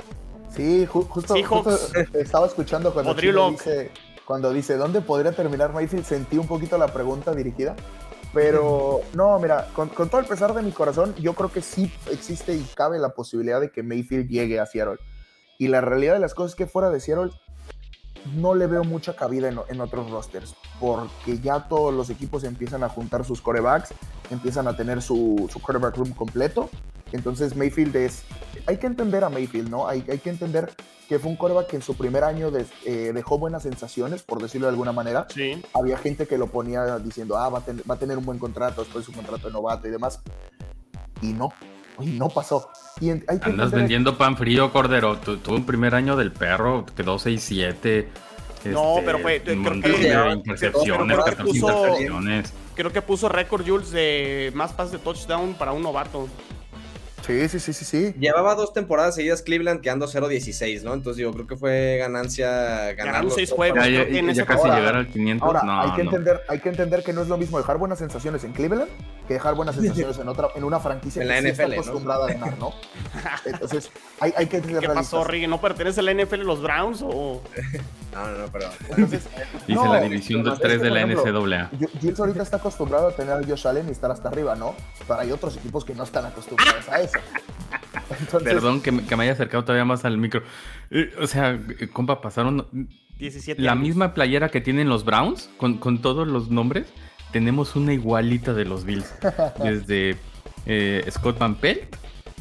Sí, 0.56 0.88
ju- 0.88 1.08
justo, 1.08 1.36
justo, 1.44 1.78
estaba 2.14 2.48
escuchando 2.48 2.92
cuando, 2.92 3.12
dice, 3.52 3.92
cuando 4.26 4.52
dice 4.52 4.76
dónde 4.78 5.02
podría 5.02 5.32
terminar 5.32 5.72
Mayfield, 5.74 6.06
sentí 6.06 6.38
un 6.40 6.48
poquito 6.48 6.78
la 6.80 6.88
pregunta 6.88 7.34
dirigida. 7.36 7.76
Pero 8.34 9.02
no, 9.14 9.40
mira, 9.40 9.68
con, 9.74 9.90
con 9.90 10.10
todo 10.10 10.22
el 10.22 10.28
pesar 10.28 10.54
de 10.54 10.62
mi 10.62 10.72
corazón, 10.72 11.16
yo 11.16 11.34
creo 11.34 11.52
que 11.52 11.62
sí 11.62 11.92
existe 12.12 12.54
y 12.54 12.64
cabe 12.76 13.00
la 13.00 13.10
posibilidad 13.10 13.62
de 13.62 13.72
que 13.72 13.84
Mayfield 13.84 14.30
llegue 14.30 14.60
a 14.60 14.66
Seattle. 14.66 14.98
Y 15.58 15.70
la 15.70 15.82
realidad 15.82 16.14
de 16.14 16.20
las 16.20 16.34
cosas 16.34 16.52
es 16.52 16.56
que 16.56 16.68
fuera 16.68 16.90
de 16.90 17.00
Seattle 17.00 17.32
no 18.36 18.56
le 18.56 18.68
veo 18.68 18.84
mucha 18.84 19.16
cabida 19.16 19.48
en, 19.48 19.82
otros 19.82 20.12
rosters, 20.12 20.56
porque 20.80 21.40
ya 21.40 21.68
todos 21.68 21.94
los 21.94 22.10
equipos 22.10 22.44
empiezan 22.44 22.84
a 22.84 22.90
juntar 22.90 23.24
sus 23.26 23.42
corebacks, 23.42 23.94
empiezan 24.30 24.68
a 24.68 24.76
tener 24.76 25.02
su, 25.02 25.50
su 25.52 25.62
quarterback 25.62 25.98
room 25.98 26.12
completo. 26.12 26.70
Entonces 27.14 27.56
Mayfield 27.56 27.96
es... 27.96 28.24
Hay 28.66 28.78
que 28.78 28.88
entender 28.88 29.24
a 29.24 29.30
Mayfield, 29.30 29.70
¿no? 29.70 29.88
Hay, 29.88 30.04
hay 30.10 30.18
que 30.20 30.30
entender 30.30 30.72
que 31.08 31.20
fue 31.20 31.32
un 31.32 31.38
coreback 31.38 31.68
que 31.68 31.76
en 31.78 31.82
su 31.82 31.96
primer 31.96 32.24
año 32.26 32.52
de- 32.52 32.66
eh, 32.86 33.12
dejó 33.14 33.38
buenas 33.38 33.64
sensaciones, 33.64 34.24
por 34.24 34.42
decirlo 34.42 34.68
de 34.68 34.72
alguna 34.72 34.92
manera. 34.92 35.26
Sí. 35.34 35.62
Había 35.74 35.98
gente 35.98 36.28
que 36.28 36.38
lo 36.38 36.48
ponía 36.48 36.98
diciendo, 37.00 37.38
ah, 37.38 37.48
va 37.50 37.60
a, 37.60 37.62
ten- 37.62 37.82
va 37.90 37.96
a 37.96 37.98
tener 38.00 38.18
un 38.18 38.26
buen 38.26 38.40
contrato 38.40 38.82
después 38.84 39.06
de 39.06 39.12
su 39.14 39.18
contrato 39.18 39.48
de 39.48 39.54
novato 39.54 39.88
y 39.88 39.92
demás. 39.92 40.20
Y 41.22 41.28
no, 41.34 41.54
y 42.00 42.08
no 42.08 42.28
pasó. 42.30 42.70
Y 43.00 43.10
en- 43.12 43.24
hay 43.30 43.40
que 43.40 43.50
Andas 43.52 43.72
vendiendo 43.72 44.18
pan 44.18 44.36
frío, 44.36 44.72
Cordero. 44.74 45.18
Tu- 45.18 45.38
Tuvo 45.38 45.56
un 45.56 45.66
primer 45.66 45.96
año 45.96 46.18
del 46.18 46.32
perro, 46.34 46.86
quedó 46.96 47.18
6-7. 47.20 48.08
No, 48.66 48.96
este, 48.96 49.06
pero 49.06 49.20
fue- 49.20 49.42
creo 49.42 49.82
que- 49.82 49.90
de 49.90 50.32
intercepciones, 50.34 51.06
creo 51.16 51.24
que 51.24 51.32
14 51.36 51.44
puso- 51.44 51.78
intercepciones. 51.86 52.54
Creo 52.76 52.92
que 52.92 53.02
puso 53.02 53.30
récord 53.30 53.66
Jules 53.66 53.92
de 53.92 54.52
más 54.54 54.74
pases 54.74 54.92
de 54.92 54.98
touchdown 55.00 55.54
para 55.54 55.72
un 55.72 55.82
novato. 55.84 56.28
Sí, 57.28 57.50
sí, 57.50 57.60
sí, 57.60 57.74
sí, 57.74 57.86
sí. 57.86 58.14
Llevaba 58.20 58.56
dos 58.56 58.72
temporadas 58.74 59.16
seguidas 59.16 59.42
Cleveland 59.42 59.82
quedando 59.82 60.08
0-16, 60.08 60.84
¿no? 60.84 60.94
Entonces 60.94 61.22
yo 61.22 61.32
creo 61.34 61.46
que 61.46 61.58
fue 61.58 61.98
ganancia 61.98 62.94
ganar 62.94 63.24
los 63.24 63.36
seis 63.36 63.52
juegos. 63.52 63.78
Ya, 63.84 63.90
ya- 63.90 64.32
ya 64.34 64.46
casi 64.46 64.62
ahora- 64.62 64.80
llegar 64.80 64.96
al 64.96 65.08
500. 65.08 65.46
Ahora, 65.46 65.62
no, 65.64 65.82
hay, 65.82 65.92
que 65.92 66.04
no. 66.04 66.10
entender, 66.12 66.42
hay 66.48 66.60
que 66.60 66.70
entender 66.70 67.04
que 67.04 67.12
no 67.14 67.22
es 67.22 67.28
lo 67.28 67.38
mismo 67.38 67.58
dejar 67.58 67.78
buenas 67.78 68.00
sensaciones 68.00 68.44
en 68.46 68.54
Cleveland 68.54 68.90
que 69.28 69.36
dejar 69.36 69.54
buenas 69.56 69.76
sensaciones 69.80 70.18
en 70.18 70.28
otra 70.30 70.48
en 70.56 70.64
una 70.64 70.80
franquicia 70.80 71.22
En 71.22 71.28
que 71.28 71.34
la 71.36 71.42
sí 71.42 71.48
está 71.50 71.64
NFL, 71.66 71.76
¿no? 71.76 71.82
acostumbrada 71.82 72.26
a 72.26 72.28
ganar, 72.34 72.58
¿no? 72.58 72.74
Entonces, 73.46 73.92
hay, 74.20 74.34
hay 74.36 74.48
que 74.48 74.62
ser 74.62 74.80
¿Qué 74.80 74.88
pasó. 74.90 75.24
Rigue? 75.24 75.48
¿No 75.48 75.62
pertenece 75.62 76.00
a 76.00 76.04
la 76.04 76.14
NFL 76.14 76.42
los 76.42 76.62
Browns 76.62 77.02
o...? 77.04 77.42
No, 78.14 78.26
no, 78.26 78.38
no, 78.40 78.46
pero... 78.52 78.66
Entonces, 78.90 79.28
Dice 79.68 79.74
no, 79.80 79.94
la 79.94 80.02
división 80.02 80.44
del 80.44 80.54
que, 80.56 80.60
3 80.62 80.82
de 80.82 80.90
la 80.90 81.06
NCAA. 81.06 81.70
Ju- 81.72 81.90
Jules 82.02 82.20
ahorita 82.20 82.42
está 82.42 82.58
acostumbrado 82.58 83.10
a 83.10 83.12
tener 83.12 83.34
a 83.34 83.44
Josh 83.48 83.68
Allen 83.68 83.88
y 83.90 83.92
estar 83.92 84.10
hasta 84.10 84.30
arriba, 84.30 84.56
¿no? 84.56 84.76
Pero 85.08 85.20
hay 85.20 85.32
otros 85.32 85.56
equipos 85.58 85.86
que 85.86 85.94
no 85.94 86.04
están 86.04 86.26
acostumbrados 86.26 86.90
a 86.90 87.00
eso. 87.02 87.20
Entonces, 88.20 88.42
Perdón 88.54 88.82
que 88.82 88.92
me, 88.92 89.06
que 89.06 89.16
me 89.16 89.24
haya 89.24 89.34
acercado 89.34 89.64
todavía 89.64 89.86
más 89.86 90.04
al 90.06 90.18
micro. 90.18 90.42
Eh, 90.90 91.14
o 91.22 91.28
sea, 91.28 91.60
eh, 91.80 91.90
compa, 91.94 92.20
pasaron 92.22 92.66
17 93.20 93.62
la 93.62 93.74
años. 93.74 93.84
misma 93.84 94.14
playera 94.16 94.50
que 94.50 94.62
tienen 94.62 94.90
los 94.90 95.04
Browns, 95.06 95.50
con, 95.58 95.78
con 95.78 96.02
todos 96.02 96.28
los 96.28 96.50
nombres. 96.50 96.88
Tenemos 97.32 97.76
una 97.76 97.94
igualita 97.94 98.54
de 98.54 98.66
los 98.66 98.84
Bills. 98.86 99.14
Desde 99.64 100.16
eh, 100.66 101.06
Scott 101.12 101.38
Van 101.40 101.56
Pelt 101.56 101.96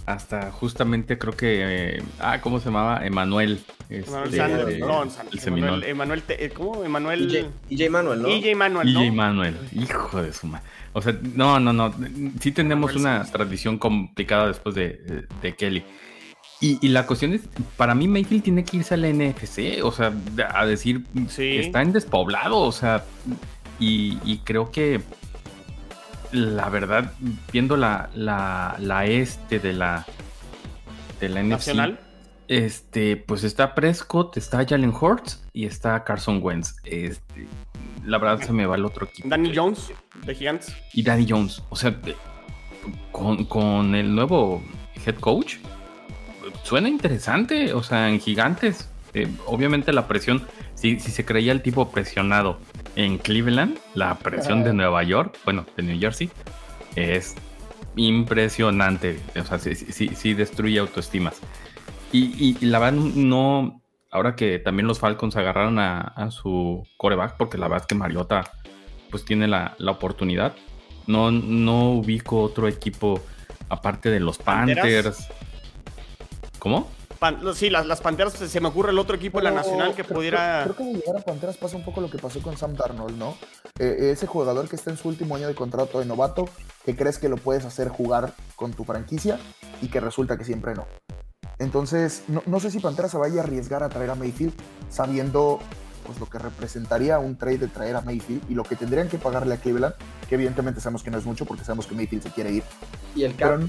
hasta 0.06 0.52
justamente 0.52 1.18
creo 1.18 1.32
que... 1.36 1.96
eh, 1.96 2.02
ah, 2.20 2.40
¿cómo 2.40 2.60
se 2.60 2.66
llamaba? 2.66 3.04
Emanuel. 3.04 3.60
Emanuel 3.90 4.24
este, 4.24 4.36
Sanders, 4.36 4.66
de- 4.68 4.78
no, 4.78 5.02
el 5.02 5.10
Sanders, 5.10 5.42
Seminole. 5.42 5.66
Emanuel, 5.72 5.90
Emanuel 5.90 6.22
Te- 6.22 6.44
eh, 6.44 6.50
¿cómo? 6.50 6.84
Emanuel... 6.84 7.50
EJ, 7.68 7.90
Manuel, 7.90 8.22
¿no? 8.22 8.28
EJ 8.28 8.54
Manuel, 8.56 8.92
¿no? 8.94 9.00
EJ 9.02 9.12
Manuel, 9.12 9.56
hijo 9.72 10.22
de 10.22 10.32
su 10.32 10.46
madre. 10.46 10.64
O 10.92 11.02
sea, 11.02 11.16
no, 11.34 11.58
no, 11.58 11.72
no. 11.72 11.92
Sí 12.40 12.52
tenemos 12.52 12.90
Manuel 12.94 13.00
una 13.00 13.10
Sanders. 13.16 13.32
tradición 13.32 13.78
complicada 13.78 14.46
después 14.46 14.76
de, 14.76 15.26
de 15.42 15.56
Kelly. 15.56 15.82
Y, 16.60 16.78
y 16.80 16.88
la 16.88 17.04
cuestión 17.04 17.34
es, 17.34 17.42
para 17.76 17.94
mí 17.94 18.06
Mayfield 18.08 18.44
tiene 18.44 18.64
que 18.64 18.78
irse 18.78 18.94
al 18.94 19.02
NFC, 19.12 19.84
o 19.84 19.90
sea, 19.92 20.12
a 20.54 20.64
decir, 20.64 21.04
Sí. 21.28 21.58
está 21.58 21.82
en 21.82 21.92
despoblado, 21.92 22.58
o 22.60 22.72
sea, 22.72 23.04
y, 23.78 24.18
y 24.24 24.38
creo 24.38 24.70
que 24.70 25.00
la 26.32 26.68
verdad, 26.68 27.12
viendo 27.52 27.76
la, 27.76 28.10
la, 28.14 28.76
la 28.78 29.06
este 29.06 29.58
de 29.58 29.72
la, 29.72 30.06
de 31.20 31.28
la 31.28 31.42
NFC, 31.42 31.50
Nacional. 31.50 32.00
este, 32.48 33.16
pues 33.16 33.44
está 33.44 33.74
Prescott, 33.74 34.36
está 34.36 34.66
Jalen 34.66 34.92
Hurts 34.98 35.44
y 35.52 35.66
está 35.66 36.02
Carson 36.04 36.40
Wentz. 36.42 36.76
Este, 36.84 37.46
la 38.04 38.18
verdad 38.18 38.44
se 38.44 38.52
me 38.52 38.66
va 38.66 38.74
el 38.76 38.84
otro 38.84 39.06
equipo. 39.06 39.28
Danny 39.28 39.52
Jones, 39.54 39.92
de 40.24 40.34
Gigantes. 40.34 40.74
Y 40.92 41.02
Danny 41.02 41.26
Jones. 41.28 41.62
O 41.70 41.76
sea, 41.76 41.96
con, 43.12 43.44
con 43.44 43.94
el 43.94 44.14
nuevo 44.14 44.62
head 45.06 45.16
coach, 45.16 45.56
suena 46.64 46.88
interesante. 46.88 47.72
O 47.72 47.82
sea, 47.82 48.08
en 48.08 48.20
gigantes. 48.20 48.90
eh, 49.14 49.28
obviamente 49.46 49.92
la 49.92 50.06
presión 50.08 50.46
si, 50.74 51.00
si 51.00 51.10
se 51.10 51.24
creía 51.24 51.52
el 51.52 51.62
tipo 51.62 51.90
presionado 51.90 52.58
en 52.96 53.18
Cleveland, 53.18 53.78
la 53.94 54.18
presión 54.18 54.64
de 54.64 54.72
Nueva 54.72 55.02
York, 55.02 55.38
bueno, 55.44 55.64
de 55.76 55.82
New 55.82 56.00
Jersey, 56.00 56.30
es 56.96 57.36
impresionante. 57.94 59.20
O 59.38 59.44
sea, 59.44 59.58
sí, 59.58 59.74
sí, 59.74 60.10
sí 60.14 60.34
destruye 60.34 60.78
autoestimas. 60.78 61.40
Y, 62.12 62.56
y, 62.60 62.66
la 62.66 62.78
verdad, 62.78 62.98
no. 62.98 63.82
Ahora 64.10 64.34
que 64.34 64.58
también 64.58 64.86
los 64.86 64.98
Falcons 64.98 65.36
agarraron 65.36 65.78
a, 65.78 66.30
su 66.30 66.86
coreback, 66.96 67.36
porque 67.36 67.58
la 67.58 67.68
verdad 67.68 67.82
es 67.82 67.86
que 67.86 67.94
Mariota 67.94 68.50
pues 69.10 69.24
tiene 69.24 69.46
la, 69.46 69.74
la, 69.78 69.92
oportunidad. 69.92 70.54
No, 71.06 71.30
no 71.30 71.92
ubico 71.92 72.40
otro 72.40 72.66
equipo 72.66 73.20
aparte 73.68 74.10
de 74.10 74.20
los 74.20 74.38
Panthers. 74.38 75.28
¿Cómo? 76.58 76.88
Sí, 77.54 77.70
las, 77.70 77.86
las, 77.86 78.00
Panteras, 78.00 78.34
se 78.34 78.60
me 78.60 78.68
ocurre 78.68 78.90
el 78.90 78.98
otro 78.98 79.16
equipo 79.16 79.38
de 79.38 79.44
la 79.44 79.50
Nacional 79.50 79.94
que 79.94 80.04
pudiera. 80.04 80.62
Creo, 80.64 80.76
que 80.76 80.84
de 80.84 80.92
llegar 80.94 81.16
a 81.16 81.20
Panteras 81.20 81.56
pasa 81.56 81.76
un 81.76 81.84
poco 81.84 82.00
lo 82.00 82.10
que 82.10 82.18
pasó 82.18 82.40
con 82.42 82.56
Sam 82.56 82.74
Darnold, 82.74 83.16
¿no? 83.16 83.36
Eh, 83.78 84.10
ese 84.12 84.26
jugador 84.26 84.68
que 84.68 84.76
está 84.76 84.90
en 84.90 84.96
su 84.96 85.08
último 85.08 85.36
año 85.36 85.48
de 85.48 85.54
contrato 85.54 85.98
de 85.98 86.06
novato, 86.06 86.48
que 86.84 86.96
crees 86.96 87.18
que 87.18 87.28
lo 87.28 87.36
puedes 87.36 87.64
hacer 87.64 87.88
jugar 87.88 88.34
con 88.54 88.72
tu 88.72 88.84
franquicia 88.84 89.38
y 89.82 89.88
que 89.88 90.00
resulta 90.00 90.36
que 90.36 90.44
siempre 90.44 90.74
no. 90.74 90.86
Entonces, 91.58 92.24
no, 92.28 92.60
sé 92.60 92.70
si 92.70 92.80
Panteras 92.80 93.10
se 93.10 93.16
vaya 93.16 93.40
a 93.40 93.44
arriesgar 93.44 93.82
a 93.82 93.88
traer 93.88 94.10
a 94.10 94.14
Mayfield 94.14 94.52
sabiendo 94.90 95.58
pues 96.04 96.20
lo 96.20 96.26
que 96.26 96.38
representaría 96.38 97.18
un 97.18 97.36
trade 97.36 97.58
de 97.58 97.68
traer 97.68 97.96
a 97.96 98.00
Mayfield 98.00 98.48
y 98.48 98.54
lo 98.54 98.62
que 98.62 98.76
tendrían 98.76 99.08
que 99.08 99.18
pagarle 99.18 99.54
a 99.54 99.56
Cleveland, 99.56 99.94
que 100.28 100.36
evidentemente 100.36 100.80
sabemos 100.80 101.02
que 101.02 101.10
no 101.10 101.18
es 101.18 101.24
mucho 101.24 101.46
porque 101.46 101.64
sabemos 101.64 101.86
que 101.86 101.94
Mayfield 101.94 102.22
se 102.22 102.30
quiere 102.30 102.52
ir. 102.52 102.62
Y 103.14 103.24
el 103.24 103.34
cap. 103.34 103.60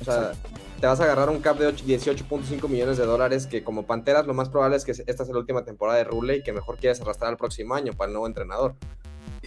O 0.00 0.04
sea, 0.04 0.32
te 0.80 0.86
vas 0.86 1.00
a 1.00 1.04
agarrar 1.04 1.28
un 1.28 1.40
cap 1.40 1.58
de 1.58 1.74
18.5 1.74 2.68
millones 2.68 2.96
de 2.96 3.06
dólares 3.06 3.46
que 3.46 3.62
como 3.62 3.86
Panteras 3.86 4.26
lo 4.26 4.34
más 4.34 4.48
probable 4.48 4.76
es 4.76 4.84
que 4.84 4.92
esta 4.92 5.24
sea 5.24 5.32
la 5.32 5.40
última 5.40 5.64
temporada 5.64 5.98
de 5.98 6.04
Rule 6.04 6.36
y 6.36 6.42
que 6.42 6.52
mejor 6.52 6.76
quieres 6.76 7.00
arrastrar 7.00 7.30
al 7.30 7.36
próximo 7.36 7.74
año 7.74 7.92
para 7.92 8.08
el 8.08 8.14
nuevo 8.14 8.26
entrenador. 8.26 8.74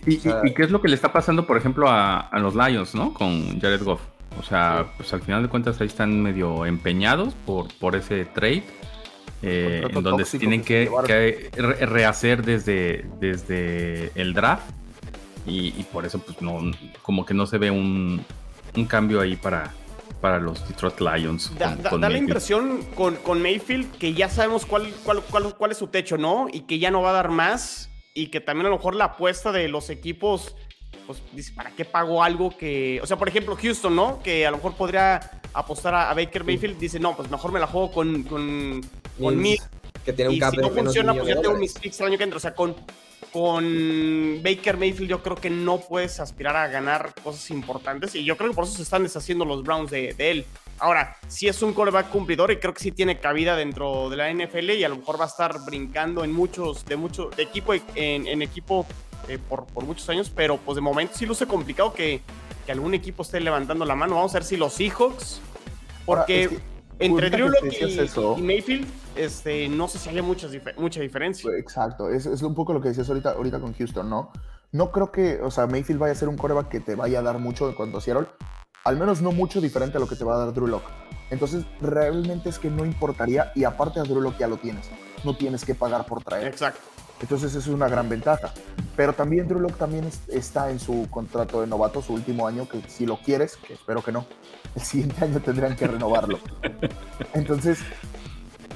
¿Y, 0.06 0.18
qué 0.18 0.64
es 0.64 0.72
lo 0.72 0.82
que 0.82 0.90
le 0.90 0.96
está 0.96 1.14
pasando, 1.14 1.48
por 1.48 1.56
ejemplo, 1.56 1.88
a, 1.88 2.20
a 2.20 2.40
los 2.40 2.56
Lions, 2.56 2.94
¿no? 2.94 3.14
Con 3.14 3.60
Jared 3.60 3.84
Goff. 3.84 4.02
O 4.40 4.44
sea, 4.44 4.88
pues 4.98 5.14
al 5.14 5.22
final 5.22 5.44
de 5.44 5.50
cuentas 5.50 5.80
ahí 5.80 5.88
están 5.88 6.22
medio 6.22 6.66
empeñados 6.66 7.34
por, 7.46 7.68
por 7.80 7.96
ese 7.96 8.26
trade. 8.26 8.64
Eh, 9.46 9.86
en 9.90 10.04
donde 10.04 10.24
se 10.24 10.40
tienen 10.40 10.64
que, 10.64 10.90
rehacer 11.82 12.44
desde, 12.46 13.06
desde 13.20 14.12
el 14.16 14.34
draft. 14.34 14.70
Y, 15.46 15.72
por 15.92 16.06
eso, 16.06 16.20
pues 16.20 16.42
no, 16.42 16.72
como 17.02 17.26
que 17.26 17.34
no 17.34 17.46
se 17.46 17.58
ve 17.58 17.70
un, 17.70 18.24
cambio 18.88 19.20
ahí 19.20 19.36
para, 19.36 19.74
para 20.24 20.40
los 20.40 20.66
Detroit 20.70 21.02
Lions. 21.02 21.52
Da, 21.60 21.76
la 22.00 22.18
impresión 22.18 22.84
con, 22.96 23.18
con, 23.18 23.42
Mayfield 23.42 23.92
que 23.98 24.14
ya 24.14 24.30
sabemos 24.30 24.66
cuál, 24.66 24.90
cuál, 25.04 25.22
cuál, 25.22 25.54
cuál 25.54 25.72
es 25.72 25.78
su 25.78 25.88
techo, 25.88 26.18
¿no? 26.18 26.48
Y 26.50 26.62
que 26.62 26.80
ya 26.80 26.92
no 26.92 27.02
va 27.02 27.10
a 27.10 27.14
dar 27.14 27.28
más. 27.28 27.90
Y 28.14 28.28
que 28.28 28.40
también 28.40 28.68
a 28.68 28.70
lo 28.70 28.78
mejor 28.78 28.96
la 28.96 29.04
apuesta 29.04 29.52
de 29.52 29.68
los 29.68 29.90
equipos 29.90 30.56
pues 31.06 31.22
dice, 31.34 31.52
¿para 31.54 31.72
qué 31.72 31.84
pago 31.84 32.24
algo 32.24 32.56
que, 32.58 33.02
o 33.04 33.06
sea, 33.06 33.18
por 33.18 33.28
ejemplo, 33.28 33.58
Houston, 33.62 33.94
¿no? 33.94 34.24
Que 34.24 34.48
a 34.48 34.52
lo 34.52 34.56
mejor 34.58 34.76
podría 34.76 35.42
apostar 35.54 35.94
a, 35.94 36.14
Baker 36.14 36.46
Mayfield, 36.46 36.80
dice, 36.80 37.02
no, 37.02 37.18
pues 37.18 37.30
mejor 37.30 37.52
me 37.52 37.60
la 37.60 37.68
juego 37.68 37.92
con, 37.92 38.24
con, 38.24 38.80
con 39.20 39.44
Que 40.06 40.14
tiene 40.14 40.30
un 40.30 40.36
y 40.36 40.42
si 40.42 40.58
no 40.58 40.70
funciona, 40.70 41.14
pues 41.14 41.28
ya 41.28 41.42
tengo 41.42 41.56
mis 41.56 41.74
picks 41.74 42.00
el 42.02 42.08
año 42.08 42.18
que 42.18 42.24
entra. 42.24 42.38
O 42.38 42.40
sea, 42.40 42.54
con, 42.54 42.76
con 43.32 44.42
Baker 44.44 44.78
Mayfield 44.78 45.10
yo 45.10 45.24
creo 45.24 45.36
que 45.36 45.50
no 45.50 45.80
puedes 45.80 46.20
aspirar 46.20 46.56
a 46.56 46.68
ganar 46.68 47.14
cosas 47.24 47.50
importantes 47.50 48.14
y 48.14 48.24
yo 48.24 48.38
creo 48.38 48.52
que 48.52 48.56
por 48.56 48.66
eso 48.66 48.76
se 48.76 48.84
están 48.84 49.04
deshaciendo 49.04 49.44
los 49.44 49.64
Browns 49.64 49.90
de, 49.90 50.14
él. 50.20 50.46
Ahora, 50.80 51.18
si 51.28 51.48
es 51.48 51.62
un 51.62 51.74
coreback 51.74 52.10
cumplidor 52.10 52.52
y 52.52 52.58
creo 52.58 52.74
que 52.74 52.82
sí 52.82 52.92
tiene 52.92 53.20
cabida 53.20 53.56
dentro 53.56 54.10
de 54.10 54.18
la 54.18 54.32
NFL 54.32 54.72
y 54.72 54.84
a 54.84 54.90
lo 54.90 54.98
mejor 54.98 55.20
va 55.20 55.26
a 55.26 55.28
estar 55.28 55.66
brincando 55.66 56.24
en 56.24 56.32
muchos, 56.32 56.86
de 56.86 56.96
mucho, 56.96 57.30
de 57.36 57.44
equipo 57.44 57.74
en, 57.74 58.28
en 58.28 58.42
equipo 58.42 58.86
eh, 59.28 59.38
por, 59.38 59.66
por, 59.66 59.86
muchos 59.86 60.08
años, 60.10 60.30
pero 60.30 60.58
pues 60.58 60.76
de 60.76 60.82
momento 60.82 61.14
sí 61.18 61.26
luce 61.26 61.48
complicado 61.48 61.94
que, 61.94 62.22
que, 62.66 62.72
algún 62.72 62.94
equipo 62.94 63.24
esté 63.24 63.40
levantando 63.40 63.86
la 63.86 63.96
mano. 63.96 64.16
Vamos 64.16 64.36
a 64.36 64.40
ver 64.40 64.44
si 64.44 64.58
los 64.58 64.74
Seahawks, 64.74 65.42
porque 66.06 66.60
entre 67.00 67.30
Drew 67.30 67.52
y, 68.38 68.42
Mayfield, 68.42 68.88
este, 69.16 69.68
no 69.68 69.88
sé 69.88 70.00
si 70.00 70.10
hay 70.10 70.22
mucha 70.22 70.48
diferencia. 71.00 71.50
Exacto, 71.58 72.10
es, 72.10 72.26
es, 72.26 72.42
un 72.42 72.56
poco 72.56 72.74
lo 72.74 72.82
que 72.82 72.90
decías 72.90 73.10
ahorita, 73.10 73.32
ahorita 73.32 73.60
con 73.60 73.74
Houston, 73.74 74.10
¿no? 74.10 74.32
No 74.72 74.92
creo 74.92 75.12
que, 75.12 75.40
o 75.42 75.52
sea, 75.52 75.68
Mayfield 75.68 76.00
vaya 76.00 76.14
a 76.14 76.16
ser 76.16 76.30
un 76.30 76.38
coreback 76.38 76.70
que 76.70 76.80
te 76.80 76.96
vaya 76.96 77.20
a 77.20 77.22
dar 77.22 77.40
mucho 77.40 77.68
en 77.70 77.76
cuanto 77.76 77.98
a 77.98 78.02
Seattle, 78.02 78.28
al 78.84 78.98
menos 78.98 79.22
no 79.22 79.32
mucho 79.32 79.62
diferente 79.62 79.98
a 79.98 80.00
lo 80.00 80.08
que 80.08 80.16
te 80.16 80.24
va 80.24 80.36
a 80.36 80.46
dar 80.46 80.54
Drew 80.54 80.68
Locke. 80.68 80.90
Entonces, 81.30 81.66
realmente 81.82 82.50
es 82.50 82.60
que 82.60 82.70
no 82.70 82.86
importaría, 82.86 83.52
y 83.56 83.64
aparte 83.64 84.00
a 84.00 84.04
Drew 84.04 84.22
Locke 84.22 84.40
ya 84.40 84.48
lo 84.48 84.58
tienes, 84.58 84.90
no 85.24 85.36
tienes 85.36 85.66
que 85.66 85.76
pagar 85.76 86.06
por 86.06 86.24
traer. 86.24 86.48
Exacto. 86.48 86.93
Entonces 87.24 87.52
eso 87.52 87.60
es 87.60 87.68
una 87.74 87.88
gran 87.88 88.10
ventaja. 88.10 88.54
Pero 88.98 89.14
también 89.14 89.48
Drew 89.48 89.62
Locke 89.62 89.78
también 89.78 90.04
está 90.28 90.70
en 90.70 90.78
su 90.78 91.08
contrato 91.10 91.62
de 91.62 91.68
novato, 91.68 92.02
su 92.02 92.14
último 92.14 92.46
año, 92.46 92.68
que 92.68 92.82
si 92.90 93.06
lo 93.06 93.18
quieres, 93.18 93.56
que 93.56 93.74
espero 93.74 94.04
que 94.04 94.12
no, 94.12 94.28
el 94.76 94.82
siguiente 94.82 95.24
año 95.24 95.40
tendrían 95.40 95.78
que 95.78 95.88
renovarlo. 95.88 96.38
Entonces 97.34 97.80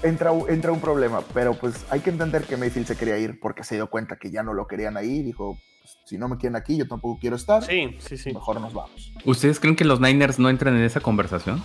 entra, 0.02 0.32
entra 0.48 0.72
un 0.72 0.80
problema, 0.80 1.22
pero 1.34 1.56
pues 1.56 1.86
hay 1.90 2.00
que 2.00 2.10
entender 2.10 2.44
que 2.44 2.56
Mayfield 2.56 2.88
se 2.88 2.96
quería 2.96 3.18
ir 3.18 3.38
porque 3.42 3.66
se 3.66 3.76
dio 3.76 3.90
cuenta 3.90 4.16
que 4.16 4.32
ya 4.32 4.44
no 4.44 4.54
lo 4.54 4.66
querían 4.66 4.96
ahí, 4.96 5.22
dijo, 5.24 5.58
pues, 5.82 5.98
si 6.06 6.18
no 6.18 6.30
me 6.30 6.38
quieren 6.38 6.56
aquí, 6.56 6.78
yo 6.78 6.88
tampoco 6.88 7.20
quiero 7.20 7.36
estar. 7.36 7.66
Sí, 7.66 7.98
sí, 8.00 8.18
sí. 8.18 8.34
Mejor 8.34 8.62
nos 8.62 8.74
vamos. 8.74 9.12
¿Ustedes 9.26 9.60
creen 9.60 9.76
que 9.76 9.84
los 9.84 10.00
Niners 10.00 10.40
no 10.40 10.50
entran 10.50 10.74
en 10.78 10.84
esa 10.84 11.02
conversación? 11.02 11.62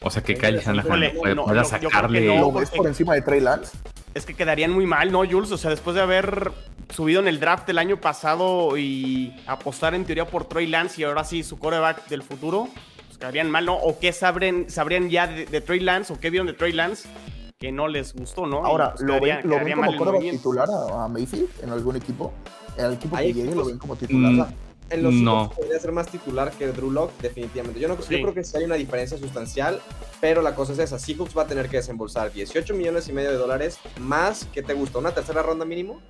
O 0.00 0.10
sea, 0.10 0.20
que 0.20 0.34
Kyle 0.34 0.58
Shanahan 0.58 1.12
pueda, 1.16 1.62
sacarle... 1.62 2.26
¿Lo 2.26 2.50
ves 2.50 2.70
por 2.70 2.88
encima 2.88 3.14
de 3.14 3.22
Trey 3.22 3.40
Lance? 3.40 3.78
Es 4.14 4.26
que 4.26 4.34
quedarían 4.34 4.72
muy 4.72 4.86
mal, 4.86 5.10
¿no, 5.10 5.24
Jules? 5.28 5.50
O 5.52 5.58
sea, 5.58 5.70
después 5.70 5.94
de 5.94 6.02
haber 6.02 6.52
subido 6.90 7.20
en 7.20 7.28
el 7.28 7.40
draft 7.40 7.68
el 7.68 7.78
año 7.78 8.00
pasado 8.00 8.76
y 8.76 9.34
apostar 9.46 9.94
en 9.94 10.04
teoría 10.04 10.26
por 10.26 10.44
Troy 10.44 10.66
Lance 10.66 11.00
y 11.00 11.04
ahora 11.04 11.24
sí 11.24 11.42
su 11.42 11.58
coreback 11.58 12.08
del 12.08 12.22
futuro, 12.22 12.68
pues 13.06 13.18
quedarían 13.18 13.50
mal, 13.50 13.64
¿no? 13.64 13.76
¿O 13.76 13.98
qué 13.98 14.12
sabrían, 14.12 14.68
sabrían 14.68 15.08
ya 15.08 15.26
de, 15.26 15.60
Troy 15.60 15.80
Lance 15.80 16.12
o 16.12 16.20
qué 16.20 16.30
vieron 16.30 16.46
de 16.46 16.52
Troy 16.52 16.72
Lance 16.72 17.08
que 17.58 17.72
no 17.72 17.88
les 17.88 18.12
gustó, 18.12 18.46
¿no? 18.46 18.64
Ahora, 18.64 18.92
pues 18.92 19.02
¿lo, 19.02 19.20
ven, 19.20 19.40
¿lo 19.44 19.64
ven, 19.64 19.74
como 19.74 19.96
coreback 19.96 20.30
titular 20.32 20.68
a, 20.68 21.08
Mayfield 21.08 21.48
en 21.62 21.70
algún 21.70 21.96
equipo? 21.96 22.32
¿En 22.76 22.86
el 22.86 22.92
equipo 22.94 23.16
que 23.16 23.32
llegue 23.32 23.54
lo 23.54 23.64
ven 23.64 23.78
como 23.78 23.96
titular? 23.96 24.32
Mm, 24.32 24.54
en 24.92 25.02
los 25.02 25.14
no. 25.14 25.50
podría 25.54 25.78
ser 25.78 25.92
más 25.92 26.08
titular 26.08 26.52
que 26.52 26.66
Drew 26.68 26.90
Lock, 26.90 27.12
definitivamente. 27.20 27.80
Yo, 27.80 27.88
no, 27.88 27.98
yo 27.98 28.06
creo 28.06 28.34
que 28.34 28.44
sí 28.44 28.56
hay 28.58 28.64
una 28.64 28.74
diferencia 28.74 29.16
sustancial, 29.18 29.80
pero 30.20 30.42
la 30.42 30.54
cosa 30.54 30.72
es 30.72 30.78
esa. 30.78 30.98
Seahawks 30.98 31.36
va 31.36 31.42
a 31.42 31.46
tener 31.46 31.68
que 31.68 31.78
desembolsar 31.78 32.32
18 32.32 32.74
millones 32.74 33.08
y 33.08 33.12
medio 33.12 33.30
de 33.30 33.36
dólares 33.36 33.78
más, 34.00 34.44
que 34.46 34.62
te 34.62 34.74
gusta? 34.74 34.98
¿Una 34.98 35.12
tercera 35.12 35.42
ronda 35.42 35.64
mínimo? 35.64 36.00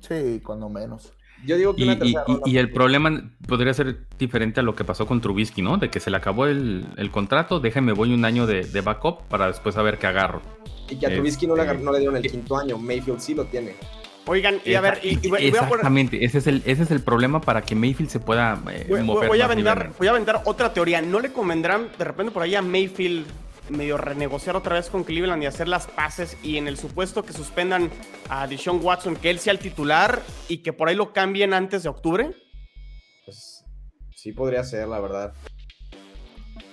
Sí, 0.00 0.40
cuando 0.44 0.68
menos. 0.68 1.12
Yo 1.44 1.56
digo 1.56 1.74
que 1.74 1.82
y, 1.82 1.84
una 1.84 1.98
tercera 1.98 2.24
ronda. 2.26 2.42
Y, 2.46 2.58
el 2.58 2.72
problema 2.72 3.32
podría 3.46 3.74
ser 3.74 4.06
diferente 4.18 4.60
a 4.60 4.62
lo 4.62 4.76
que 4.76 4.84
pasó 4.84 5.06
con 5.06 5.20
Trubisky, 5.20 5.62
¿no? 5.62 5.78
De 5.78 5.90
que 5.90 6.00
se 6.00 6.10
le 6.10 6.16
acabó 6.16 6.46
el, 6.46 7.10
contrato, 7.10 7.60
déjame 7.60 7.92
voy 7.92 8.14
un 8.14 8.24
año 8.24 8.46
de, 8.46 8.80
backup 8.80 9.22
para 9.28 9.48
después 9.48 9.74
saber 9.74 9.98
qué 9.98 10.06
agarro. 10.06 10.42
Y 10.88 10.96
que 10.96 11.06
a 11.06 11.10
Trubisky 11.10 11.46
no, 11.46 11.56
le, 11.56 11.62
este, 11.62 11.78
no 11.78 11.92
le 11.92 11.98
dieron 11.98 12.16
el 12.16 12.30
quinto 12.30 12.56
año, 12.56 12.78
Mayfield 12.78 13.20
sí 13.20 13.34
lo 13.34 13.44
tiene. 13.46 13.74
Oigan, 14.26 14.60
y 14.64 14.74
a 14.74 14.80
ver, 14.80 15.00
y, 15.02 15.18
exactamente, 15.38 16.24
ese 16.24 16.38
es 16.38 16.46
el 16.46 16.62
ese 16.64 16.84
es 16.84 16.90
el 16.90 17.00
problema 17.00 17.40
para 17.40 17.62
que 17.62 17.74
Mayfield 17.74 18.08
se 18.08 18.20
pueda 18.20 18.60
eh, 18.70 18.86
mover. 19.02 19.28
Voy 19.28 19.40
a 19.40 19.46
aventar, 19.46 19.92
voy 19.98 20.06
a 20.06 20.10
aventar 20.10 20.42
otra 20.44 20.72
teoría. 20.72 21.02
¿No 21.02 21.18
le 21.18 21.32
convendrán 21.32 21.88
de 21.98 22.04
repente 22.04 22.30
por 22.30 22.42
ahí 22.42 22.54
a 22.54 22.62
Mayfield 22.62 23.26
medio 23.68 23.96
renegociar 23.96 24.56
otra 24.56 24.74
vez 24.74 24.90
con 24.90 25.04
Cleveland 25.04 25.42
y 25.42 25.46
hacer 25.46 25.68
las 25.68 25.86
paces 25.86 26.36
y 26.42 26.56
en 26.56 26.68
el 26.68 26.76
supuesto 26.76 27.24
que 27.24 27.32
suspendan 27.32 27.90
a 28.28 28.46
Deshaun 28.46 28.80
Watson, 28.82 29.16
que 29.16 29.30
él 29.30 29.38
sea 29.38 29.52
el 29.52 29.58
titular 29.58 30.22
y 30.48 30.58
que 30.58 30.72
por 30.72 30.88
ahí 30.88 30.94
lo 30.94 31.12
cambien 31.12 31.54
antes 31.54 31.82
de 31.82 31.88
octubre? 31.88 32.30
Pues 33.24 33.64
sí 34.14 34.32
podría 34.32 34.62
ser, 34.64 34.88
la 34.88 35.00
verdad. 35.00 35.32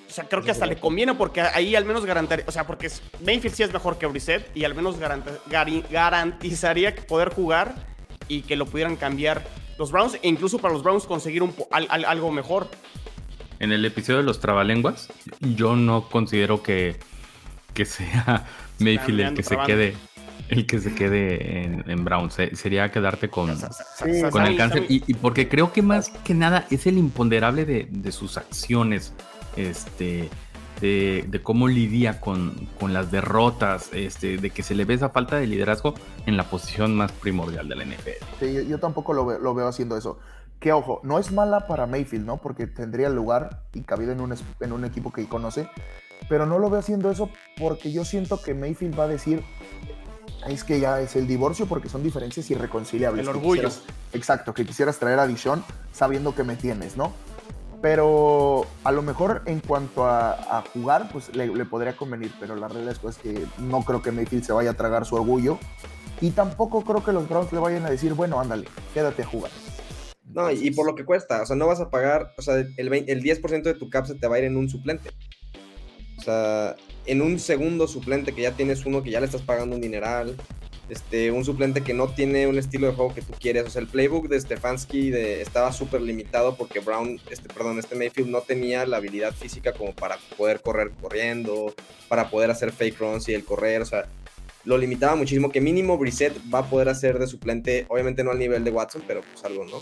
O 0.09 0.11
sea, 0.11 0.23
creo 0.27 0.41
que 0.41 0.49
hasta 0.49 0.65
le 0.65 0.75
conviene 0.77 1.13
porque 1.13 1.41
ahí 1.41 1.75
al 1.75 1.85
menos 1.85 2.03
garantizaría, 2.03 2.45
o 2.47 2.51
sea, 2.51 2.65
porque 2.65 2.89
Mayfield 3.23 3.55
sí 3.55 3.61
es 3.61 3.71
mejor 3.71 3.99
que 3.99 4.07
Brissett 4.07 4.49
y 4.57 4.63
al 4.63 4.73
menos 4.73 4.97
garantizaría 4.97 6.95
poder 6.95 7.29
jugar 7.29 7.75
y 8.27 8.41
que 8.41 8.55
lo 8.55 8.65
pudieran 8.65 8.95
cambiar 8.95 9.45
los 9.77 9.91
Browns 9.91 10.15
e 10.15 10.27
incluso 10.27 10.57
para 10.57 10.73
los 10.73 10.81
Browns 10.81 11.05
conseguir 11.05 11.43
un, 11.43 11.53
algo 11.71 12.31
mejor. 12.31 12.69
En 13.59 13.71
el 13.71 13.85
episodio 13.85 14.17
de 14.17 14.23
los 14.23 14.39
trabalenguas, 14.39 15.09
yo 15.41 15.75
no 15.75 16.09
considero 16.09 16.63
que, 16.63 16.97
que 17.75 17.85
sea 17.85 18.47
Mayfield 18.79 19.19
el 19.19 19.33
que 19.35 19.43
se 19.43 19.57
quede 19.57 19.95
el 20.49 20.65
que 20.65 20.79
se 20.79 20.95
quede 20.95 21.63
en, 21.85 22.03
Browns. 22.03 22.35
Sería 22.53 22.89
quedarte 22.89 23.29
con, 23.29 23.55
con 24.31 24.45
el 24.47 24.57
cáncer. 24.57 24.85
Y, 24.89 25.13
porque 25.13 25.47
creo 25.47 25.71
que 25.71 25.83
más 25.83 26.09
que 26.23 26.33
nada 26.33 26.65
es 26.71 26.87
el 26.87 26.97
imponderable 26.97 27.65
de, 27.65 27.87
de 27.87 28.11
sus 28.11 28.35
acciones 28.37 29.13
este, 29.55 30.29
de, 30.81 31.41
cómo 31.43 31.67
lidia 31.67 32.21
con, 32.21 32.67
las 32.81 33.11
derrotas, 33.11 33.89
este, 33.93 34.37
de 34.37 34.49
que 34.49 34.63
se 34.63 34.75
le 34.75 34.85
ve 34.85 34.93
esa 34.93 35.09
falta 35.09 35.37
de 35.37 35.47
liderazgo 35.47 35.93
en 36.25 36.37
la 36.37 36.49
posición 36.49 36.95
más 36.95 37.11
primordial 37.11 37.67
de 37.67 37.75
la 37.75 37.85
NFL. 37.85 38.09
Sí, 38.39 38.67
yo, 38.67 38.79
tampoco 38.79 39.13
lo, 39.13 39.55
veo 39.55 39.67
haciendo 39.67 39.97
eso. 39.97 40.19
Que 40.59 40.73
ojo, 40.73 40.99
no 41.03 41.19
es 41.19 41.31
mala 41.31 41.67
para 41.67 41.85
Mayfield, 41.85 42.25
¿no? 42.25 42.37
Porque 42.37 42.67
tendría 42.67 43.09
lugar 43.09 43.63
y 43.73 43.81
cabida 43.81 44.11
en 44.11 44.19
un, 44.19 44.35
en 44.59 44.71
un 44.73 44.83
equipo 44.83 45.11
que 45.11 45.25
conoce. 45.25 45.69
Pero 46.27 46.45
no 46.45 46.59
lo 46.59 46.69
veo 46.69 46.81
haciendo 46.81 47.09
eso 47.09 47.29
porque 47.57 47.93
yo 47.93 48.03
siento 48.03 48.41
que 48.41 48.53
Mayfield 48.53 48.99
va 48.99 49.05
a 49.05 49.07
decir, 49.07 49.41
es 50.47 50.65
que 50.65 50.81
ya 50.81 50.99
es 50.99 51.15
el 51.15 51.27
divorcio 51.27 51.65
porque 51.65 51.87
son 51.87 52.03
diferencias 52.03 52.49
irreconciliables. 52.51 53.25
El 53.25 53.31
que 53.31 53.37
orgullo. 53.37 53.69
quisieras- 53.69 53.83
exacto, 54.11 54.53
que 54.53 54.65
quisieras 54.65 54.99
traer 54.99 55.19
a 55.19 55.27
Dishon 55.27 55.63
sabiendo 55.93 56.35
que 56.35 56.43
me 56.43 56.57
tienes, 56.57 56.97
¿no? 56.97 57.13
Pero 57.81 58.65
a 58.83 58.91
lo 58.91 59.01
mejor 59.01 59.41
en 59.45 59.61
cuanto 59.61 60.05
a, 60.05 60.63
jugar, 60.73 61.09
pues 61.11 61.33
le, 61.35 61.65
podría 61.65 61.95
convenir, 61.95 62.31
pero 62.39 62.55
la 62.55 62.67
realidad 62.67 62.97
es 63.07 63.17
que 63.17 63.45
no 63.57 63.83
creo 63.83 64.01
que 64.01 64.11
Mayfield 64.11 64.43
se 64.43 64.53
vaya 64.53 64.71
a 64.71 64.73
tragar 64.73 65.05
su 65.05 65.15
orgullo 65.15 65.57
y 66.21 66.31
tampoco 66.31 66.83
creo 66.83 67.03
que 67.03 67.13
los 67.13 67.29
Browns 67.29 67.53
le 67.53 67.59
vayan 67.59 67.85
a 67.85 67.89
decir, 67.89 68.13
bueno, 68.13 68.39
ándale, 68.39 68.67
quédate 68.93 69.21
a 69.21 69.25
jugar. 69.25 69.51
No, 70.25 70.51
y, 70.51 70.67
y 70.67 70.71
por 70.71 70.85
lo 70.85 70.95
que 70.95 71.05
cuesta, 71.05 71.41
o 71.41 71.45
sea, 71.45 71.55
no 71.55 71.67
vas 71.67 71.79
a 71.79 71.89
pagar, 71.89 72.33
o 72.37 72.41
sea, 72.41 72.55
el, 72.55 72.89
20 72.89 73.11
el 73.11 73.23
10% 73.23 73.63
de 73.63 73.73
tu 73.73 73.89
cap 73.89 74.05
se 74.05 74.15
te 74.15 74.27
va 74.27 74.35
a 74.35 74.39
ir 74.39 74.45
en 74.45 74.57
un 74.57 74.69
suplente. 74.69 75.11
O 76.17 76.21
sea, 76.21 76.75
en 77.05 77.21
un 77.21 77.39
segundo 77.39 77.87
suplente 77.87 78.33
que 78.33 78.41
ya 78.41 78.51
tienes 78.51 78.85
uno 78.85 79.01
que 79.01 79.09
ya 79.09 79.19
le 79.21 79.25
estás 79.25 79.41
pagando 79.41 79.75
un 79.75 79.81
dineral, 79.81 80.35
este, 80.89 81.31
un 81.31 81.45
suplente 81.45 81.81
que 81.81 81.93
no 81.93 82.09
tiene 82.09 82.47
un 82.47 82.57
estilo 82.57 82.87
de 82.87 82.93
juego 82.93 83.13
que 83.13 83.21
tú 83.21 83.33
quieres. 83.39 83.65
O 83.65 83.69
sea, 83.69 83.81
el 83.81 83.87
playbook 83.87 84.27
de 84.27 84.39
Stefanski 84.39 85.13
estaba 85.13 85.71
súper 85.71 86.01
limitado 86.01 86.55
porque 86.55 86.79
Brown, 86.79 87.19
este, 87.29 87.47
perdón, 87.53 87.79
este 87.79 87.95
Mayfield 87.95 88.29
no 88.29 88.41
tenía 88.41 88.85
la 88.85 88.97
habilidad 88.97 89.33
física 89.33 89.73
como 89.73 89.93
para 89.93 90.17
poder 90.37 90.61
correr 90.61 90.91
corriendo, 91.01 91.73
para 92.07 92.29
poder 92.29 92.51
hacer 92.51 92.71
fake 92.71 92.99
runs 92.99 93.29
y 93.29 93.33
el 93.33 93.45
correr, 93.45 93.81
o 93.81 93.85
sea, 93.85 94.07
lo 94.65 94.77
limitaba 94.77 95.15
muchísimo, 95.15 95.51
que 95.51 95.61
mínimo 95.61 95.97
Brissett 95.97 96.35
va 96.53 96.59
a 96.59 96.69
poder 96.69 96.89
hacer 96.89 97.17
de 97.17 97.27
suplente, 97.27 97.85
obviamente 97.89 98.23
no 98.23 98.31
al 98.31 98.39
nivel 98.39 98.63
de 98.63 98.71
Watson, 98.71 99.03
pero 99.07 99.21
pues 99.21 99.43
algo, 99.45 99.65
¿no? 99.65 99.81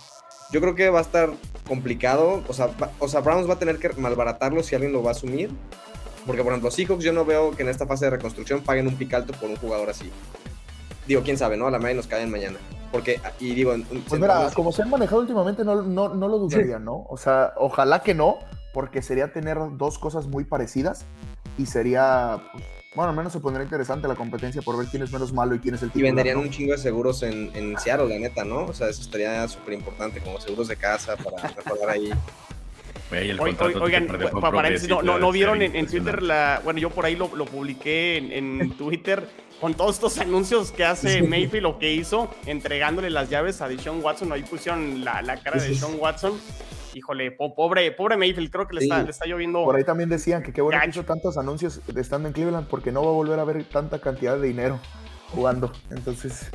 Yo 0.52 0.62
creo 0.62 0.76
que 0.76 0.89
va 0.89 1.00
a 1.00 1.02
estar 1.02 1.30
complicado, 1.67 2.43
o 2.48 2.54
sea, 2.54 2.70
o 3.00 3.08
sea, 3.08 3.20
Browns 3.22 3.50
va 3.50 3.56
a 3.56 3.60
tener 3.60 3.80
que 3.80 3.89
malbaratarlo 3.93 4.63
si 4.63 4.76
alguien 4.76 4.93
lo 4.93 5.04
va 5.04 5.12
a 5.12 5.13
asumir, 5.13 5.50
porque 6.26 6.43
por 6.43 6.52
ejemplo, 6.52 6.72
Seahawks 6.72 7.04
yo 7.04 7.12
no 7.12 7.26
veo 7.26 7.52
que 7.52 7.63
en 7.63 7.70
esta 7.70 7.88
fase 7.88 8.06
de 8.06 8.12
reconstrucción 8.12 8.62
paguen 8.62 8.88
un 8.88 8.96
pick 8.96 9.13
alto 9.13 9.34
por 9.34 9.50
un 9.50 9.56
jugador 9.56 9.89
así. 9.89 10.12
Digo, 11.08 11.22
quién 11.24 11.38
sabe, 11.38 11.58
¿no? 11.58 11.67
A 11.67 11.72
la 11.72 11.80
media 11.80 11.96
nos 11.96 12.08
caen 12.08 12.30
mañana. 12.30 12.58
Porque, 12.91 13.20
y 13.39 13.54
digo, 13.54 13.74
Pues 14.08 14.20
mira, 14.20 14.50
como 14.54 14.72
se 14.72 14.82
han 14.82 14.89
manejado 14.89 15.22
últimamente, 15.22 15.63
no, 15.63 15.82
no, 15.82 16.10
no 16.13 16.28
lo 16.28 16.38
dudaría, 16.39 16.80
¿no? 16.80 17.06
O 17.10 17.17
sea, 17.17 17.54
ojalá 17.58 18.02
que 18.02 18.13
no, 18.13 18.39
porque 18.74 19.02
sería 19.02 19.32
tener 19.34 19.58
dos 19.74 20.00
cosas 20.00 20.28
muy 20.28 20.46
parecidas 20.46 21.06
y 21.58 21.65
sería, 21.65 22.39
pues, 22.54 22.63
bueno, 22.96 23.10
al 23.12 23.15
menos 23.17 23.34
se 23.34 23.39
pondría 23.39 23.63
interesante 23.63 24.08
la 24.08 24.15
competencia 24.15 24.62
por 24.62 24.78
ver 24.78 24.88
quién 24.88 25.04
es 25.04 25.12
menos 25.12 25.34
malo 25.34 25.54
y 25.56 25.60
quién 25.60 25.76
es 25.76 25.82
el 25.84 25.89
Y 25.89 25.91
titular, 25.91 26.10
venderían 26.12 26.38
¿no? 26.38 26.43
un 26.43 26.50
chingo 26.50 26.72
de 26.72 26.78
seguros 26.78 27.22
en, 27.24 27.52
en 27.56 27.78
Seattle, 27.78 28.08
la 28.10 28.20
neta, 28.20 28.43
¿no? 28.46 28.65
O 28.65 28.74
sea, 28.74 28.88
eso 28.89 29.02
estaría 29.02 29.46
súper 29.50 29.74
importante, 29.74 30.20
como 30.22 30.39
seguros 30.39 30.67
de 30.70 30.78
casa 30.78 31.15
para 31.17 31.54
mejorar 31.56 31.89
ahí. 31.89 32.12
Oigan, 33.12 34.08
perdió 34.08 34.32
con 34.32 34.41
pa- 34.41 34.52
paréntesis, 34.52 34.89
no, 34.89 35.02
no, 35.02 35.17
no 35.17 35.32
vieron 35.32 35.62
en, 35.62 35.76
en 35.76 35.88
Twitter 35.88 36.22
la. 36.22 36.62
Bueno, 36.63 36.80
yo 36.80 36.89
por 36.89 37.06
ahí 37.06 37.15
lo, 37.15 37.34
lo 37.36 37.46
publiqué 37.46 38.17
en, 38.17 38.32
en 38.62 38.72
Twitter 38.78 39.28
con 39.62 39.74
todos 39.74 39.96
estos 39.96 40.17
anuncios 40.20 40.72
que 40.72 40.86
hace 40.86 41.22
Mayfield 41.24 41.65
o 41.65 41.80
que 41.80 41.93
hizo, 41.93 42.30
entregándole 42.46 43.10
las 43.10 43.30
llaves 43.30 43.62
a 43.62 43.67
Deshaun 43.67 44.04
Watson. 44.04 44.32
Ahí 44.32 44.43
pusieron 44.43 45.04
la, 45.04 45.22
la 45.22 45.38
cara 45.38 45.62
de 45.62 45.70
Deshaun 45.70 45.98
Watson. 46.00 46.39
Híjole, 46.93 47.32
po- 47.32 47.54
pobre, 47.54 47.91
pobre 47.91 48.17
Mayfield, 48.17 48.50
creo 48.52 48.67
que 48.67 48.76
le, 48.76 48.82
Sí. 48.82 48.88
está, 48.88 49.04
le 49.04 49.12
está 49.12 49.26
lloviendo. 49.26 49.63
Por 49.63 49.76
ahí 49.76 49.84
también 49.84 50.10
decían 50.10 50.41
que 50.41 50.52
qué 50.52 50.62
bueno 50.62 50.80
que 50.82 50.89
hizo 50.89 51.04
tantos 51.04 51.38
anuncios 51.38 51.82
de 51.86 52.02
estando 52.02 52.28
en 52.28 52.34
Cleveland 52.34 52.67
porque 52.67 52.91
no 52.91 53.04
va 53.04 53.10
a 53.10 53.13
volver 53.13 53.39
a 53.39 53.43
ver 53.43 53.63
tanta 53.65 54.00
cantidad 54.00 54.38
de 54.38 54.48
dinero 54.48 54.80
jugando. 55.30 55.72
Entonces, 55.91 56.50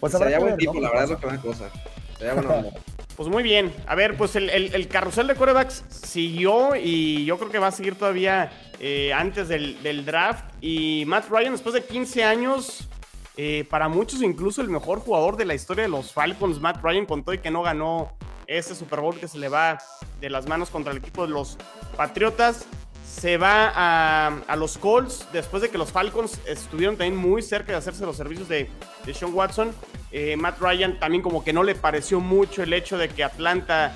pues 0.00 0.14
habrá 0.14 0.38
buen 0.38 0.50
ver, 0.50 0.56
tipo, 0.58 0.74
¿no? 0.74 0.80
la 0.82 0.90
¿Qué 0.90 0.96
verdad 0.98 1.04
es 1.04 1.10
lo 1.22 1.28
que 1.30 1.36
da 1.36 1.42
cosa. 1.42 1.70
Sería 2.18 2.34
buena 2.34 2.50
onda. 2.54 2.70
Pues 3.16 3.28
muy 3.28 3.42
bien. 3.42 3.72
A 3.86 3.94
ver, 3.94 4.16
pues 4.16 4.36
el, 4.36 4.50
el- 4.50 4.74
el 4.74 4.88
carrusel 4.88 5.26
de 5.26 5.34
corebacks 5.34 5.84
siguió 5.88 6.76
y 6.76 7.24
yo 7.24 7.36
creo 7.38 7.50
que 7.50 7.58
va 7.58 7.66
a 7.68 7.72
seguir 7.72 7.94
todavía 7.96 8.50
eh, 8.84 9.12
antes 9.12 9.46
del, 9.48 10.04
draft. 10.04 10.44
Y 10.60 11.04
Matt 11.06 11.30
Ryan, 11.30 11.52
después 11.52 11.72
de 11.72 11.84
15 11.84 12.24
años, 12.24 12.88
eh, 13.36 13.64
para 13.70 13.88
muchos 13.88 14.20
incluso 14.22 14.60
el 14.60 14.68
mejor 14.68 14.98
jugador 14.98 15.36
de 15.36 15.44
la 15.44 15.54
historia 15.54 15.84
de 15.84 15.88
los 15.88 16.12
Falcons, 16.12 16.60
Matt 16.60 16.82
Ryan, 16.82 17.06
con 17.06 17.22
todo 17.22 17.32
y 17.32 17.38
que 17.38 17.52
no 17.52 17.62
ganó 17.62 18.12
ese 18.48 18.74
Super 18.74 19.00
Bowl 19.00 19.18
que 19.18 19.28
se 19.28 19.38
le 19.38 19.48
va 19.48 19.78
de 20.20 20.28
las 20.28 20.48
manos 20.48 20.68
contra 20.68 20.90
el 20.90 20.98
equipo 20.98 21.24
de 21.24 21.32
los 21.32 21.56
Patriotas. 21.96 22.66
Se 23.06 23.36
va 23.36 23.72
a, 23.74 24.56
los 24.56 24.78
Colts 24.78 25.28
después 25.32 25.62
de 25.62 25.68
que 25.68 25.78
los 25.78 25.92
Falcons 25.92 26.40
estuvieron 26.46 26.96
también 26.96 27.16
muy 27.16 27.42
cerca 27.42 27.70
de 27.70 27.78
hacerse 27.78 28.04
los 28.04 28.16
servicios 28.16 28.48
de, 28.48 28.68
de 29.06 29.14
Sean 29.14 29.32
Watson. 29.32 29.70
Eh, 30.10 30.36
Matt 30.36 30.60
Ryan 30.60 30.98
también 30.98 31.22
como 31.22 31.44
que 31.44 31.52
no 31.52 31.62
le 31.62 31.76
pareció 31.76 32.18
mucho 32.18 32.64
el 32.64 32.72
hecho 32.72 32.98
de 32.98 33.08
que 33.08 33.22
Atlanta 33.22 33.94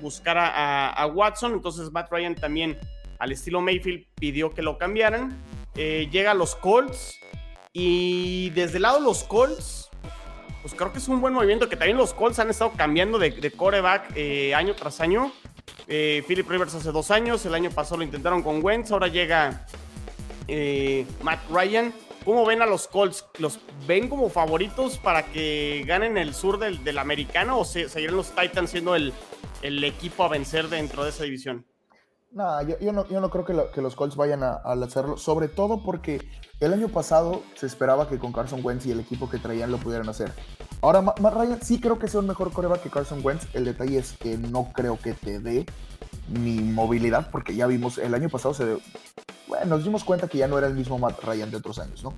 buscara 0.00 0.88
a 0.88 1.06
Watson. 1.06 1.52
Entonces 1.52 1.92
Matt 1.92 2.10
Ryan 2.10 2.34
también 2.36 2.78
al 3.22 3.30
estilo 3.30 3.60
Mayfield 3.60 4.04
pidió 4.16 4.52
que 4.52 4.62
lo 4.62 4.78
cambiaran. 4.78 5.40
Eh, 5.76 6.08
llega 6.10 6.32
a 6.32 6.34
los 6.34 6.56
Colts 6.56 7.20
y 7.72 8.50
desde 8.50 8.76
el 8.78 8.82
lado 8.82 8.98
de 8.98 9.04
los 9.04 9.22
Colts, 9.22 9.90
pues 10.60 10.74
creo 10.74 10.92
que 10.92 10.98
es 10.98 11.06
un 11.06 11.20
buen 11.20 11.32
movimiento 11.32 11.68
que 11.68 11.76
también 11.76 11.96
los 11.96 12.14
Colts 12.14 12.40
han 12.40 12.50
estado 12.50 12.72
cambiando 12.72 13.20
de, 13.20 13.30
de 13.30 13.50
coreback 13.52 14.16
eh, 14.16 14.56
año 14.56 14.74
tras 14.74 15.00
año. 15.00 15.32
Eh, 15.86 16.24
Philip 16.26 16.48
Rivers 16.48 16.74
hace 16.74 16.90
dos 16.90 17.12
años, 17.12 17.46
el 17.46 17.54
año 17.54 17.70
pasado 17.70 17.98
lo 17.98 18.02
intentaron 18.02 18.42
con 18.42 18.62
Wentz, 18.62 18.90
ahora 18.90 19.06
llega 19.06 19.66
Matt 21.22 21.48
Ryan. 21.48 21.94
¿Cómo 22.24 22.44
ven 22.44 22.60
a 22.60 22.66
los 22.66 22.88
Colts? 22.88 23.24
¿Los 23.38 23.60
ven 23.86 24.08
como 24.08 24.30
favoritos 24.30 24.98
para 24.98 25.26
que 25.26 25.84
ganen 25.86 26.18
el 26.18 26.34
sur 26.34 26.58
del, 26.58 26.82
del 26.82 26.98
americano 26.98 27.60
o 27.60 27.64
se, 27.64 27.88
seguirán 27.88 28.16
los 28.16 28.34
Titans 28.34 28.70
siendo 28.70 28.96
el 28.96 29.14
equipo 29.62 30.24
a 30.24 30.28
vencer 30.28 30.68
dentro 30.68 31.04
de 31.04 31.10
esa 31.10 31.22
división? 31.22 31.64
No, 32.32 32.62
yo, 32.62 32.78
yo 32.78 32.92
no, 32.92 33.06
yo 33.08 33.20
no 33.20 33.28
creo 33.30 33.44
que, 33.44 33.52
lo- 33.52 33.70
que 33.70 33.82
los 33.82 33.94
Colts 33.94 34.16
vayan 34.16 34.42
a, 34.42 34.52
a 34.54 34.72
hacerlo, 34.72 35.18
sobre 35.18 35.48
todo 35.48 35.82
porque 35.82 36.26
el 36.60 36.72
año 36.72 36.88
pasado 36.88 37.42
se 37.54 37.66
esperaba 37.66 38.08
que 38.08 38.18
con 38.18 38.32
Carson 38.32 38.60
Wentz 38.64 38.86
y 38.86 38.90
el 38.90 39.00
equipo 39.00 39.28
que 39.28 39.38
traían 39.38 39.70
lo 39.70 39.76
pudieran 39.78 40.08
hacer. 40.08 40.32
Ahora, 40.80 41.02
Ma- 41.02 41.14
Matt 41.20 41.34
Ryan 41.34 41.58
sí 41.62 41.78
creo 41.80 41.98
que 41.98 42.08
sea 42.08 42.20
un 42.20 42.26
mejor 42.26 42.50
coreback 42.52 42.82
que 42.82 42.90
Carson 42.90 43.20
Wentz. 43.22 43.46
El 43.54 43.66
detalle 43.66 43.98
es 43.98 44.12
que 44.14 44.38
no 44.38 44.70
creo 44.72 44.98
que 44.98 45.12
te 45.12 45.40
dé 45.40 45.66
ni 46.28 46.60
movilidad, 46.60 47.30
porque 47.30 47.54
ya 47.54 47.66
vimos, 47.66 47.98
el 47.98 48.14
año 48.14 48.30
pasado 48.30 48.54
se... 48.54 48.78
Bueno, 49.46 49.66
nos 49.66 49.84
dimos 49.84 50.02
cuenta 50.02 50.26
que 50.28 50.38
ya 50.38 50.48
no 50.48 50.56
era 50.56 50.66
el 50.68 50.74
mismo 50.74 50.98
Matt 50.98 51.22
Ryan 51.22 51.50
de 51.50 51.58
otros 51.58 51.78
años, 51.78 52.02
¿no? 52.02 52.14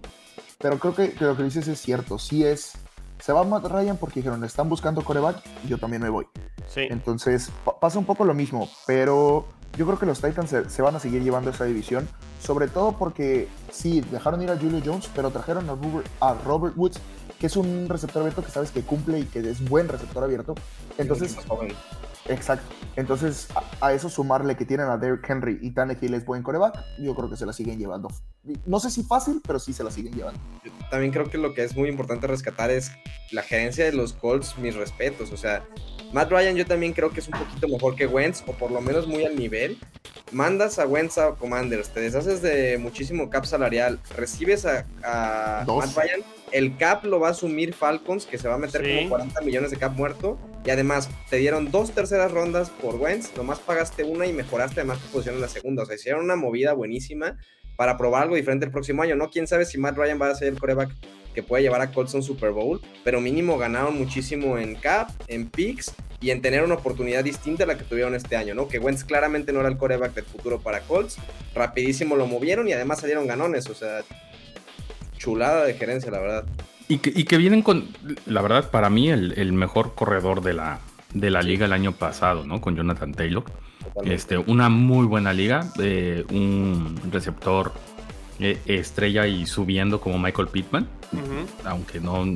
Pero 0.59 0.79
creo 0.79 0.94
que, 0.94 1.12
que 1.12 1.24
lo 1.24 1.37
que 1.37 1.42
dices 1.42 1.66
es 1.66 1.81
cierto, 1.81 2.18
sí 2.20 2.44
es... 2.44 2.72
Se 3.18 3.33
va 3.33 3.42
Matt 3.42 3.64
Ryan 3.64 3.96
porque 3.96 4.20
dijeron, 4.20 4.44
están 4.44 4.68
buscando 4.68 5.03
coreback 5.03 5.42
yo 5.66 5.79
también 5.79 6.03
me 6.03 6.09
voy. 6.11 6.27
Sí. 6.68 6.83
Entonces 6.90 7.50
pa- 7.64 7.81
pasa 7.81 7.98
un 7.98 8.05
poco 8.05 8.24
lo 8.24 8.35
mismo, 8.35 8.68
pero 8.87 9.46
yo 9.76 9.87
creo 9.87 9.98
que 9.98 10.06
los 10.06 10.20
Titans 10.20 10.50
se, 10.50 10.70
se 10.70 10.82
van 10.82 10.96
a 10.96 11.00
seguir 11.00 11.22
llevando 11.22 11.50
esa 11.50 11.64
división, 11.64 12.08
sobre 12.42 12.68
todo 12.68 12.92
porque 12.92 13.48
sí, 13.70 14.00
dejaron 14.00 14.42
ir 14.42 14.50
a 14.50 14.56
Julio 14.56 14.80
Jones, 14.84 15.08
pero 15.14 15.30
trajeron 15.30 15.68
a 15.68 15.74
Robert, 15.74 16.06
a 16.20 16.34
Robert 16.34 16.76
Woods, 16.76 17.00
que 17.38 17.46
es 17.46 17.56
un 17.56 17.88
receptor 17.88 18.22
abierto 18.22 18.42
que 18.42 18.50
sabes 18.50 18.70
que 18.70 18.82
cumple 18.82 19.20
y 19.20 19.24
que 19.24 19.40
es 19.40 19.68
buen 19.68 19.88
receptor 19.88 20.24
abierto. 20.24 20.54
Entonces. 20.98 21.37
Exacto. 22.28 22.64
Entonces, 22.96 23.48
a, 23.80 23.87
a 23.88 23.92
eso 23.92 24.08
sumarle 24.08 24.56
que 24.56 24.64
tienen 24.64 24.87
a 24.87 24.96
Derrick 24.96 25.28
Henry 25.28 25.58
y 25.60 25.72
Tannehill 25.72 26.14
es 26.14 26.24
buen 26.24 26.42
coreback, 26.42 26.78
yo 26.98 27.14
creo 27.14 27.28
que 27.28 27.37
se 27.37 27.44
la 27.46 27.52
siguen 27.52 27.78
llevando. 27.78 28.08
No 28.66 28.78
sé 28.78 28.90
si 28.90 29.02
fácil, 29.02 29.40
pero 29.46 29.58
sí 29.58 29.72
se 29.72 29.82
la 29.82 29.90
siguen 29.90 30.12
llevando. 30.14 30.38
Yo 30.64 30.70
también 30.90 31.12
creo 31.12 31.28
que 31.28 31.38
lo 31.38 31.54
que 31.54 31.64
es 31.64 31.74
muy 31.76 31.88
importante 31.88 32.26
rescatar 32.26 32.70
es 32.70 32.92
la 33.32 33.42
gerencia 33.42 33.84
de 33.84 33.92
los 33.92 34.12
Colts, 34.12 34.56
mis 34.58 34.74
respetos. 34.76 35.32
O 35.32 35.37
sea, 35.37 35.64
Matt 36.12 36.30
Ryan 36.30 36.54
yo 36.54 36.66
también 36.66 36.92
creo 36.92 37.10
que 37.10 37.20
es 37.20 37.26
un 37.28 37.38
poquito 37.38 37.66
mejor 37.68 37.96
que 37.96 38.06
Wentz, 38.06 38.44
o 38.46 38.52
por 38.52 38.70
lo 38.70 38.80
menos 38.80 39.06
muy 39.08 39.24
al 39.24 39.34
nivel. 39.37 39.78
Mandas 40.30 40.78
a 40.78 40.87
Wentz 40.87 41.18
a 41.18 41.32
Commanders, 41.34 41.90
te 41.90 42.00
deshaces 42.00 42.42
de 42.42 42.78
muchísimo 42.78 43.30
cap 43.30 43.44
salarial, 43.44 43.98
recibes 44.16 44.66
a, 44.66 44.84
a. 45.02 45.64
Matt 45.66 45.96
Ryan, 45.96 46.20
el 46.52 46.76
cap 46.76 47.04
lo 47.04 47.18
va 47.20 47.28
a 47.28 47.30
asumir 47.32 47.72
Falcons, 47.74 48.26
que 48.26 48.38
se 48.38 48.46
va 48.48 48.54
a 48.54 48.58
meter 48.58 48.84
Sí. 48.84 48.96
como 48.98 49.08
40 49.10 49.40
millones 49.42 49.70
de 49.70 49.76
cap 49.78 49.92
muerto. 49.96 50.38
Y 50.64 50.70
además, 50.70 51.11
te 51.29 51.37
dieron 51.37 51.70
dos 51.70 51.92
terceras 51.92 52.33
rondas 52.33 52.70
por 52.70 52.96
Wentz, 52.96 53.37
nomás 53.37 53.59
pagaste 53.59 54.03
una 54.05 54.27
y 54.27 54.33
mejoraste 54.33 54.81
además 54.81 54.98
tu 54.98 55.09
posición 55.09 55.35
en 55.35 55.42
la 55.42 55.48
segunda. 55.48 55.83
O 55.83 55.87
sea, 55.87 55.96
hicieron 55.96 56.24
una 56.24 56.37
movida 56.37 56.72
buenísima 56.72 57.38
para 57.77 57.98
probar 57.98 58.22
algo 58.24 58.37
diferente 58.37 58.66
el 58.66 58.72
próximo 58.72 59.03
año, 59.03 59.16
¿no? 59.16 59.31
Quién 59.31 59.46
sabe 59.46 59.66
si 59.66 59.79
Matt 59.79 59.96
Ryan 59.96 60.20
va 60.20 60.31
a 60.31 60.35
ser 60.35 60.48
el 60.48 60.59
coreback 60.59 60.90
que 61.35 61.42
puede 61.42 61.64
llevar 61.64 61.81
a 61.81 61.90
Colts 61.90 62.14
un 62.14 62.22
Super 62.22 62.53
Bowl, 62.53 62.81
pero 63.03 63.20
mínimo 63.20 63.59
ganaron 63.59 63.98
muchísimo 63.98 64.57
en 64.57 64.77
cap, 64.77 65.11
en 65.27 65.50
picks 65.50 65.92
y 66.20 66.31
en 66.31 66.40
tener 66.40 66.62
una 66.62 66.74
oportunidad 66.74 67.24
distinta 67.24 67.64
a 67.64 67.66
la 67.66 67.77
que 67.77 67.85
tuvieron 67.85 68.14
este 68.14 68.37
año, 68.37 68.55
¿no? 68.55 68.68
Que 68.68 68.79
Wentz 68.79 69.05
claramente 69.05 69.53
no 69.53 69.61
era 69.61 69.68
el 69.68 69.77
coreback 69.77 70.14
del 70.14 70.24
futuro 70.24 70.61
para 70.61 70.81
Colts, 70.81 71.16
rapidísimo 71.55 72.16
lo 72.16 72.27
movieron 72.27 72.68
y 72.68 72.72
además 72.72 73.00
salieron 73.00 73.27
ganones, 73.27 73.68
o 73.68 73.74
sea, 73.74 74.03
chulada 75.18 75.64
de 75.64 75.74
gerencia, 75.74 76.11
la 76.11 76.20
verdad. 76.20 76.44
Y 76.88 76.99
que, 76.99 77.12
y 77.14 77.25
que 77.25 77.37
vienen 77.38 77.62
con, 77.62 77.88
la 78.27 78.42
verdad, 78.42 78.70
para 78.70 78.90
mí, 78.90 79.11
el, 79.11 79.33
el 79.38 79.53
mejor 79.53 79.94
corredor 79.94 80.42
de 80.42 80.55
la, 80.55 80.81
de 81.14 81.31
la 81.31 81.42
liga 81.42 81.66
el 81.66 81.73
año 81.73 81.92
pasado, 81.92 82.44
¿no? 82.44 82.61
Con 82.61 82.77
Jonathan 82.77 83.12
Taylor. 83.12 83.44
Totalmente. 83.79 84.14
Este, 84.14 84.38
una 84.38 84.68
muy 84.68 85.07
buena 85.07 85.33
liga, 85.33 85.66
eh, 85.79 86.25
un 86.31 87.01
receptor 87.11 87.73
eh, 88.40 88.61
estrella 88.66 89.27
y 89.27 89.47
subiendo 89.47 90.01
como 90.01 90.18
Michael 90.18 90.49
Pittman, 90.49 90.88
aunque 91.64 92.01
no, 92.01 92.27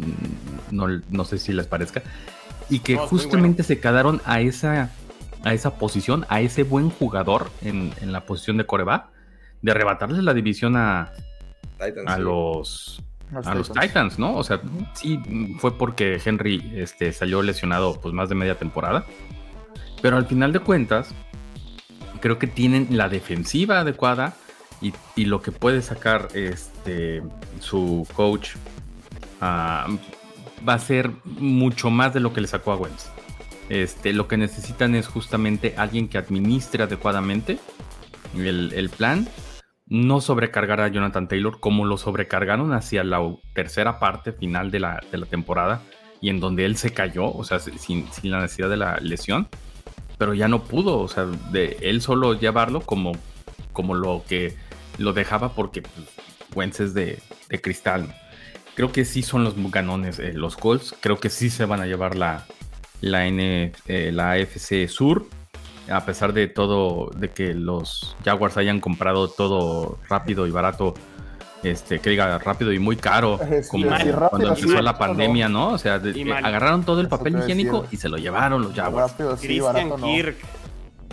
no, 0.70 0.86
no 1.10 1.24
sé 1.24 1.38
si 1.38 1.52
les 1.52 1.66
parezca, 1.66 2.02
y 2.70 2.78
que 2.80 2.96
justamente 2.96 3.62
se 3.64 3.80
quedaron 3.80 4.20
a 4.24 4.40
esa, 4.40 4.90
a 5.42 5.54
esa 5.54 5.74
posición, 5.74 6.24
a 6.28 6.40
ese 6.40 6.62
buen 6.62 6.90
jugador 6.90 7.50
en, 7.62 7.92
en 8.00 8.12
la 8.12 8.26
posición 8.26 8.58
de 8.58 8.66
coreback, 8.66 9.06
de 9.62 9.72
arrebatarle 9.72 10.22
la 10.22 10.34
división 10.34 10.76
a, 10.76 11.10
Titans, 11.78 12.06
a 12.06 12.16
sí. 12.16 12.22
los 12.22 13.02
a 13.44 13.54
los 13.54 13.72
Titans, 13.72 14.18
¿no? 14.18 14.34
O 14.34 14.44
sea, 14.44 14.60
sí 14.94 15.20
fue 15.58 15.76
porque 15.76 16.20
Henry 16.24 16.72
este, 16.74 17.12
salió 17.12 17.42
lesionado 17.42 18.00
pues 18.00 18.14
más 18.14 18.28
de 18.28 18.34
media 18.34 18.56
temporada. 18.56 19.04
Pero 20.00 20.16
al 20.16 20.26
final 20.26 20.52
de 20.52 20.60
cuentas, 20.60 21.14
creo 22.20 22.38
que 22.38 22.46
tienen 22.46 22.88
la 22.90 23.08
defensiva 23.08 23.80
adecuada 23.80 24.34
y, 24.80 25.24
lo 25.24 25.42
que 25.42 25.50
puede 25.50 25.82
sacar 25.82 26.28
este, 26.34 27.22
su 27.58 28.06
coach 28.14 28.50
ah, 29.40 29.88
va 30.66 30.74
a 30.74 30.78
ser 30.78 31.10
mucho 31.24 31.90
más 31.90 32.14
de 32.14 32.20
lo 32.20 32.32
que 32.32 32.40
le 32.40 32.46
sacó 32.46 32.72
a 32.72 32.76
Wentz. 32.76 33.06
Este, 33.68 34.12
lo 34.12 34.28
que 34.28 34.36
necesitan 34.36 34.94
es 34.94 35.08
justamente 35.08 35.74
alguien 35.76 36.08
que 36.08 36.16
administre 36.16 36.84
adecuadamente 36.84 37.58
el, 38.34 38.72
el 38.74 38.88
plan 38.88 39.28
no 39.88 40.20
sobrecargar 40.20 40.80
a 40.80 40.88
Jonathan 40.88 41.28
Taylor 41.28 41.60
como 41.60 41.86
lo 41.86 41.96
sobrecargaron 41.96 42.72
hacia 42.72 43.04
la 43.04 43.20
tercera 43.54 43.98
parte 43.98 44.32
final 44.32 44.70
de 44.70 44.80
la, 44.80 45.00
temporada 45.30 45.82
y 46.20 46.30
en 46.30 46.40
donde 46.40 46.64
él 46.64 46.76
se 46.76 46.92
cayó, 46.92 47.32
o 47.32 47.44
sea, 47.44 47.58
sin, 47.58 48.06
la 48.22 48.42
necesidad 48.42 48.68
de 48.68 48.76
la 48.76 48.98
lesión, 48.98 49.48
pero 50.18 50.34
ya 50.34 50.48
no 50.48 50.64
pudo, 50.64 50.98
o 50.98 51.08
sea, 51.08 51.26
de 51.52 51.78
él 51.80 52.02
solo 52.02 52.34
llevarlo 52.34 52.80
como, 52.80 53.12
como 53.72 53.94
lo 53.94 54.24
que 54.28 54.56
lo 54.98 55.12
dejaba 55.12 55.54
porque 55.54 55.82
pues, 56.52 56.80
es 56.80 56.92
de, 56.92 57.22
cristal. 57.62 58.14
Creo 58.74 58.92
que 58.92 59.04
sí 59.04 59.22
son 59.22 59.42
los 59.42 59.54
ganones 59.70 60.18
eh, 60.18 60.32
los 60.34 60.56
Colts, 60.56 60.94
creo 61.00 61.18
que 61.18 61.30
sí 61.30 61.50
se 61.50 61.64
van 61.64 61.80
a 61.80 61.86
llevar 61.86 62.16
la, 62.16 62.46
la, 63.00 63.26
N, 63.26 63.72
eh, 63.86 64.10
la 64.12 64.32
AFC 64.32 64.88
Sur 64.88 65.26
a 65.90 66.04
pesar 66.04 66.32
de 66.32 66.48
todo, 66.48 67.10
de 67.16 67.30
que 67.30 67.54
los 67.54 68.16
Jaguars 68.24 68.56
hayan 68.56 68.80
comprado 68.80 69.28
todo 69.28 69.98
rápido 70.08 70.46
y 70.46 70.50
barato, 70.50 70.94
este, 71.62 71.98
que 71.98 72.10
diga 72.10 72.38
rápido 72.38 72.72
y 72.72 72.78
muy 72.78 72.96
caro, 72.96 73.38
como 73.70 73.86
cuando 74.30 74.48
empezó 74.48 74.80
la 74.80 74.98
pandemia, 74.98 75.48
¿no? 75.48 75.70
O 75.70 75.78
sea, 75.78 75.94
agarraron 75.94 76.84
todo 76.84 77.00
el 77.00 77.08
papel 77.08 77.38
higiénico 77.38 77.86
y 77.90 77.96
se 77.96 78.08
lo 78.08 78.16
llevaron 78.16 78.62
los 78.62 78.74
Jaguars. 78.74 79.14
Christian 79.40 79.96
Kirk. 80.00 80.36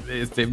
Este, 0.10 0.48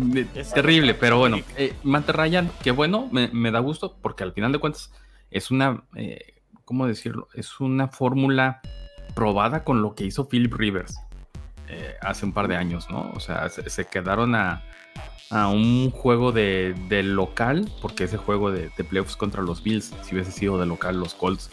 terrible, 0.54 0.94
pero 0.94 1.18
bueno, 1.18 1.38
eh, 1.58 1.74
Ryan, 1.84 2.50
qué 2.62 2.70
bueno, 2.70 3.08
me, 3.10 3.50
da 3.50 3.58
gusto, 3.58 3.96
porque 4.00 4.24
al 4.24 4.32
final 4.32 4.50
de 4.52 4.58
cuentas 4.58 4.90
es 5.30 5.50
una, 5.50 5.84
eh, 5.94 6.34
¿cómo 6.64 6.86
decirlo? 6.86 7.28
Es 7.34 7.60
una 7.60 7.88
fórmula 7.88 8.62
probada 9.14 9.62
con 9.62 9.82
lo 9.82 9.94
que 9.94 10.04
hizo 10.04 10.26
Philip 10.28 10.54
Rivers. 10.54 10.98
Eh, 11.72 11.96
hace 12.02 12.26
un 12.26 12.32
par 12.32 12.48
de 12.48 12.56
años, 12.56 12.90
¿no? 12.90 13.10
O 13.14 13.20
sea, 13.20 13.48
se, 13.48 13.84
quedaron 13.86 14.34
a, 14.34 14.62
un 15.30 15.90
juego 15.90 16.30
de, 16.30 16.74
local, 17.02 17.70
porque 17.80 18.04
ese 18.04 18.18
juego 18.18 18.50
de, 18.50 18.68
playoffs 18.84 19.16
contra 19.16 19.42
los 19.42 19.62
Bills, 19.62 19.94
si 20.02 20.14
hubiese 20.14 20.32
sido 20.32 20.58
de 20.58 20.66
local, 20.66 21.00
los 21.00 21.14
Colts 21.14 21.50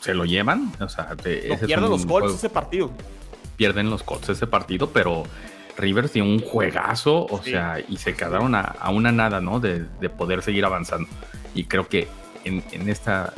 se 0.00 0.12
lo 0.12 0.24
llevan. 0.24 0.72
O 0.80 0.88
sea, 0.88 1.14
pierden 1.16 1.88
los 1.88 2.04
Colts 2.04 2.34
ese 2.34 2.50
partido. 2.50 2.90
Pierden 3.56 3.90
los 3.90 4.02
Colts 4.02 4.28
ese 4.30 4.48
partido, 4.48 4.90
pero 4.90 5.22
Rivers 5.76 6.10
tiene 6.10 6.28
un 6.28 6.40
juegazo, 6.40 7.26
o 7.26 7.40
sea, 7.40 7.78
y 7.78 7.96
se 7.98 8.14
quedaron 8.14 8.56
a, 8.56 8.90
una 8.90 9.12
nada, 9.12 9.40
¿no? 9.40 9.60
De, 9.60 9.86
poder 10.18 10.42
seguir 10.42 10.64
avanzando. 10.64 11.08
Y 11.54 11.64
creo 11.64 11.88
que 11.88 12.08
en, 12.42 12.64
en 12.72 12.88
esta 12.88 13.32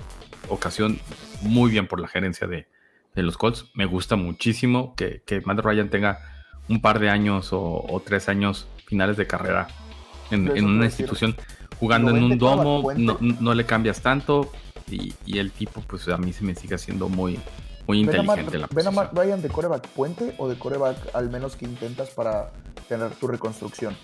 ocasión, 0.49 0.99
muy 1.43 1.71
bien 1.71 1.87
por 1.87 2.01
la 2.01 2.09
gerencia 2.09 2.47
de, 2.47 2.67
de 3.15 3.23
los 3.23 3.37
Colts. 3.37 3.67
Me 3.75 3.87
gusta 3.87 4.17
muchísimo 4.17 4.95
que, 4.95 5.23
que 5.27 5.41
Matt 5.43 5.61
Ryan 5.61 5.91
tenga 5.91 6.19
un 6.69 6.81
par 6.81 7.01
de 7.01 7.11
años 7.11 7.49
o, 7.53 8.03
tres 8.05 8.29
años 8.29 8.67
finales 8.87 9.17
de 9.17 9.27
carrera 9.27 9.69
en, 10.31 10.65
una 10.65 10.85
institución 10.85 11.37
jugando 11.79 12.11
en 12.11 12.23
un 12.23 12.39
domo, 12.39 12.93
no, 12.95 13.55
le 13.55 13.67
cambias 13.67 14.01
tanto 14.01 14.53
y, 14.89 15.15
el 15.39 15.51
tipo 15.51 15.81
pues 15.83 16.09
a 16.09 16.17
mí 16.17 16.33
se 16.33 16.45
me 16.45 16.55
sigue 16.55 16.77
haciendo 16.77 17.09
muy, 17.09 17.39
muy 17.87 18.01
inteligente. 18.01 18.59
la 18.59 18.69
¿Ven 18.73 18.87
a 18.87 18.91
Matt 18.93 19.13
Ryan 19.13 19.43
de 19.43 19.49
coreback 19.49 19.89
puente 19.89 20.35
o 20.39 20.49
de 20.49 20.57
coreback 20.57 20.97
al 21.15 21.31
menos 21.31 21.57
que 21.57 21.65
intentas 21.65 22.11
para 22.11 22.53
tener 22.89 23.11
tu 23.13 23.27
reconstrucción? 23.27 23.97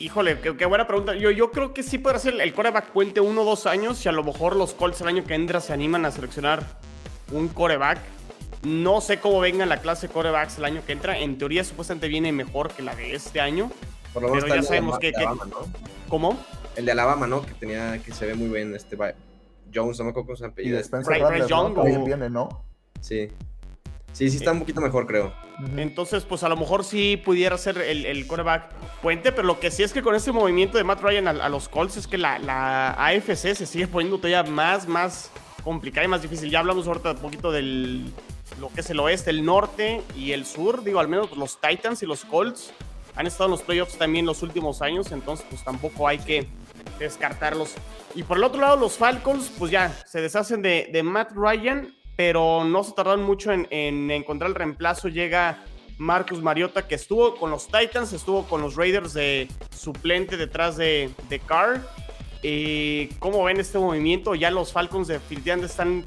Híjole, 0.00 0.38
qué, 0.40 0.66
buena 0.66 0.86
pregunta. 0.86 1.14
Yo, 1.16 1.32
yo 1.32 1.50
creo 1.50 1.74
que 1.74 1.82
sí 1.82 1.98
puede 1.98 2.20
ser 2.20 2.40
el 2.40 2.54
coreback 2.54 2.90
puente 2.90 3.20
uno 3.20 3.42
o 3.42 3.44
dos 3.44 3.66
años 3.66 4.04
y 4.04 4.08
a 4.08 4.12
lo 4.12 4.22
mejor 4.22 4.54
los 4.54 4.72
Colts 4.72 5.00
el 5.00 5.08
año 5.08 5.24
que 5.24 5.34
entra 5.34 5.60
se 5.60 5.72
animan 5.72 6.04
a 6.04 6.12
seleccionar 6.12 6.64
un 7.32 7.48
coreback. 7.48 7.98
No 8.62 9.00
sé 9.00 9.18
cómo 9.18 9.40
venga 9.40 9.66
la 9.66 9.80
clase 9.80 10.06
de 10.06 10.12
corebacks 10.12 10.58
el 10.58 10.66
año 10.66 10.82
que 10.86 10.92
entra. 10.92 11.18
En 11.18 11.36
teoría 11.36 11.64
supuestamente 11.64 12.06
viene 12.06 12.30
mejor 12.30 12.70
que 12.70 12.82
la 12.82 12.94
de 12.94 13.14
este 13.14 13.40
año. 13.40 13.72
Por 14.12 14.22
lo 14.22 14.28
menos 14.28 14.44
pero 14.44 14.56
ya 14.56 14.62
sabemos 14.62 14.98
que... 15.00 15.12
¿Cómo? 16.08 16.38
El 16.76 16.84
de 16.84 16.92
Alabama, 16.92 17.26
¿no? 17.26 17.44
Que 17.44 17.54
tenía 17.54 17.98
que 17.98 18.12
se 18.12 18.26
ve 18.26 18.34
muy 18.34 18.48
bien 18.48 18.74
este 18.76 18.96
Jones, 19.74 19.98
no 19.98 20.04
me 20.04 20.10
acuerdo 20.10 20.26
cómo 20.26 20.36
se 20.36 20.46
apellida. 20.46 20.78
Y 20.78 20.80
Spencer 20.80 21.22
Bryce 21.22 21.48
Young, 21.48 22.04
viene, 22.04 22.30
¿no? 22.30 22.64
Sí. 23.00 23.28
Sí, 24.12 24.30
sí 24.30 24.38
está 24.38 24.52
un 24.52 24.60
poquito 24.60 24.80
mejor, 24.80 25.06
creo. 25.06 25.32
Entonces, 25.76 26.24
pues 26.24 26.42
a 26.42 26.48
lo 26.48 26.56
mejor 26.56 26.84
sí 26.84 27.16
pudiera 27.16 27.56
ser 27.58 27.78
el, 27.78 28.06
el 28.06 28.26
coreback 28.26 28.72
puente, 29.02 29.32
pero 29.32 29.46
lo 29.46 29.60
que 29.60 29.70
sí 29.70 29.82
es 29.82 29.92
que 29.92 30.02
con 30.02 30.14
este 30.14 30.32
movimiento 30.32 30.78
de 30.78 30.84
Matt 30.84 31.00
Ryan 31.00 31.28
a, 31.28 31.48
los 31.48 31.68
Colts 31.68 31.96
es 31.96 32.06
que 32.06 32.18
la, 32.18 32.38
la, 32.38 32.90
AFC 32.92 33.54
se 33.54 33.66
sigue 33.66 33.86
poniendo 33.86 34.18
todavía 34.18 34.42
más, 34.44 34.88
más 34.88 35.30
complicada 35.62 36.04
y 36.04 36.08
más 36.08 36.22
difícil. 36.22 36.50
Ya 36.50 36.60
hablamos 36.60 36.86
ahorita 36.86 37.12
un 37.12 37.18
poquito 37.18 37.52
del 37.52 38.12
lo 38.60 38.70
que 38.70 38.80
es 38.80 38.90
el 38.90 38.98
oeste, 39.00 39.30
el 39.30 39.44
norte 39.44 40.02
y 40.16 40.32
el 40.32 40.46
sur. 40.46 40.82
Digo, 40.82 41.00
al 41.00 41.08
menos 41.08 41.36
los 41.36 41.60
Titans 41.60 42.02
y 42.02 42.06
los 42.06 42.24
Colts 42.24 42.72
han 43.14 43.26
estado 43.26 43.46
en 43.46 43.50
los 43.52 43.62
playoffs 43.62 43.98
también 43.98 44.26
los 44.26 44.42
últimos 44.42 44.80
años, 44.80 45.10
entonces 45.12 45.44
pues 45.48 45.64
tampoco 45.64 46.06
hay 46.06 46.18
que 46.18 46.48
descartarlos. 46.98 47.74
Y 48.14 48.22
por 48.22 48.36
el 48.36 48.44
otro 48.44 48.60
lado, 48.60 48.76
los 48.76 48.96
Falcons, 48.96 49.52
pues 49.58 49.70
ya 49.70 49.90
se 50.06 50.20
deshacen 50.20 50.62
de, 50.62 50.88
de 50.92 51.02
Matt 51.02 51.32
Ryan 51.34 51.94
pero 52.18 52.64
no 52.64 52.82
se 52.82 52.94
tardaron 52.94 53.22
mucho 53.22 53.52
en, 53.52 54.10
encontrar 54.10 54.48
el 54.48 54.56
reemplazo. 54.56 55.06
Llega 55.06 55.62
Marcus 55.98 56.42
Mariota, 56.42 56.88
que 56.88 56.96
estuvo 56.96 57.36
con 57.36 57.52
los 57.52 57.68
Titans, 57.68 58.12
estuvo 58.12 58.42
con 58.48 58.60
los 58.60 58.74
Raiders 58.74 59.12
de 59.12 59.46
suplente 59.70 60.36
detrás 60.36 60.76
de, 60.76 61.10
de 61.28 61.38
Carr. 61.38 61.80
y 62.42 63.06
¿Cómo 63.20 63.44
ven 63.44 63.60
este 63.60 63.78
movimiento? 63.78 64.34
Ya 64.34 64.50
los 64.50 64.72
Falcons 64.72 65.06
definitivamente 65.06 65.66
están 65.68 66.06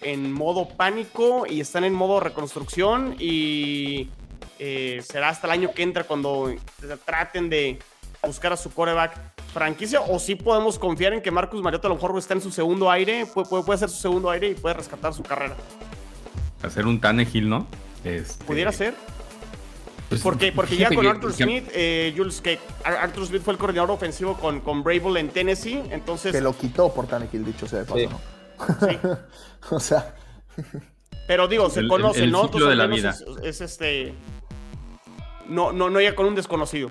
en 0.00 0.32
modo 0.32 0.66
pánico 0.66 1.44
y 1.46 1.60
están 1.60 1.84
en 1.84 1.92
modo 1.92 2.20
reconstrucción 2.20 3.16
y 3.18 4.08
eh, 4.58 5.02
será 5.04 5.28
hasta 5.28 5.46
el 5.46 5.52
año 5.52 5.74
que 5.74 5.82
entra 5.82 6.04
cuando 6.04 6.54
traten 7.04 7.50
de 7.50 7.78
buscar 8.26 8.54
a 8.54 8.56
su 8.56 8.70
coreback 8.72 9.12
franquicia 9.52 10.00
o 10.00 10.18
si 10.18 10.34
podemos 10.34 10.78
confiar 10.78 11.12
en 11.12 11.20
que 11.20 11.30
Marcus 11.30 11.62
Mariota 11.62 11.88
a 11.88 11.90
lo 11.90 11.96
mejor 11.96 12.16
está 12.18 12.34
en 12.34 12.40
su 12.40 12.50
segundo 12.50 12.90
aire, 12.90 13.26
puede, 13.26 13.48
puede, 13.48 13.64
puede 13.64 13.78
ser 13.78 13.88
su 13.88 14.00
segundo 14.00 14.30
aire 14.30 14.48
y 14.48 14.54
puede 14.54 14.74
rescatar 14.74 15.12
su 15.12 15.22
carrera. 15.22 15.56
Hacer 16.62 16.86
un 16.86 17.00
Tannehill, 17.00 17.48
¿no? 17.48 17.66
Este... 18.04 18.44
Pudiera 18.44 18.72
ser. 18.72 18.94
Pues, 20.08 20.22
porque 20.22 20.52
porque 20.52 20.76
ya 20.78 20.88
con 20.88 21.06
Arthur 21.06 21.32
Smith, 21.32 21.68
eh, 21.72 22.12
Jules, 22.16 22.40
que 22.40 22.58
Arthur 22.84 23.26
Smith 23.26 23.42
fue 23.42 23.52
el 23.54 23.58
coordinador 23.58 23.92
ofensivo 23.92 24.34
con, 24.34 24.60
con 24.60 24.82
Brable 24.82 25.20
en 25.20 25.28
Tennessee, 25.28 25.82
entonces... 25.90 26.32
Que 26.32 26.40
lo 26.40 26.56
quitó 26.56 26.92
por 26.92 27.06
Tannehill, 27.06 27.44
dicho 27.44 27.66
sea 27.66 27.80
de 27.80 27.84
paso, 27.84 28.10
¿no? 28.10 28.88
Sí. 28.88 28.98
o 29.70 29.80
sea... 29.80 30.14
Pero 31.26 31.46
digo, 31.46 31.70
se 31.70 31.86
conoce, 31.86 32.26
¿no? 32.26 32.48
de 32.48 32.74
la 32.74 32.86
vida. 32.86 33.14
Es, 33.42 33.60
este... 33.60 34.14
No, 35.46 35.72
no, 35.72 35.88
no 35.90 36.00
ya 36.00 36.14
con 36.14 36.26
un 36.26 36.34
desconocido. 36.34 36.90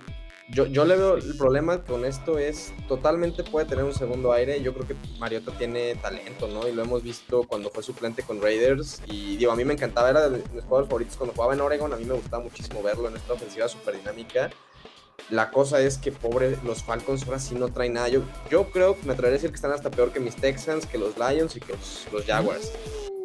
Yo, 0.51 0.65
yo 0.65 0.83
le 0.83 0.95
veo 0.95 1.15
el 1.15 1.37
problema 1.37 1.83
con 1.83 2.05
esto 2.05 2.39
es 2.39 2.73
totalmente 2.87 3.43
puede 3.43 3.67
tener 3.67 3.83
un 3.83 3.93
segundo 3.93 4.31
aire. 4.31 4.61
Yo 4.63 4.73
creo 4.73 4.87
que 4.87 4.95
Mariota 5.19 5.51
tiene 5.51 5.93
talento, 5.95 6.47
¿no? 6.47 6.67
Y 6.67 6.71
lo 6.71 6.81
hemos 6.81 7.03
visto 7.03 7.43
cuando 7.43 7.69
fue 7.69 7.83
suplente 7.83 8.23
con 8.23 8.41
Raiders. 8.41 9.01
Y 9.05 9.37
digo, 9.37 9.51
a 9.51 9.55
mí 9.55 9.63
me 9.63 9.73
encantaba, 9.73 10.09
era 10.09 10.27
de 10.27 10.37
mis 10.37 10.63
jugadores 10.63 10.87
favoritos 10.89 11.17
cuando 11.17 11.35
jugaba 11.35 11.53
en 11.53 11.61
Oregon. 11.61 11.93
A 11.93 11.97
mí 11.97 12.05
me 12.05 12.15
gustaba 12.15 12.43
muchísimo 12.43 12.81
verlo 12.81 13.09
en 13.09 13.17
esta 13.17 13.33
ofensiva 13.33 13.67
súper 13.67 13.97
dinámica. 13.97 14.49
La 15.29 15.51
cosa 15.51 15.79
es 15.81 15.99
que, 15.99 16.11
pobre, 16.11 16.57
los 16.63 16.81
Falcons 16.81 17.25
ahora 17.25 17.37
sí 17.37 17.53
no 17.53 17.67
traen 17.67 17.93
nada. 17.93 18.09
Yo, 18.09 18.23
yo 18.49 18.71
creo, 18.71 18.97
me 19.03 19.13
atrevería 19.13 19.35
a 19.35 19.39
decir 19.39 19.51
que 19.51 19.55
están 19.55 19.71
hasta 19.71 19.91
peor 19.91 20.11
que 20.11 20.19
mis 20.19 20.35
Texans, 20.35 20.87
que 20.87 20.97
los 20.97 21.15
Lions 21.17 21.55
y 21.55 21.59
que 21.59 21.73
los, 21.73 22.07
los 22.11 22.25
Jaguars. 22.25 22.71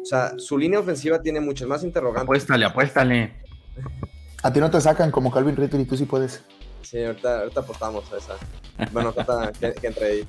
O 0.03 0.05
sea, 0.05 0.33
su 0.37 0.59
línea 0.59 0.79
ofensiva 0.79 1.19
tiene 1.19 1.39
muchas 1.39 1.67
más 1.67 1.83
interrogantes. 1.83 2.25
Apuéstale, 2.25 2.65
apuéstale. 2.65 3.33
A 4.43 4.53
ti 4.53 4.59
no 4.59 4.69
te 4.69 4.79
sacan 4.79 5.09
como 5.09 5.31
Calvin 5.31 5.55
Ridley 5.55 5.81
y 5.81 5.85
tú 5.85 5.97
sí 5.97 6.05
puedes. 6.05 6.43
Sí, 6.85 7.03
ahorita, 7.03 7.39
ahorita 7.39 7.59
apostamos 7.61 8.11
a 8.13 8.17
esa. 8.17 8.35
Bueno, 8.91 9.13
que, 9.59 9.73
que 9.73 9.87
entre 9.87 10.05
ahí. 10.05 10.27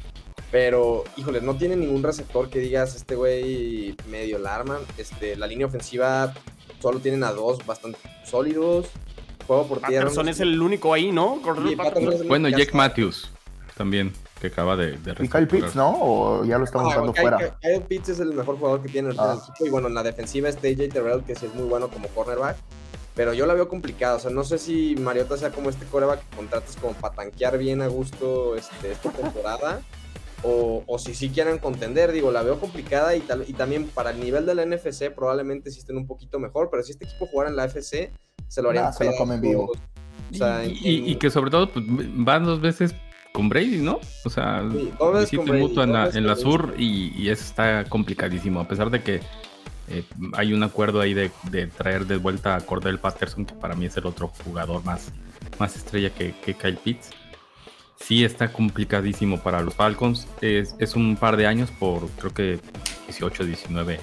Pero, 0.51 1.05
híjole, 1.17 1.40
no 1.40 1.57
tiene 1.57 1.77
ningún 1.77 2.02
receptor 2.02 2.48
que 2.48 2.61
digas, 2.61 2.94
este 2.94 3.15
güey 3.15 3.96
medio 4.09 4.37
alarma. 4.37 4.79
Este, 4.96 5.37
la 5.37 5.46
línea 5.46 5.67
ofensiva 5.67 6.33
solo 6.81 7.00
tienen 7.00 7.25
a 7.25 7.33
dos 7.33 7.65
bastante 7.67 7.98
sólidos. 8.25 8.87
Juego 9.46 9.67
por 9.67 9.79
tierra. 9.81 10.04
Patterson 10.04 10.29
es 10.29 10.40
el 10.40 10.61
único 10.61 10.92
ahí, 10.92 11.13
¿no? 11.13 11.40
Bueno, 12.27 12.48
Jake 12.48 12.73
Matthews 12.73 13.31
también, 13.77 14.13
que 14.40 14.48
acaba 14.48 14.77
de, 14.77 14.96
de 14.98 15.15
Y 15.23 15.29
Kyle 15.29 15.46
Pitts, 15.46 15.77
¿no? 15.77 15.96
¿O 16.00 16.44
ya 16.44 16.59
lo 16.59 16.65
estamos 16.65 16.94
dando 16.94 17.13
fuera? 17.13 17.59
Kyle, 17.61 17.83
Pitts 17.83 18.09
es 18.09 18.21
el 18.21 18.33
mejor 18.33 18.59
jugador 18.59 18.83
que 18.83 18.88
tiene 18.88 19.11
el 19.11 19.21
ah. 19.21 19.38
equipo. 19.38 19.67
Y 19.67 19.71
bueno, 19.71 19.88
en 19.88 19.94
la 19.94 20.02
defensiva 20.02 20.48
está 20.48 20.67
AJ 20.69 20.88
Terrell, 20.92 21.23
que 21.23 21.35
sí 21.35 21.46
es 21.46 21.54
muy 21.54 21.69
bueno 21.69 21.88
como 21.88 22.09
cornerback. 22.09 22.57
Pero 23.17 23.33
yo 23.35 23.46
la 23.46 23.54
veo 23.54 23.69
complicada. 23.69 24.14
O 24.17 24.21
sea, 24.21 24.31
no 24.31 24.44
sé 24.44 24.58
si 24.58 24.94
Mariota 24.96 25.37
sea 25.37 25.50
como 25.50 25.71
este 25.71 25.87
coreback 25.87 26.21
que 26.29 26.37
contratas 26.37 26.77
como 26.77 26.92
para 26.94 27.14
tanquear 27.14 27.58
bien 27.58 27.83
a 27.83 27.88
gusto 27.88 28.54
este, 28.56 28.92
esta 28.92 29.10
temporada. 29.10 29.81
o, 30.42 30.85
o 30.87 30.98
si 30.98 31.14
sí 31.14 31.31
quieran 31.31 31.58
contender. 31.58 32.12
Digo, 32.12 32.31
la 32.31 32.42
veo 32.42 32.60
complicada 32.60 33.17
y, 33.17 33.21
tal, 33.21 33.44
y 33.48 33.54
también 33.54 33.87
para 33.88 34.10
el 34.10 34.21
nivel 34.21 34.44
de 34.46 34.54
la 34.54 34.64
NFC 34.67 35.10
probablemente 35.14 35.71
sí 35.71 35.79
estén 35.81 35.96
un 35.96 36.06
poquito 36.06 36.38
mejor, 36.38 36.69
pero 36.71 36.83
si 36.83 36.92
este 36.92 37.06
equipo 37.06 37.27
jugara 37.27 37.48
en 37.50 37.56
la 37.56 37.64
FC, 37.64 38.12
se 38.46 38.62
lo 38.62 38.69
harían 38.69 38.85
Nah, 38.85 38.92
se 38.92 39.04
lo 39.06 39.12
comen 39.17 39.40
vivo. 39.40 39.73
O 40.31 40.35
sea, 40.35 40.64
y, 40.64 40.71
en- 40.73 40.77
y- 41.06 41.10
y 41.12 41.17
que 41.17 41.31
sobre 41.31 41.50
todo 41.50 41.71
pues, 41.73 41.85
van 41.88 42.44
dos 42.44 42.60
veces 42.60 42.94
con 43.33 43.48
Brady, 43.48 43.79
¿no? 43.79 43.98
O 44.25 44.31
sea, 44.31 44.62
Sí, 44.71 44.92
con 44.98 45.46
Brady, 45.46 45.81
en 45.81 45.92
la, 45.92 46.08
en 46.10 46.27
la 46.27 46.37
sur 46.37 46.75
y, 46.77 47.12
y 47.17 47.31
eso 47.31 47.42
está 47.44 47.85
complicadísimo. 47.88 48.60
A 48.60 48.69
pesar 48.69 48.90
de 48.90 49.02
que 49.02 49.21
eh, 49.89 50.05
hay 50.35 50.53
un 50.53 50.63
acuerdo 50.63 51.01
ahí 51.01 51.15
de, 51.15 51.31
de 51.51 51.67
traer 51.67 52.07
de 52.07 52.17
vuelta 52.17 52.57
a 52.57 52.61
Cordell 52.61 52.99
Patterson, 52.99 53.45
que 53.47 53.55
para 53.55 53.75
mí 53.75 53.87
es 53.87 53.97
el 53.97 54.07
otro 54.07 54.29
jugador 54.45 54.85
más, 54.85 55.13
más 55.59 55.77
estrella 55.77 56.11
que, 56.11 56.35
que 56.45 56.55
Kyle 56.55 56.77
Pitts. 56.77 57.11
Sí 57.99 58.25
está 58.25 58.53
complicadísimo 58.53 59.41
para 59.41 59.63
los 59.63 59.75
Falcons. 59.75 60.29
Es, 60.41 60.75
es 60.79 60.95
un 60.97 61.17
par 61.17 61.37
de 61.37 61.47
años 61.47 61.71
por 61.71 62.09
creo 62.11 62.35
que 62.35 62.61
18, 63.09 63.45
19 63.45 64.01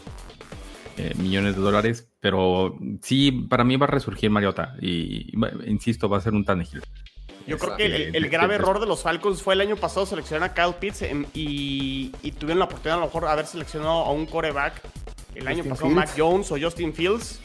eh, 0.98 1.14
millones 1.18 1.56
de 1.56 1.62
dólares. 1.62 2.10
Pero 2.20 2.78
sí, 3.02 3.32
para 3.32 3.64
mí 3.64 3.76
va 3.76 3.86
a 3.86 3.90
resurgir 3.90 4.30
Mariota. 4.32 4.76
Y, 4.82 5.32
insisto, 5.68 6.10
va 6.10 6.18
a 6.18 6.22
ser 6.22 6.34
un 6.34 6.44
Tannehill. 6.44 6.82
Yo 7.46 7.58
creo 7.58 7.76
que 7.76 7.86
el, 7.86 8.16
el 8.16 8.24
de- 8.24 8.30
grave 8.30 8.54
de- 8.54 8.56
error 8.56 8.80
de 8.80 8.86
los 8.88 9.02
Falcons 9.04 9.42
fue 9.44 9.54
el 9.54 9.62
año 9.62 9.76
pasado 9.76 10.06
seleccionar 10.06 10.50
a 10.50 10.54
Kyle 10.54 10.74
Pitts 10.80 11.02
em, 11.02 11.26
y, 11.34 12.12
y 12.24 12.32
tuvieron 12.32 12.60
la 12.60 12.66
oportunidad 12.66 12.96
a 12.98 13.02
lo 13.02 13.08
mejor 13.08 13.26
haber 13.28 13.46
seleccionado 13.46 14.06
a 14.06 14.12
un 14.14 14.26
coreback 14.26 14.82
el 15.36 15.48
año 15.48 15.58
Justin 15.58 15.70
pasado, 15.70 15.90
Fields. 15.90 15.96
Mac 15.96 16.16
Jones 16.18 16.52
o 16.52 16.58
Justin 16.60 16.94
Fields. 16.94 17.40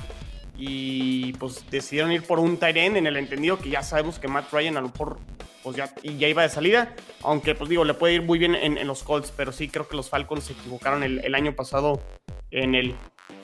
Y 0.56 1.32
pues 1.34 1.64
decidieron 1.70 2.10
ir 2.10 2.22
por 2.24 2.40
un 2.40 2.56
tight 2.56 2.76
end 2.76 2.96
en 2.96 3.06
el 3.06 3.16
entendido 3.16 3.58
que 3.58 3.70
ya 3.70 3.82
sabemos 3.82 4.18
que 4.18 4.26
Matt 4.26 4.52
Ryan 4.52 4.76
a 4.76 4.80
lo 4.80 4.88
mejor 4.88 5.18
pues 5.62 5.76
ya, 5.76 5.92
iba 6.02 6.42
de 6.42 6.48
salida. 6.48 6.94
Aunque 7.22 7.54
pues 7.54 7.70
digo, 7.70 7.84
le 7.84 7.94
puede 7.94 8.14
ir 8.14 8.22
muy 8.22 8.38
bien 8.38 8.54
en, 8.54 8.76
en 8.76 8.86
los 8.86 9.02
Colts, 9.02 9.32
pero 9.36 9.52
sí 9.52 9.68
creo 9.68 9.86
que 9.86 9.96
los 9.96 10.08
Falcons 10.08 10.44
se 10.44 10.54
equivocaron 10.54 11.02
el, 11.02 11.20
el 11.24 11.34
año 11.34 11.54
pasado 11.54 12.00
en 12.50 12.74
el, 12.74 12.94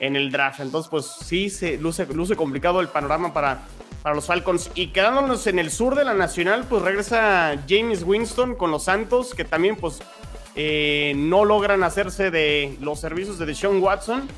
en 0.00 0.16
el 0.16 0.30
draft. 0.30 0.60
Entonces 0.60 0.90
pues 0.90 1.06
sí 1.06 1.50
se 1.50 1.76
luce, 1.78 2.06
luce 2.06 2.34
complicado 2.36 2.80
el 2.80 2.88
panorama 2.88 3.32
para, 3.32 3.62
para 4.02 4.14
los 4.14 4.26
Falcons. 4.26 4.70
Y 4.74 4.88
quedándonos 4.88 5.46
en 5.46 5.58
el 5.58 5.70
sur 5.70 5.94
de 5.94 6.04
la 6.04 6.14
Nacional, 6.14 6.66
pues 6.68 6.82
regresa 6.82 7.62
James 7.68 8.02
Winston 8.02 8.54
con 8.56 8.70
los 8.70 8.84
Santos, 8.84 9.34
que 9.34 9.44
también 9.44 9.76
pues 9.76 10.00
eh, 10.56 11.12
no 11.16 11.44
logran 11.44 11.82
hacerse 11.82 12.30
de 12.30 12.76
los 12.80 13.00
servicios 13.00 13.38
de 13.38 13.46
Deshaun 13.46 13.82
Watson. 13.82 14.28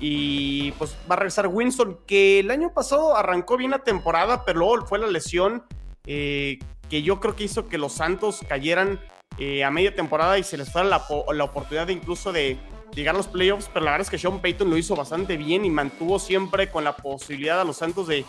Y 0.00 0.72
pues 0.72 0.96
va 1.08 1.14
a 1.14 1.18
regresar 1.18 1.46
Winston, 1.46 1.98
que 2.06 2.40
el 2.40 2.50
año 2.50 2.72
pasado 2.74 3.16
arrancó 3.16 3.56
bien 3.56 3.70
la 3.70 3.78
temporada, 3.78 4.44
pero 4.44 4.58
luego 4.58 4.86
fue 4.86 4.98
la 4.98 5.06
lesión 5.06 5.62
eh, 6.06 6.58
que 6.90 7.02
yo 7.02 7.20
creo 7.20 7.36
que 7.36 7.44
hizo 7.44 7.68
que 7.68 7.78
los 7.78 7.92
Santos 7.92 8.40
cayeran 8.48 8.98
eh, 9.38 9.62
a 9.62 9.70
media 9.70 9.94
temporada 9.94 10.38
y 10.38 10.42
se 10.42 10.56
les 10.56 10.72
fuera 10.72 10.88
la, 10.88 11.04
la 11.32 11.44
oportunidad 11.44 11.86
de 11.86 11.92
incluso 11.92 12.32
de 12.32 12.58
llegar 12.94 13.14
a 13.14 13.18
los 13.18 13.28
playoffs. 13.28 13.70
Pero 13.72 13.84
la 13.84 13.92
verdad 13.92 14.04
es 14.06 14.10
que 14.10 14.18
Sean 14.18 14.40
Payton 14.40 14.68
lo 14.68 14.76
hizo 14.76 14.96
bastante 14.96 15.36
bien 15.36 15.64
y 15.64 15.70
mantuvo 15.70 16.18
siempre 16.18 16.68
con 16.68 16.82
la 16.82 16.96
posibilidad 16.96 17.60
a 17.60 17.64
los 17.64 17.76
Santos 17.76 18.08
de, 18.08 18.24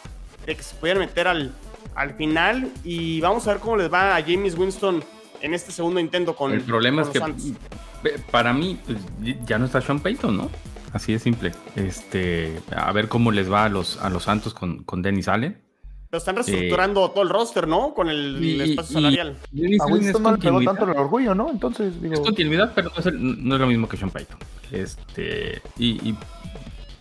de 0.46 0.56
que 0.56 0.62
se 0.62 0.76
pudieran 0.76 1.02
meter 1.02 1.28
al, 1.28 1.56
al 1.96 2.14
final. 2.14 2.72
Y 2.84 3.20
vamos 3.20 3.48
a 3.48 3.54
ver 3.54 3.60
cómo 3.60 3.78
les 3.78 3.92
va 3.92 4.16
a 4.16 4.22
James 4.22 4.56
Winston 4.56 5.04
en 5.44 5.54
este 5.54 5.72
segundo 5.72 6.00
intento 6.00 6.36
con 6.36 6.52
El 6.54 6.62
problema 6.62 7.02
es 7.04 7.10
que 7.10 7.20
eh, 7.20 8.20
para 8.32 8.54
mí 8.54 8.80
pues, 8.86 8.98
ya 9.46 9.60
no 9.60 9.66
está 9.66 9.82
Sean 9.82 10.00
Payton, 10.00 10.36
¿no? 10.36 10.50
Así 10.94 11.12
de 11.14 11.20
simple. 11.20 11.52
Este, 11.76 12.60
a 12.76 12.92
ver 12.92 13.08
cómo 13.10 13.32
les 13.32 13.52
va 13.52 13.66
a 13.66 13.70
los, 13.70 13.98
a 14.02 14.10
los 14.10 14.24
Santos 14.24 14.54
con, 14.54 14.84
con 14.84 15.02
Dennis 15.02 15.28
Allen. 15.28 15.62
Pero 16.10 16.20
están 16.20 16.36
reestructurando 16.36 17.10
todo 17.12 17.24
el 17.24 17.30
roster, 17.30 17.68
¿no? 17.68 17.94
Con 17.94 18.08
el, 18.10 18.38
Y- 18.44 18.62
espacio 18.72 18.92
y- 18.92 18.94
salarial. 19.02 19.38
Dennis 19.52 19.82
A 19.82 19.84
Allen 19.86 19.96
es 19.98 20.04
Winston 20.04 20.24
no 20.24 20.32
le 20.32 20.38
pegó 20.38 20.52
continuidad. 20.54 20.74
tanto 20.80 20.92
el 20.92 20.98
orgullo, 20.98 21.36
¿no? 21.36 21.50
Entonces, 21.50 22.02
digo, 22.02 22.14
Es 22.14 22.20
continuidad, 22.20 22.72
pero 22.76 22.90
no 22.92 23.00
es, 23.00 23.06
el- 23.08 23.48
no 23.48 23.56
es 23.56 23.62
lo 23.62 23.68
mismo 23.68 23.90
que 23.90 23.98
Sean 23.98 24.12
Payton. 24.12 24.38
Este, 24.72 25.62
y, 25.78 26.10
y, 26.10 26.16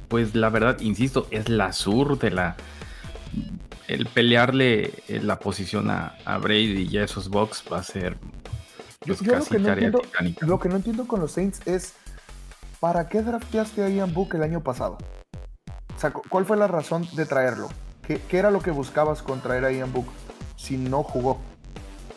pues 0.09 0.35
la 0.35 0.49
verdad, 0.51 0.81
insisto, 0.81 1.27
es 1.31 1.49
la 1.49 1.73
sur 1.73 2.19
de 2.19 2.31
la. 2.31 2.57
El 3.95 4.07
pelearle 4.07 4.93
eh, 5.09 5.21
la 5.23 5.39
posición 5.39 5.91
a, 5.91 6.17
a 6.25 6.39
Brady 6.39 6.89
y 6.91 6.99
a 6.99 7.05
esos 7.05 7.29
Bucks 7.29 7.65
va 7.71 7.79
a 7.79 7.83
ser 7.83 8.17
Yo- 9.05 9.15
pues, 9.15 9.21
yo 9.21 9.33
lo 9.33 9.39
casi 9.39 9.51
que 9.51 9.59
no 9.59 9.67
tarea 9.67 9.87
entiendo- 9.89 9.99
titánica. 10.01 10.47
Lo 10.47 10.59
que 10.61 10.69
no 10.69 10.77
entiendo 10.77 11.07
con 11.07 11.21
los 11.21 11.33
Saints 11.33 11.61
es 11.67 11.95
¿para 12.81 13.09
qué 13.09 13.23
drafteaste 13.23 13.83
a 13.85 13.89
Ian 13.89 14.13
Book 14.15 14.35
el 14.35 14.43
año 14.43 14.61
pasado? 14.63 14.99
O 15.97 16.01
sea, 16.01 16.11
cu- 16.13 16.23
¿cuál 16.29 16.45
fue 16.47 16.57
la 16.57 16.67
razón 16.69 17.07
de 17.15 17.27
traerlo? 17.27 17.69
¿Qué, 18.07 18.21
qué 18.29 18.39
era 18.39 18.51
lo 18.51 18.61
que 18.61 18.71
buscabas 18.71 19.23
con 19.23 19.41
traer 19.41 19.65
a 19.65 19.73
Ian 19.73 19.93
Book 19.93 20.07
si 20.57 20.77
no 20.77 21.03
jugó? 21.03 21.39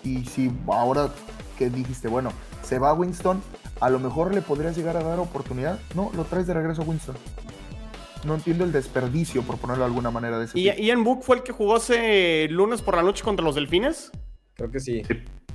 Y 0.04 0.26
si 0.26 0.52
ahora 0.68 1.10
que 1.58 1.70
dijiste, 1.70 2.08
bueno, 2.08 2.32
se 2.64 2.80
va 2.80 2.94
Winston, 2.94 3.42
a 3.82 3.90
lo 3.90 4.00
mejor 4.00 4.34
le 4.34 4.42
podrías 4.42 4.76
llegar 4.78 4.96
a 4.98 5.04
dar 5.04 5.20
oportunidad. 5.20 5.80
No, 5.96 6.12
lo 6.16 6.24
traes 6.26 6.48
de 6.48 6.54
regreso 6.54 6.82
a 6.84 6.86
Winston. 6.86 7.16
No 8.26 8.36
entiendo 8.36 8.64
el 8.64 8.72
desperdicio, 8.72 9.44
por 9.44 9.58
ponerlo 9.58 9.84
de 9.84 9.88
alguna 9.90 10.10
manera, 10.12 10.40
de 10.40 10.46
ese 10.46 10.60
¿Y 10.60 10.64
tipo. 10.72 10.78
Ian 10.82 11.04
Book 11.04 11.24
fue 11.24 11.38
el 11.38 11.44
que 11.44 11.52
jugó 11.52 11.78
ese 11.78 12.48
lunes 12.50 12.82
por 12.82 12.96
la 12.96 13.04
noche 13.04 13.24
contra 13.24 13.46
los 13.46 13.56
Delfines? 13.56 14.12
Creo 14.56 14.72
que 14.72 14.80
sí. 14.80 15.04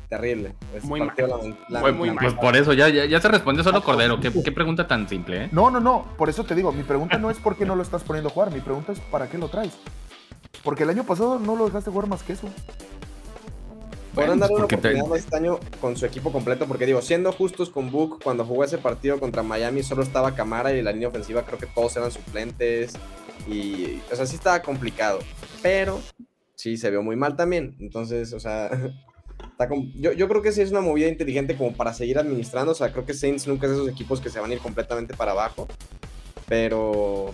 Terrible. 0.09 0.55
Es 0.75 0.85
Muy 0.85 1.01
mal. 1.01 1.13
la- 1.69 1.81
Pues, 1.81 1.95
muy 1.95 2.11
pues 2.11 2.35
mal. 2.35 2.41
por 2.41 2.57
eso, 2.57 2.73
ya, 2.73 2.89
ya, 2.89 3.05
ya 3.07 3.21
se 3.21 3.29
respondió 3.29 3.63
solo 3.63 3.83
Cordero. 3.83 4.19
¿Qué, 4.21 4.33
qué 4.43 4.51
pregunta 4.53 4.87
tan 4.89 5.09
simple, 5.09 5.45
¿eh? 5.45 5.49
No, 5.53 5.71
no, 5.71 5.79
no. 5.81 6.05
Por 6.19 6.29
eso 6.29 6.43
te 6.45 6.55
digo, 6.57 6.73
mi 6.73 6.83
pregunta 6.83 7.17
no 7.19 7.31
es 7.31 7.39
por 7.39 7.57
qué 7.57 7.65
no 7.65 7.77
lo 7.77 7.83
estás 7.83 8.03
poniendo 8.03 8.29
a 8.29 8.33
jugar. 8.33 8.53
Mi 8.53 8.61
pregunta 8.61 8.91
es 8.93 8.99
para 9.01 9.29
qué 9.29 9.39
lo 9.39 9.49
traes. 9.49 9.73
Porque 10.65 10.83
el 10.83 10.91
año 10.91 11.05
pasado 11.05 11.39
no 11.39 11.55
lo 11.57 11.67
dejaste 11.67 11.91
jugar 11.91 12.09
más 12.09 12.23
que 12.25 12.33
eso. 12.33 12.49
Podrán 14.15 14.39
Bueno, 14.39 14.41
darle 14.41 14.57
una 14.57 14.65
oportunidad 14.65 15.17
este 15.17 15.37
año 15.37 15.61
con 15.81 15.97
su 15.97 16.05
equipo 16.05 16.33
completo, 16.33 16.67
porque 16.67 16.85
digo, 16.87 17.01
siendo 17.01 17.33
justos 17.33 17.71
con 17.71 17.91
Book, 17.93 18.21
cuando 18.23 18.45
jugó 18.45 18.65
ese 18.65 18.79
partido 18.79 19.21
contra 19.21 19.43
Miami 19.43 19.83
solo 19.83 20.03
estaba 20.03 20.35
Camara 20.35 20.73
y 20.73 20.83
la 20.83 20.93
línea 20.93 21.09
ofensiva 21.09 21.45
creo 21.47 21.59
que 21.59 21.67
todos 21.67 21.97
eran 21.97 22.11
suplentes. 22.11 22.95
Y, 23.49 24.01
o 24.13 24.17
sea, 24.17 24.27
sí 24.27 24.37
estaba 24.37 24.63
complicado. 24.63 25.21
Pero 25.63 26.01
sí 26.57 26.77
se 26.77 26.91
vio 26.91 27.03
muy 27.03 27.17
mal 27.17 27.37
también. 27.37 27.77
Entonces, 27.81 28.33
o 28.33 28.41
sea, 28.41 28.69
está 29.53 29.69
com- 29.69 29.93
yo, 29.95 30.13
yo 30.13 30.29
creo 30.29 30.43
que 30.43 30.53
sí 30.53 30.61
es 30.61 30.71
una 30.73 30.81
movida 30.81 31.09
inteligente 31.09 31.57
como 31.57 31.73
para 31.73 31.95
seguir 31.95 32.19
administrando. 32.19 32.73
O 32.73 32.75
sea, 32.75 32.93
creo 32.93 33.07
que 33.07 33.15
Saints 33.15 33.47
nunca 33.47 33.67
es 33.67 33.73
de 33.73 33.79
esos 33.79 33.89
equipos 33.89 34.21
que 34.21 34.29
se 34.29 34.41
van 34.41 34.51
a 34.51 34.55
ir 34.55 34.61
completamente 34.61 35.15
para 35.15 35.33
abajo. 35.33 35.69
Pero, 36.49 37.33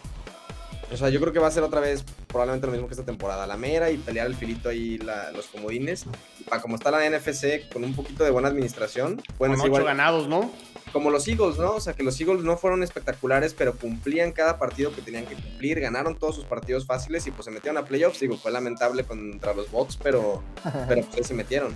o 0.93 0.97
sea, 0.97 1.09
yo 1.09 1.20
creo 1.20 1.32
que 1.32 1.39
va 1.39 1.49
a 1.49 1.51
ser 1.51 1.62
otra 1.62 1.80
vez 1.80 2.05
probablemente 2.28 2.66
lo 2.66 2.72
mismo 2.72 2.87
que 2.87 2.95
esta 2.95 3.05
temporada. 3.05 3.47
La 3.47 3.57
mera 3.57 3.91
y 3.91 3.97
pelear 3.97 4.26
el 4.26 4.37
filito 4.37 4.68
ahí 4.68 4.99
la- 4.99 5.32
los 5.32 5.47
comodines. 5.47 6.07
Y 6.41 6.45
para 6.45 6.62
como 6.62 6.76
está 6.76 6.91
la 6.91 7.05
NFC, 7.05 7.68
con 7.72 7.82
un 7.84 7.95
poquito 7.95 8.22
de 8.24 8.30
buena 8.30 8.49
administración, 8.49 9.20
pueden 9.37 9.55
Con 9.55 9.62
ser 9.62 9.70
ocho 9.72 9.80
igual 9.80 9.84
ganados, 9.84 10.28
¿no? 10.28 10.51
como 10.93 11.11
los 11.11 11.26
Eagles, 11.28 11.59
¿no? 11.59 11.72
O 11.72 11.80
sea, 11.80 11.93
que 11.93 12.03
los 12.03 12.18
Eagles 12.20 12.43
no 12.43 12.57
fueron 12.57 12.82
espectaculares, 12.82 13.53
pero 13.53 13.74
cumplían 13.76 14.32
cada 14.32 14.59
partido 14.59 14.95
que 14.95 15.03
tenían 15.03 15.26
que 15.26 15.34
cumplir, 15.34 15.78
ganaron 15.80 16.16
todos 16.16 16.37
sus 16.37 16.45
partidos 16.45 16.87
fáciles 16.87 17.26
y 17.26 17.32
pues 17.32 17.45
se 17.45 17.51
metieron 17.51 17.76
a 17.76 17.84
playoffs. 17.84 18.20
Digo, 18.20 18.39
fue 18.39 18.51
lamentable 18.51 19.05
contra 19.05 19.53
los 19.53 19.70
Bucks, 19.70 19.99
pero, 20.03 20.43
pero 20.89 21.03
pues 21.03 21.26
se 21.26 21.34
metieron. 21.34 21.74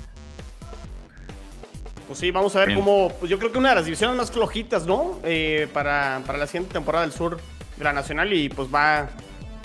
Pues 2.06 2.18
sí, 2.18 2.30
vamos 2.30 2.56
a 2.56 2.60
ver 2.60 2.68
Bien. 2.68 2.80
cómo. 2.80 3.10
Pues 3.18 3.28
yo 3.30 3.38
creo 3.38 3.52
que 3.52 3.58
una 3.58 3.70
de 3.70 3.74
las 3.74 3.84
divisiones 3.84 4.16
más 4.16 4.30
flojitas, 4.30 4.86
¿no? 4.86 5.18
Eh, 5.22 5.68
para, 5.74 6.22
para 6.26 6.38
la 6.38 6.46
siguiente 6.46 6.72
temporada 6.72 7.04
del 7.04 7.12
sur 7.12 7.38
la 7.84 7.92
Nacional 7.92 8.32
y 8.32 8.48
pues 8.48 8.68
va, 8.72 9.08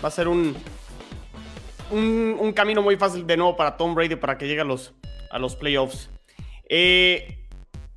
va 0.04 0.08
a 0.08 0.12
ser 0.12 0.28
un, 0.28 0.56
un, 1.92 2.54
camino 2.54 2.82
muy 2.82 2.96
fácil 2.96 3.26
de 3.26 3.38
nuevo 3.38 3.56
para 3.56 3.78
Tom 3.78 3.96
Brady 3.96 4.16
para 4.16 4.38
que 4.38 4.48
llegue 4.48 4.62
a 4.62 4.66
los, 4.66 4.94
a 5.30 5.40
los 5.40 5.56
playoffs. 5.56 6.10
Eh, 6.70 7.38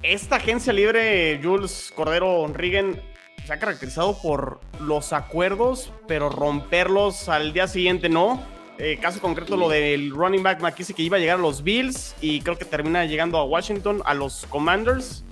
esta 0.03 0.37
agencia 0.37 0.73
libre, 0.73 1.41
Jules 1.43 1.93
Cordero 1.95 2.47
Rigen, 2.49 3.01
se 3.45 3.53
ha 3.53 3.59
caracterizado 3.59 4.17
por 4.21 4.61
los 4.81 5.13
acuerdos, 5.13 5.93
pero 6.07 6.29
romperlos 6.29 7.29
al 7.29 7.53
día 7.53 7.67
siguiente 7.67 8.09
no. 8.09 8.43
Eh, 8.79 8.99
caso 9.01 9.21
concreto, 9.21 9.57
lo 9.57 9.69
del 9.69 10.11
running 10.11 10.43
back 10.43 10.61
McKissick 10.61 10.97
que 10.97 11.03
iba 11.03 11.17
a 11.17 11.21
llegar 11.21 11.39
a 11.39 11.43
los 11.43 11.65
Bills 11.65 12.15
y 12.21 12.43
creo 12.43 12.57
que 12.57 12.65
termina 12.65 13.05
llegando 13.07 13.39
a 13.39 13.45
Washington, 13.45 14.03
a 14.05 14.15
los 14.15 14.47
Commanders. 14.47 15.25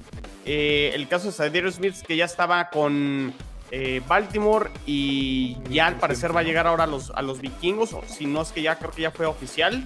Eh, 0.44 0.90
el 0.94 1.06
caso 1.08 1.26
de 1.26 1.32
Sadir 1.32 1.70
Smith 1.70 1.94
que 2.06 2.16
ya 2.16 2.24
estaba 2.24 2.70
con 2.70 3.34
eh, 3.70 4.00
Baltimore 4.06 4.70
y 4.86 5.56
ya 5.70 5.86
al 5.86 5.96
parecer 5.96 6.34
va 6.34 6.40
a 6.40 6.44
llegar 6.44 6.66
ahora 6.66 6.84
a 6.84 6.86
los, 6.86 7.10
a 7.10 7.22
los 7.22 7.40
vikingos, 7.40 7.92
o 7.92 8.02
si 8.06 8.26
no 8.26 8.42
es 8.42 8.52
que 8.52 8.62
ya 8.62 8.76
creo 8.78 8.90
que 8.90 9.02
ya 9.02 9.10
fue 9.10 9.26
oficial. 9.26 9.84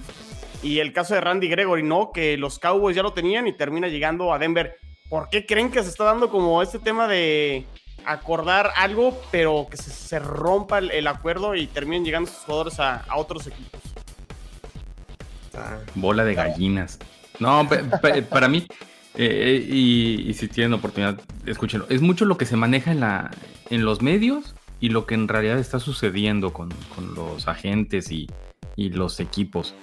Y 0.63 0.79
el 0.79 0.93
caso 0.93 1.15
de 1.15 1.21
Randy 1.21 1.47
Gregory, 1.47 1.81
¿no? 1.83 2.11
Que 2.11 2.37
los 2.37 2.59
Cowboys 2.59 2.95
ya 2.95 3.01
lo 3.01 3.13
tenían 3.13 3.47
y 3.47 3.53
termina 3.53 3.87
llegando 3.87 4.31
a 4.33 4.37
Denver. 4.39 4.77
¿Por 5.09 5.27
qué 5.29 5.45
creen 5.45 5.71
que 5.71 5.81
se 5.83 5.89
está 5.89 6.03
dando 6.03 6.29
como 6.29 6.61
este 6.61 6.77
tema 6.79 7.07
de 7.07 7.65
acordar 8.05 8.71
algo, 8.75 9.19
pero 9.31 9.67
que 9.69 9.77
se, 9.77 9.89
se 9.89 10.19
rompa 10.19 10.77
el, 10.77 10.91
el 10.91 11.07
acuerdo 11.07 11.55
y 11.55 11.65
terminen 11.67 12.05
llegando 12.05 12.29
sus 12.29 12.41
jugadores 12.43 12.79
a, 12.79 12.97
a 13.07 13.17
otros 13.17 13.47
equipos? 13.47 13.81
Ah, 15.57 15.77
Bola 15.95 16.23
de 16.23 16.33
gallinas. 16.35 16.99
No, 17.39 17.67
pe- 17.67 17.83
pe- 18.01 18.21
para 18.21 18.47
mí, 18.47 18.65
eh, 19.15 19.65
y, 19.69 20.33
si 20.33 20.47
tienen 20.47 20.73
oportunidad, 20.73 21.19
escúchenlo. 21.45 21.85
Es 21.89 22.01
mucho 22.01 22.25
lo 22.25 22.37
que 22.37 22.45
se 22.45 22.55
maneja 22.55 22.91
en, 22.91 22.99
la, 22.99 23.31
en 23.69 23.85
los 23.85 24.01
medios 24.01 24.55
y 24.79 24.89
lo 24.89 25.05
que 25.05 25.15
en 25.15 25.27
realidad 25.27 25.59
está 25.59 25.79
sucediendo 25.79 26.53
con, 26.53 26.69
con 26.95 27.13
los 27.13 27.47
agentes 27.47 28.11
y, 28.11 28.27
y 28.75 28.89
los 28.89 29.19
equipos. 29.19 29.75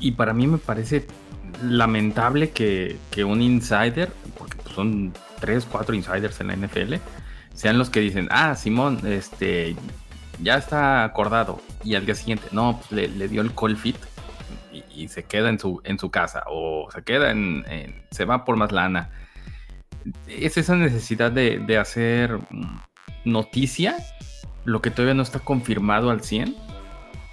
Y, 0.00 0.12
para 0.12 0.34
mí 0.34 0.46
me 0.46 0.58
parece 0.58 1.06
lamentable 1.62 2.50
que, 2.50 2.98
que 3.10 3.24
un 3.24 3.40
insider, 3.40 4.12
porque 4.36 4.58
son 4.74 5.14
tres, 5.40 5.66
cuatro 5.70 5.94
insiders 5.94 6.40
en 6.40 6.48
la 6.48 6.56
NFL, 6.56 6.94
sean 7.54 7.78
los 7.78 7.88
que 7.88 8.00
dicen, 8.00 8.28
ah, 8.30 8.54
Simón, 8.54 9.00
este, 9.06 9.74
ya 10.42 10.56
está 10.56 11.04
acordado. 11.04 11.60
Y 11.82 11.94
al 11.94 12.04
día 12.04 12.14
siguiente, 12.14 12.46
no, 12.52 12.80
pues, 12.88 13.10
le, 13.16 13.28
dio 13.28 13.40
el 13.40 13.54
call 13.54 13.76
fit 13.76 13.96
y, 14.94 15.08
se 15.08 15.24
queda 15.24 15.48
en 15.48 15.58
su, 15.58 15.80
en 15.84 15.98
su 15.98 16.10
casa 16.10 16.44
o 16.46 16.88
se 16.92 17.02
queda 17.02 17.30
en, 17.30 17.64
se 18.10 18.24
va 18.24 18.44
por 18.44 18.56
más 18.56 18.72
lana. 18.72 19.10
Es 20.26 20.56
esa 20.56 20.76
necesidad 20.76 21.30
de, 21.30 21.58
de 21.58 21.78
hacer 21.78 22.38
noticia, 23.24 23.96
lo 24.64 24.80
que 24.80 24.90
todavía 24.90 25.14
no 25.14 25.22
está 25.22 25.40
confirmado 25.40 26.10
al 26.10 26.22
100 26.22 26.56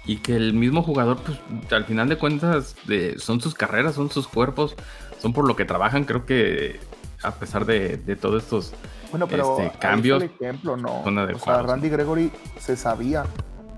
y 0.06 0.18
que 0.18 0.36
el 0.36 0.54
mismo 0.54 0.82
jugador, 0.82 1.18
pues 1.18 1.38
al 1.72 1.84
final 1.84 2.08
de 2.08 2.16
cuentas, 2.16 2.76
son 3.18 3.40
sus 3.40 3.54
carreras, 3.54 3.96
son 3.96 4.10
sus 4.10 4.28
cuerpos, 4.28 4.76
son 5.18 5.32
por 5.32 5.46
lo 5.46 5.56
que 5.56 5.64
trabajan. 5.64 6.04
Creo 6.04 6.24
que 6.24 6.78
a 7.22 7.32
pesar 7.32 7.66
de, 7.66 7.98
todos 8.20 8.44
estos 8.44 8.72
bueno, 9.10 9.26
pero 9.26 9.58
este, 9.60 9.78
cambios, 9.78 10.22
ejemplo, 10.22 10.76
no. 10.76 11.02
O 11.02 11.38
sea, 11.38 11.62
Randy 11.62 11.88
Gregory 11.88 12.30
se 12.58 12.76
sabía 12.76 13.24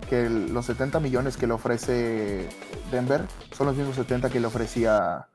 que 0.09 0.29
los 0.29 0.67
70 0.67 1.01
millones 1.01 1.37
que 1.37 1.47
le 1.47 1.55
ofrece 1.55 2.49
Denver 2.91 3.23
son 3.53 3.67
los 3.67 3.77
mismos 3.77 3.97
70 3.97 4.31
que 4.31 4.41
le 4.41 4.47
ofrecía 4.47 5.29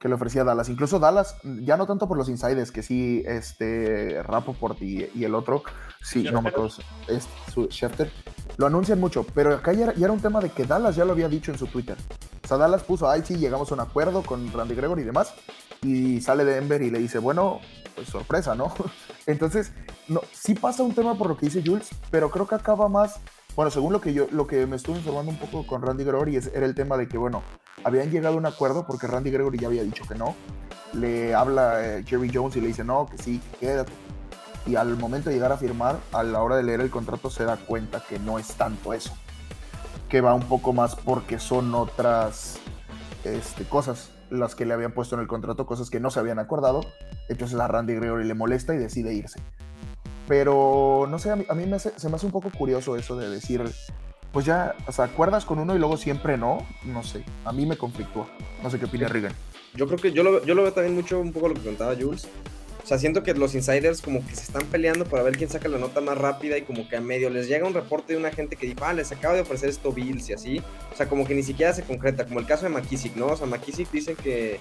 que 0.00 0.08
le 0.08 0.14
ofrecía 0.14 0.44
Dallas. 0.44 0.70
Incluso 0.70 0.98
Dallas, 0.98 1.36
ya 1.44 1.76
no 1.76 1.86
tanto 1.86 2.08
por 2.08 2.16
los 2.16 2.30
insiders, 2.30 2.72
que 2.72 2.82
sí, 2.82 3.22
este, 3.26 4.22
Rapoport 4.22 4.80
y, 4.80 5.10
y 5.14 5.24
el 5.24 5.34
otro, 5.34 5.62
sí, 6.02 6.22
no 6.22 6.40
me 6.40 6.48
acuerdo, 6.48 6.70
es 7.06 7.28
su 7.52 7.66
Schefter, 7.66 8.10
lo 8.56 8.66
anuncian 8.66 8.98
mucho, 8.98 9.26
pero 9.34 9.54
acá 9.54 9.74
ya 9.74 9.92
era, 9.96 10.12
un 10.12 10.20
tema 10.20 10.40
de 10.40 10.48
que 10.48 10.64
Dallas 10.64 10.96
ya 10.96 11.04
lo 11.04 11.12
había 11.12 11.28
dicho 11.28 11.52
en 11.52 11.58
su 11.58 11.66
Twitter. 11.66 11.98
O 12.42 12.48
sea, 12.48 12.56
Dallas 12.56 12.82
puso, 12.82 13.10
ay, 13.10 13.22
sí, 13.24 13.36
llegamos 13.36 13.70
a 13.70 13.74
un 13.74 13.80
acuerdo 13.80 14.22
con 14.22 14.50
Randy 14.50 14.74
Gregory 14.74 15.02
y 15.02 15.04
demás, 15.04 15.34
y 15.82 16.22
sale 16.22 16.46
de 16.46 16.54
Denver 16.54 16.80
y 16.80 16.90
le 16.90 16.98
dice, 16.98 17.18
bueno, 17.18 17.60
pues 17.94 18.08
sorpresa, 18.08 18.54
¿no? 18.54 18.72
Entonces, 19.26 19.72
no, 20.08 20.22
sí 20.32 20.54
pasa 20.54 20.82
un 20.82 20.94
tema 20.94 21.16
por 21.16 21.28
lo 21.28 21.36
que 21.36 21.46
dice 21.46 21.62
Jules, 21.64 21.90
pero 22.10 22.30
creo 22.30 22.48
que 22.48 22.54
acaba 22.54 22.88
más 22.88 23.20
bueno, 23.56 23.70
según 23.70 23.92
lo 23.92 24.00
que 24.00 24.12
yo, 24.12 24.26
lo 24.30 24.46
que 24.46 24.66
me 24.66 24.76
estuve 24.76 24.98
informando 24.98 25.32
un 25.32 25.38
poco 25.38 25.66
con 25.66 25.82
Randy 25.82 26.04
Gregory 26.04 26.36
era 26.36 26.66
el 26.66 26.74
tema 26.74 26.96
de 26.96 27.08
que, 27.08 27.18
bueno, 27.18 27.42
habían 27.84 28.10
llegado 28.10 28.34
a 28.34 28.38
un 28.38 28.46
acuerdo 28.46 28.86
porque 28.86 29.06
Randy 29.06 29.30
Gregory 29.30 29.58
ya 29.58 29.68
había 29.68 29.82
dicho 29.82 30.04
que 30.06 30.14
no. 30.14 30.34
Le 30.92 31.34
habla 31.34 31.84
eh, 31.84 32.04
Jerry 32.04 32.30
Jones 32.32 32.56
y 32.56 32.60
le 32.60 32.68
dice 32.68 32.84
no, 32.84 33.06
que 33.06 33.18
sí, 33.18 33.40
que 33.52 33.66
quédate. 33.66 33.92
Y 34.66 34.76
al 34.76 34.96
momento 34.96 35.30
de 35.30 35.36
llegar 35.36 35.52
a 35.52 35.56
firmar, 35.56 35.98
a 36.12 36.22
la 36.22 36.42
hora 36.42 36.56
de 36.56 36.62
leer 36.62 36.80
el 36.80 36.90
contrato 36.90 37.30
se 37.30 37.44
da 37.44 37.56
cuenta 37.56 38.02
que 38.06 38.18
no 38.18 38.38
es 38.38 38.48
tanto 38.54 38.92
eso. 38.92 39.12
Que 40.08 40.20
va 40.20 40.34
un 40.34 40.42
poco 40.42 40.72
más 40.72 40.96
porque 40.96 41.38
son 41.38 41.74
otras 41.74 42.58
este, 43.24 43.64
cosas 43.64 44.10
las 44.30 44.54
que 44.54 44.64
le 44.64 44.74
habían 44.74 44.92
puesto 44.92 45.14
en 45.16 45.22
el 45.22 45.26
contrato, 45.26 45.66
cosas 45.66 45.90
que 45.90 46.00
no 46.00 46.10
se 46.10 46.20
habían 46.20 46.38
acordado. 46.38 46.82
Entonces 47.28 47.58
a 47.58 47.66
Randy 47.66 47.94
Gregory 47.94 48.24
le 48.24 48.34
molesta 48.34 48.74
y 48.74 48.78
decide 48.78 49.14
irse. 49.14 49.40
Pero 50.30 51.08
no 51.10 51.18
sé, 51.18 51.30
a 51.30 51.34
mí, 51.34 51.44
se 51.76 52.08
me 52.08 52.14
hace 52.14 52.24
un 52.24 52.30
poco 52.30 52.50
curioso 52.50 52.94
eso 52.94 53.16
de 53.16 53.28
decir, 53.28 53.64
pues 54.32 54.46
ya, 54.46 54.76
o 54.86 54.92
sea, 54.92 55.06
acuerdas 55.06 55.44
con 55.44 55.58
uno 55.58 55.74
y 55.74 55.80
luego 55.80 55.96
siempre 55.96 56.38
no. 56.38 56.64
No 56.84 57.02
sé, 57.02 57.24
a 57.44 57.52
mí 57.52 57.66
me 57.66 57.76
conflictúa. 57.76 58.28
No 58.62 58.70
sé 58.70 58.78
qué 58.78 58.84
opina 58.84 59.08
Regan. 59.08 59.32
Yo 59.74 59.88
creo 59.88 59.98
que 59.98 60.12
yo 60.12 60.22
lo, 60.22 60.44
yo 60.44 60.54
lo 60.54 60.62
veo 60.62 60.72
también 60.72 60.94
mucho, 60.94 61.18
un 61.18 61.32
poco 61.32 61.48
lo 61.48 61.54
que 61.54 61.62
contaba 61.62 61.96
Jules. 61.96 62.28
O 62.80 62.86
sea, 62.86 62.96
siento 62.96 63.24
que 63.24 63.34
los 63.34 63.56
insiders 63.56 64.00
como 64.02 64.24
que 64.24 64.36
se 64.36 64.42
están 64.42 64.64
peleando 64.66 65.04
para 65.04 65.24
ver 65.24 65.36
quién 65.36 65.50
saca 65.50 65.68
la 65.68 65.78
nota 65.78 66.00
más 66.00 66.16
rápida 66.16 66.56
y 66.56 66.62
como 66.62 66.88
que 66.88 66.94
a 66.94 67.00
medio 67.00 67.28
les 67.28 67.48
llega 67.48 67.66
un 67.66 67.74
reporte 67.74 68.12
de 68.12 68.18
una 68.20 68.30
gente 68.30 68.54
que 68.54 68.68
dijo, 68.68 68.84
ah, 68.84 68.92
les 68.92 69.10
acaba 69.10 69.34
de 69.34 69.40
ofrecer 69.40 69.68
esto 69.68 69.90
Bills 69.90 70.28
y 70.28 70.32
así. 70.32 70.62
O 70.92 70.96
sea, 70.96 71.08
como 71.08 71.26
que 71.26 71.34
ni 71.34 71.42
siquiera 71.42 71.72
se 71.72 71.82
concreta, 71.82 72.24
como 72.24 72.38
el 72.38 72.46
caso 72.46 72.66
de 72.66 72.68
McKissick, 72.68 73.16
¿no? 73.16 73.26
O 73.26 73.36
sea, 73.36 73.48
McKissick 73.48 73.90
dice 73.90 74.14
que 74.14 74.60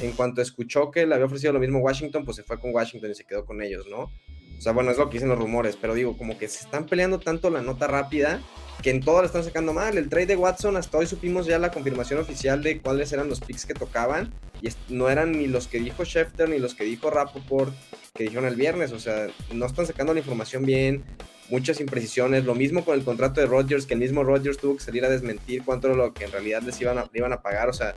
en 0.00 0.10
cuanto 0.10 0.42
escuchó 0.42 0.90
que 0.90 1.06
le 1.06 1.14
había 1.14 1.26
ofrecido 1.26 1.52
lo 1.52 1.60
mismo 1.60 1.78
Washington, 1.78 2.24
pues 2.24 2.36
se 2.38 2.42
fue 2.42 2.58
con 2.58 2.74
Washington 2.74 3.12
y 3.12 3.14
se 3.14 3.22
quedó 3.22 3.46
con 3.46 3.62
ellos, 3.62 3.86
¿no? 3.88 4.10
O 4.58 4.60
sea, 4.60 4.72
bueno, 4.72 4.90
es 4.90 4.98
lo 4.98 5.08
que 5.08 5.14
dicen 5.14 5.28
los 5.28 5.38
rumores, 5.38 5.76
pero 5.80 5.94
digo, 5.94 6.16
como 6.18 6.36
que 6.36 6.48
se 6.48 6.64
están 6.64 6.86
peleando 6.86 7.20
tanto 7.20 7.48
la 7.48 7.62
nota 7.62 7.86
rápida 7.86 8.40
que 8.82 8.90
en 8.90 9.00
todo 9.00 9.20
le 9.20 9.26
están 9.26 9.44
sacando 9.44 9.72
mal. 9.72 9.96
El 9.96 10.08
trade 10.08 10.26
de 10.26 10.36
Watson, 10.36 10.76
hasta 10.76 10.98
hoy 10.98 11.06
supimos 11.06 11.46
ya 11.46 11.58
la 11.58 11.70
confirmación 11.70 12.20
oficial 12.20 12.62
de 12.62 12.80
cuáles 12.80 13.12
eran 13.12 13.28
los 13.28 13.40
picks 13.40 13.66
que 13.66 13.74
tocaban. 13.74 14.32
Y 14.60 14.68
no 14.88 15.08
eran 15.08 15.32
ni 15.32 15.46
los 15.46 15.68
que 15.68 15.78
dijo 15.78 16.04
Schefter 16.04 16.48
ni 16.48 16.58
los 16.58 16.74
que 16.74 16.84
dijo 16.84 17.10
Rappaport 17.10 17.72
que 18.14 18.24
dijeron 18.24 18.46
el 18.46 18.56
viernes. 18.56 18.92
O 18.92 18.98
sea, 18.98 19.28
no 19.52 19.66
están 19.66 19.86
sacando 19.86 20.12
la 20.12 20.20
información 20.20 20.64
bien. 20.64 21.04
Muchas 21.50 21.80
imprecisiones. 21.80 22.44
Lo 22.44 22.54
mismo 22.54 22.84
con 22.84 22.98
el 22.98 23.04
contrato 23.04 23.40
de 23.40 23.46
Rodgers, 23.46 23.86
que 23.86 23.94
el 23.94 24.00
mismo 24.00 24.24
Rodgers 24.24 24.58
tuvo 24.58 24.76
que 24.76 24.82
salir 24.82 25.04
a 25.04 25.08
desmentir 25.08 25.62
cuánto 25.64 25.88
era 25.88 25.96
lo 25.96 26.12
que 26.12 26.24
en 26.24 26.32
realidad 26.32 26.62
les 26.62 26.80
iban 26.80 26.98
a, 26.98 27.08
iban 27.14 27.32
a 27.32 27.42
pagar. 27.42 27.68
O 27.68 27.72
sea, 27.72 27.96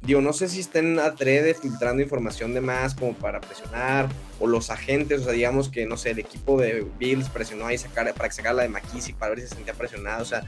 Digo, 0.00 0.20
no 0.20 0.32
sé 0.32 0.48
si 0.48 0.60
estén 0.60 0.98
adrede 0.98 1.54
filtrando 1.54 2.02
información 2.02 2.54
de 2.54 2.60
más 2.60 2.94
como 2.94 3.14
para 3.14 3.40
presionar, 3.40 4.08
o 4.38 4.46
los 4.46 4.70
agentes, 4.70 5.20
o 5.20 5.24
sea, 5.24 5.32
digamos 5.32 5.68
que, 5.68 5.86
no 5.86 5.96
sé, 5.96 6.10
el 6.10 6.20
equipo 6.20 6.60
de 6.60 6.86
Bills 6.98 7.28
presionó 7.28 7.66
ahí 7.66 7.78
sacar, 7.78 8.12
para 8.14 8.30
sacar 8.30 8.54
la 8.54 8.62
de 8.62 8.68
McKissick 8.68 9.16
para 9.16 9.30
ver 9.30 9.40
si 9.40 9.48
se 9.48 9.56
sentía 9.56 9.74
presionado, 9.74 10.22
o 10.22 10.26
sea, 10.26 10.44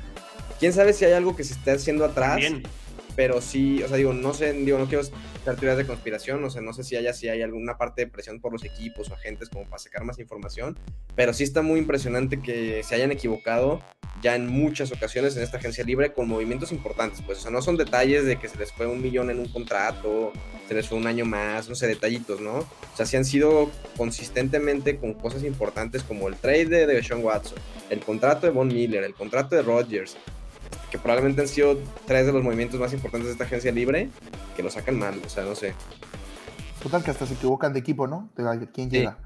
quién 0.58 0.72
sabe 0.72 0.92
si 0.92 1.04
hay 1.04 1.12
algo 1.12 1.34
que 1.34 1.44
se 1.44 1.54
esté 1.54 1.72
haciendo 1.72 2.04
atrás. 2.04 2.36
Bien 2.36 2.62
pero 3.16 3.40
sí, 3.40 3.82
o 3.82 3.88
sea, 3.88 3.96
digo, 3.96 4.12
no 4.12 4.34
sé, 4.34 4.52
digo, 4.52 4.78
no 4.78 4.86
quiero 4.86 5.04
dar 5.44 5.56
teorías 5.56 5.76
de 5.76 5.86
conspiración, 5.86 6.42
o 6.44 6.50
sea, 6.50 6.62
no 6.62 6.72
sé 6.72 6.84
si 6.84 6.96
haya, 6.96 7.12
si 7.12 7.28
hay 7.28 7.42
alguna 7.42 7.76
parte 7.76 8.04
de 8.04 8.10
presión 8.10 8.40
por 8.40 8.52
los 8.52 8.64
equipos 8.64 9.10
o 9.10 9.14
agentes 9.14 9.48
como 9.48 9.64
para 9.64 9.78
sacar 9.78 10.04
más 10.04 10.18
información, 10.18 10.78
pero 11.14 11.32
sí 11.32 11.44
está 11.44 11.62
muy 11.62 11.80
impresionante 11.80 12.40
que 12.40 12.82
se 12.82 12.94
hayan 12.94 13.12
equivocado 13.12 13.80
ya 14.22 14.34
en 14.34 14.46
muchas 14.46 14.92
ocasiones 14.92 15.36
en 15.36 15.42
esta 15.42 15.56
agencia 15.56 15.82
libre 15.84 16.12
con 16.12 16.28
movimientos 16.28 16.72
importantes, 16.72 17.22
pues, 17.24 17.38
o 17.38 17.40
sea, 17.42 17.50
no 17.50 17.62
son 17.62 17.76
detalles 17.76 18.24
de 18.24 18.36
que 18.36 18.48
se 18.48 18.58
les 18.58 18.72
fue 18.72 18.86
un 18.86 19.00
millón 19.00 19.30
en 19.30 19.38
un 19.38 19.48
contrato, 19.48 20.32
se 20.68 20.74
les 20.74 20.88
fue 20.88 20.98
un 20.98 21.06
año 21.06 21.24
más, 21.24 21.68
no 21.68 21.74
sé, 21.74 21.86
detallitos, 21.86 22.40
¿no? 22.40 22.58
O 22.58 22.96
sea, 22.96 23.06
sí 23.06 23.16
han 23.16 23.24
sido 23.24 23.70
consistentemente 23.96 24.98
con 24.98 25.14
cosas 25.14 25.42
importantes 25.44 26.02
como 26.02 26.28
el 26.28 26.36
trade 26.36 26.86
de, 26.86 27.02
Sean 27.02 27.24
Watson, 27.24 27.58
el 27.88 28.00
contrato 28.00 28.46
de 28.46 28.52
Von 28.52 28.68
Miller, 28.68 29.04
el 29.04 29.14
contrato 29.14 29.56
de 29.56 29.62
Rodgers, 29.62 30.16
que 30.90 30.98
probablemente 30.98 31.42
han 31.42 31.48
sido 31.48 31.78
tres 32.06 32.26
de 32.26 32.32
los 32.32 32.42
movimientos 32.42 32.80
más 32.80 32.92
importantes 32.92 33.28
de 33.28 33.32
esta 33.32 33.44
agencia 33.44 33.72
libre, 33.72 34.10
que 34.56 34.62
lo 34.62 34.70
sacan 34.70 34.98
mal, 34.98 35.20
o 35.24 35.28
sea, 35.28 35.44
no 35.44 35.54
sé. 35.54 35.74
Total, 36.82 37.02
que 37.04 37.10
hasta 37.10 37.26
se 37.26 37.34
equivocan 37.34 37.72
de 37.72 37.80
equipo, 37.80 38.06
¿no? 38.06 38.30
De 38.36 38.68
quién 38.72 38.90
llega. 38.90 39.18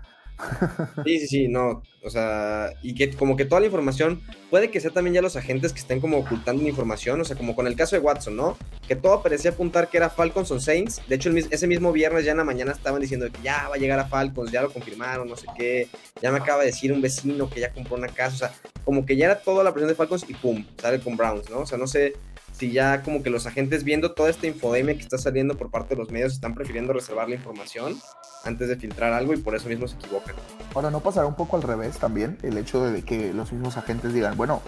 Sí, 1.04 1.20
sí, 1.20 1.26
sí, 1.26 1.48
no, 1.48 1.82
o 2.02 2.10
sea, 2.10 2.70
y 2.82 2.94
que 2.94 3.10
como 3.12 3.36
que 3.36 3.44
toda 3.44 3.60
la 3.60 3.66
información, 3.66 4.20
puede 4.50 4.70
que 4.70 4.80
sea 4.80 4.90
también 4.90 5.14
ya 5.14 5.22
los 5.22 5.36
agentes 5.36 5.72
que 5.72 5.80
estén 5.80 6.00
como 6.00 6.18
ocultando 6.18 6.62
la 6.62 6.68
información, 6.68 7.20
o 7.20 7.24
sea, 7.24 7.36
como 7.36 7.54
con 7.54 7.66
el 7.66 7.76
caso 7.76 7.96
de 7.96 8.02
Watson, 8.02 8.36
¿no? 8.36 8.58
Que 8.88 8.96
todo 8.96 9.22
parecía 9.22 9.52
apuntar 9.52 9.88
que 9.88 9.96
era 9.96 10.10
Falcons 10.10 10.50
o 10.50 10.60
Saints, 10.60 11.00
de 11.08 11.14
hecho 11.14 11.30
ese 11.30 11.66
mismo 11.66 11.92
viernes 11.92 12.24
ya 12.24 12.32
en 12.32 12.38
la 12.38 12.44
mañana 12.44 12.72
estaban 12.72 13.00
diciendo 13.00 13.26
que 13.30 13.42
ya 13.42 13.68
va 13.68 13.76
a 13.76 13.78
llegar 13.78 13.98
a 13.98 14.06
Falcons, 14.06 14.50
ya 14.50 14.62
lo 14.62 14.72
confirmaron, 14.72 15.28
no 15.28 15.36
sé 15.36 15.46
qué, 15.56 15.88
ya 16.20 16.30
me 16.30 16.38
acaba 16.38 16.60
de 16.60 16.66
decir 16.66 16.92
un 16.92 17.00
vecino 17.00 17.48
que 17.48 17.60
ya 17.60 17.72
compró 17.72 17.96
una 17.96 18.08
casa, 18.08 18.34
o 18.34 18.38
sea, 18.38 18.70
como 18.84 19.06
que 19.06 19.16
ya 19.16 19.26
era 19.26 19.40
toda 19.40 19.64
la 19.64 19.72
presión 19.72 19.88
de 19.88 19.94
Falcons 19.94 20.26
y 20.28 20.34
pum, 20.34 20.64
sale 20.80 21.00
con 21.00 21.16
Browns, 21.16 21.48
¿no? 21.48 21.60
O 21.60 21.66
sea, 21.66 21.78
no 21.78 21.86
sé 21.86 22.14
si 22.56 22.70
ya 22.70 23.02
como 23.02 23.22
que 23.22 23.30
los 23.30 23.46
agentes 23.46 23.82
viendo 23.82 24.12
toda 24.12 24.30
esta 24.30 24.46
infodemia 24.46 24.94
que 24.94 25.02
está 25.02 25.18
saliendo 25.18 25.56
por 25.56 25.70
parte 25.70 25.94
de 25.94 26.00
los 26.00 26.10
medios 26.10 26.32
están 26.32 26.54
prefiriendo 26.54 26.92
reservar 26.92 27.28
la 27.28 27.34
información 27.34 27.98
antes 28.44 28.68
de 28.68 28.76
filtrar 28.76 29.12
algo 29.12 29.34
y 29.34 29.38
por 29.38 29.56
eso 29.56 29.68
mismo 29.68 29.88
se 29.88 29.96
equivocan. 29.96 30.36
Ahora, 30.74 30.90
¿no 30.90 31.00
pasará 31.00 31.26
un 31.26 31.34
poco 31.34 31.56
al 31.56 31.62
revés 31.62 31.98
también 31.98 32.38
el 32.42 32.56
hecho 32.56 32.84
de 32.84 33.02
que 33.02 33.32
los 33.34 33.52
mismos 33.52 33.76
agentes 33.76 34.12
digan, 34.12 34.36
bueno, 34.36 34.62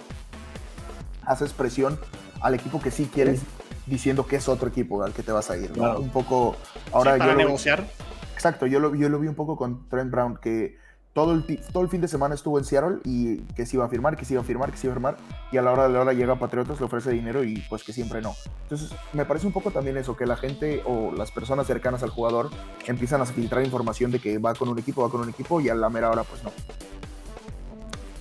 haces 1.23 1.53
presión 1.53 1.97
al 2.41 2.55
equipo 2.55 2.81
que 2.81 2.91
sí 2.91 3.09
quieres 3.11 3.41
diciendo 3.85 4.27
que 4.27 4.35
es 4.35 4.49
otro 4.49 4.67
equipo 4.67 5.01
al 5.03 5.13
que 5.13 5.23
te 5.23 5.31
vas 5.31 5.49
a 5.49 5.57
ir, 5.57 5.75
¿no? 5.77 5.97
Un 5.97 6.09
poco... 6.09 6.57
Ahora 6.91 7.17
para 7.17 7.35
negociar. 7.35 7.85
exacto, 8.33 8.67
yo 8.67 8.81
lo, 8.81 8.95
yo 8.95 9.07
lo 9.07 9.17
vi 9.17 9.29
un 9.29 9.35
poco 9.35 9.55
con 9.55 9.87
Trent 9.87 10.11
Brown, 10.11 10.37
que 10.37 10.77
todo 11.17 11.33
el, 11.33 11.43
todo 11.73 11.81
el 11.81 11.89
fin 11.89 11.99
de 11.99 12.07
semana 12.07 12.35
estuvo 12.35 12.59
en 12.59 12.63
Seattle 12.63 12.99
y 13.03 13.37
que 13.55 13.65
se 13.65 13.75
iba 13.75 13.83
a 13.83 13.89
firmar, 13.89 14.15
que 14.15 14.23
se 14.23 14.35
iba 14.35 14.43
a 14.43 14.45
firmar, 14.45 14.69
que 14.69 14.77
se 14.77 14.85
iba 14.85 14.91
a 14.91 14.93
firmar, 14.93 15.17
y 15.51 15.57
a 15.57 15.63
la 15.63 15.71
hora 15.71 15.87
de 15.87 15.89
la 15.89 16.01
hora 16.01 16.13
llega 16.13 16.35
Patriotas, 16.35 16.79
le 16.79 16.85
ofrece 16.85 17.09
dinero 17.09 17.43
y 17.43 17.55
pues 17.69 17.83
que 17.83 17.91
siempre 17.91 18.21
no. 18.21 18.35
Entonces, 18.61 18.95
me 19.13 19.25
parece 19.25 19.47
un 19.47 19.51
poco 19.51 19.71
también 19.71 19.97
eso, 19.97 20.15
que 20.15 20.27
la 20.27 20.37
gente 20.37 20.83
o 20.85 21.11
las 21.11 21.31
personas 21.31 21.65
cercanas 21.65 22.03
al 22.03 22.11
jugador 22.11 22.51
empiezan 22.85 23.19
a 23.19 23.25
filtrar 23.25 23.65
información 23.65 24.11
de 24.11 24.19
que 24.19 24.37
va 24.37 24.53
con 24.53 24.69
un 24.69 24.77
equipo, 24.77 25.01
va 25.01 25.09
con 25.09 25.21
un 25.21 25.29
equipo, 25.29 25.59
y 25.59 25.69
a 25.69 25.73
la 25.73 25.89
mera 25.89 26.11
hora, 26.11 26.21
pues 26.21 26.43
no. 26.43 26.51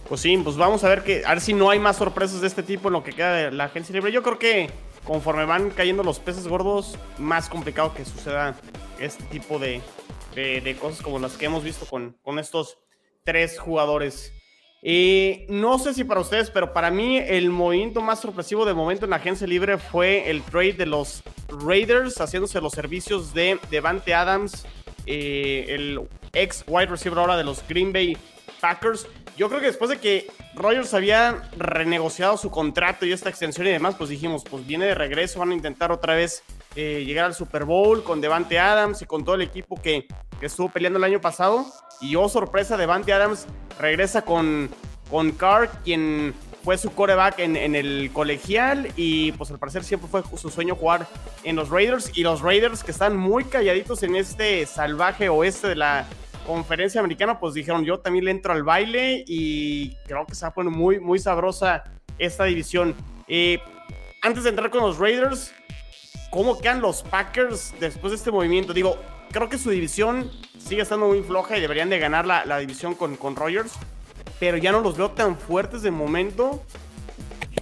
Pues 0.08 0.22
sí, 0.22 0.34
pues 0.38 0.56
vamos 0.56 0.82
a 0.82 0.88
ver 0.88 1.04
que, 1.04 1.22
a 1.26 1.28
ver 1.28 1.42
si 1.42 1.52
no 1.52 1.68
hay 1.68 1.78
más 1.78 1.96
sorpresas 1.96 2.40
de 2.40 2.46
este 2.46 2.62
tipo 2.62 2.88
en 2.88 2.94
lo 2.94 3.04
que 3.04 3.12
queda 3.12 3.34
de 3.34 3.50
la 3.50 3.64
agencia 3.64 3.92
libre. 3.92 4.10
Yo 4.10 4.22
creo 4.22 4.38
que 4.38 4.70
conforme 5.04 5.44
van 5.44 5.68
cayendo 5.68 6.02
los 6.02 6.18
peces 6.18 6.48
gordos, 6.48 6.96
más 7.18 7.50
complicado 7.50 7.92
que 7.92 8.06
suceda 8.06 8.54
este 8.98 9.22
tipo 9.24 9.58
de, 9.58 9.82
de, 10.34 10.76
cosas 10.80 11.02
como 11.02 11.18
las 11.18 11.36
que 11.36 11.44
hemos 11.44 11.62
visto 11.62 11.84
con, 11.84 12.16
con 12.22 12.38
estos 12.38 12.78
tres 13.26 13.58
jugadores. 13.58 14.32
Y 14.82 15.46
no 15.48 15.78
sé 15.78 15.92
si 15.94 16.04
para 16.04 16.20
ustedes, 16.20 16.48
pero 16.48 16.72
para 16.72 16.90
mí 16.90 17.18
el 17.18 17.50
movimiento 17.50 18.00
más 18.00 18.20
sorpresivo 18.20 18.64
de 18.64 18.72
momento 18.72 19.04
en 19.04 19.10
la 19.10 19.16
agencia 19.16 19.46
libre 19.46 19.78
fue 19.78 20.30
el 20.30 20.42
trade 20.42 20.74
de 20.74 20.86
los 20.86 21.22
Raiders 21.48 22.20
haciéndose 22.20 22.60
los 22.60 22.72
servicios 22.72 23.34
de 23.34 23.58
Devante 23.68 24.14
Adams, 24.14 24.64
eh, 25.06 25.66
el 25.70 26.00
ex 26.32 26.64
wide 26.68 26.86
receiver 26.86 27.18
ahora 27.18 27.36
de 27.36 27.42
los 27.44 27.66
Green 27.66 27.92
Bay 27.92 28.16
Packers. 28.60 29.08
Yo 29.36 29.48
creo 29.48 29.60
que 29.60 29.66
después 29.66 29.90
de 29.90 29.98
que 29.98 30.28
Rogers 30.54 30.94
había 30.94 31.42
renegociado 31.58 32.36
su 32.36 32.50
contrato 32.50 33.04
y 33.06 33.12
esta 33.12 33.28
extensión 33.28 33.66
y 33.66 33.70
demás, 33.70 33.96
pues 33.96 34.08
dijimos, 34.08 34.44
pues 34.48 34.66
viene 34.66 34.86
de 34.86 34.94
regreso, 34.94 35.40
van 35.40 35.50
a 35.50 35.54
intentar 35.54 35.90
otra 35.90 36.14
vez 36.14 36.42
eh, 36.76 37.04
llegar 37.04 37.24
al 37.24 37.34
Super 37.34 37.64
Bowl 37.64 38.04
con 38.04 38.20
Devante 38.20 38.58
Adams 38.58 39.02
y 39.02 39.06
con 39.06 39.24
todo 39.24 39.34
el 39.34 39.42
equipo 39.42 39.80
que 39.82 40.06
que 40.40 40.46
estuvo 40.46 40.68
peleando 40.68 40.98
el 40.98 41.04
año 41.04 41.20
pasado. 41.20 41.66
Y 42.00 42.16
oh, 42.16 42.28
sorpresa, 42.28 42.76
Devante 42.76 43.12
Adams 43.12 43.46
regresa 43.78 44.22
con, 44.22 44.68
con 45.10 45.32
Carr, 45.32 45.70
quien 45.84 46.34
fue 46.62 46.76
su 46.78 46.92
coreback 46.92 47.38
en, 47.38 47.56
en, 47.56 47.76
el 47.76 48.10
colegial 48.12 48.88
y 48.96 49.30
pues 49.32 49.52
al 49.52 49.58
parecer 49.60 49.84
siempre 49.84 50.08
fue 50.08 50.24
su 50.36 50.50
sueño 50.50 50.74
jugar 50.74 51.06
en 51.44 51.54
los 51.54 51.70
Raiders 51.70 52.10
y 52.12 52.24
los 52.24 52.40
Raiders 52.40 52.82
que 52.82 52.90
están 52.90 53.16
muy 53.16 53.44
calladitos 53.44 54.02
en 54.02 54.16
este 54.16 54.66
salvaje 54.66 55.28
oeste 55.28 55.68
de 55.68 55.76
la 55.76 56.08
conferencia 56.44 57.00
americana 57.00 57.38
pues 57.38 57.54
dijeron 57.54 57.84
yo 57.84 58.00
también 58.00 58.24
le 58.24 58.32
entro 58.32 58.52
al 58.52 58.64
baile 58.64 59.22
y 59.28 59.94
creo 60.06 60.26
que 60.26 60.34
se 60.34 60.44
va 60.44 60.48
a 60.48 60.54
poner 60.54 60.72
muy 60.72 60.98
muy 60.98 61.20
sabrosa 61.20 61.84
esta 62.18 62.44
división. 62.44 62.96
Eh, 63.28 63.60
antes 64.22 64.44
de 64.44 64.50
entrar 64.50 64.70
con 64.70 64.80
los 64.80 64.98
Raiders, 64.98 65.52
¿cómo 66.36 66.58
quedan 66.58 66.82
los 66.82 67.02
Packers 67.02 67.74
después 67.80 68.10
de 68.10 68.16
este 68.16 68.30
movimiento? 68.30 68.74
Digo, 68.74 68.98
creo 69.32 69.48
que 69.48 69.56
su 69.56 69.70
división 69.70 70.30
sigue 70.58 70.82
estando 70.82 71.06
muy 71.06 71.22
floja 71.22 71.56
y 71.56 71.60
deberían 71.60 71.88
de 71.88 71.98
ganar 71.98 72.26
la, 72.26 72.44
la 72.44 72.58
división 72.58 72.94
con, 72.94 73.16
con 73.16 73.34
Rogers 73.34 73.72
pero 74.38 74.56
ya 74.56 74.72
no 74.72 74.80
los 74.80 74.96
veo 74.96 75.10
tan 75.10 75.36
fuertes 75.36 75.82
de 75.82 75.90
momento, 75.90 76.62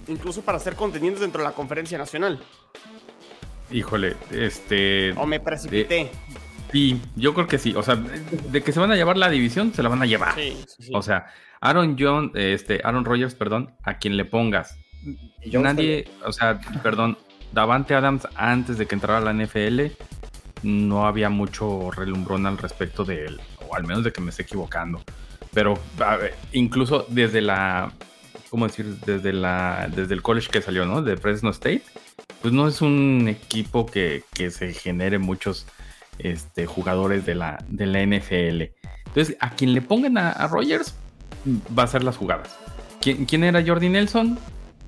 incluso 0.07 0.41
para 0.41 0.59
ser 0.59 0.75
contendientes 0.75 1.21
dentro 1.21 1.41
de 1.41 1.47
la 1.47 1.53
conferencia 1.53 1.97
nacional. 1.97 2.39
Híjole, 3.71 4.15
este. 4.31 5.13
O 5.13 5.25
me 5.25 5.39
precipité. 5.39 6.11
sí, 6.71 7.01
yo 7.15 7.33
creo 7.33 7.47
que 7.47 7.57
sí. 7.57 7.73
O 7.75 7.81
sea, 7.81 7.95
de 7.95 8.61
que 8.61 8.71
se 8.71 8.79
van 8.79 8.91
a 8.91 8.95
llevar 8.95 9.17
la 9.17 9.29
división, 9.29 9.73
se 9.73 9.83
la 9.83 9.89
van 9.89 10.01
a 10.01 10.05
llevar. 10.05 10.35
Sí, 10.35 10.57
sí, 10.67 10.91
O 10.93 11.01
sea, 11.01 11.27
Aaron 11.61 11.95
John, 11.97 12.31
este, 12.35 12.81
Aaron 12.83 13.05
Rodgers, 13.05 13.35
perdón, 13.35 13.73
a 13.83 13.97
quien 13.97 14.17
le 14.17 14.25
pongas. 14.25 14.77
Nadie, 15.45 16.07
o 16.25 16.31
sea, 16.31 16.59
perdón, 16.83 17.17
Davante 17.55 17.95
Adams 17.95 18.27
antes 18.35 18.77
de 18.77 18.85
que 18.85 18.93
entrara 18.93 19.17
a 19.17 19.33
la 19.33 19.33
NFL, 19.33 19.87
no 20.61 21.07
había 21.07 21.29
mucho 21.29 21.89
relumbrón 21.89 22.45
al 22.45 22.59
respecto 22.59 23.03
de 23.03 23.25
él, 23.25 23.41
o 23.67 23.75
al 23.75 23.85
menos 23.85 24.03
de 24.03 24.11
que 24.11 24.21
me 24.21 24.29
esté 24.29 24.43
equivocando 24.43 25.01
pero 25.55 25.79
incluso 26.51 27.07
desde 27.07 27.41
la, 27.41 27.93
¿cómo 28.51 28.67
decir? 28.67 28.97
Desde, 29.05 29.31
la, 29.31 29.89
desde 29.95 30.13
el 30.13 30.21
college 30.21 30.49
que 30.51 30.61
salió, 30.61 30.85
¿no? 30.85 31.01
De 31.01 31.15
Fresno 31.15 31.49
State, 31.49 31.81
pues 32.41 32.53
no 32.53 32.67
es 32.67 32.81
un 32.81 33.27
equipo 33.29 33.85
que, 33.85 34.23
se 34.51 34.73
genere 34.73 35.17
muchos 35.17 35.65
este, 36.19 36.65
jugadores 36.65 37.25
de 37.25 37.35
la, 37.35 37.63
de 37.69 37.85
la 37.85 38.05
NFL. 38.05 38.73
Entonces, 39.05 39.37
a 39.39 39.51
quien 39.51 39.73
le 39.73 39.81
pongan 39.81 40.17
a, 40.17 40.45
Rogers, 40.47 40.93
va 41.47 41.83
a 41.83 41.87
ser 41.87 42.03
las 42.03 42.17
jugadas. 42.17 42.53
¿Quién, 42.99 43.43
era 43.43 43.63
Jordi 43.65 43.87
Nelson? 43.87 44.37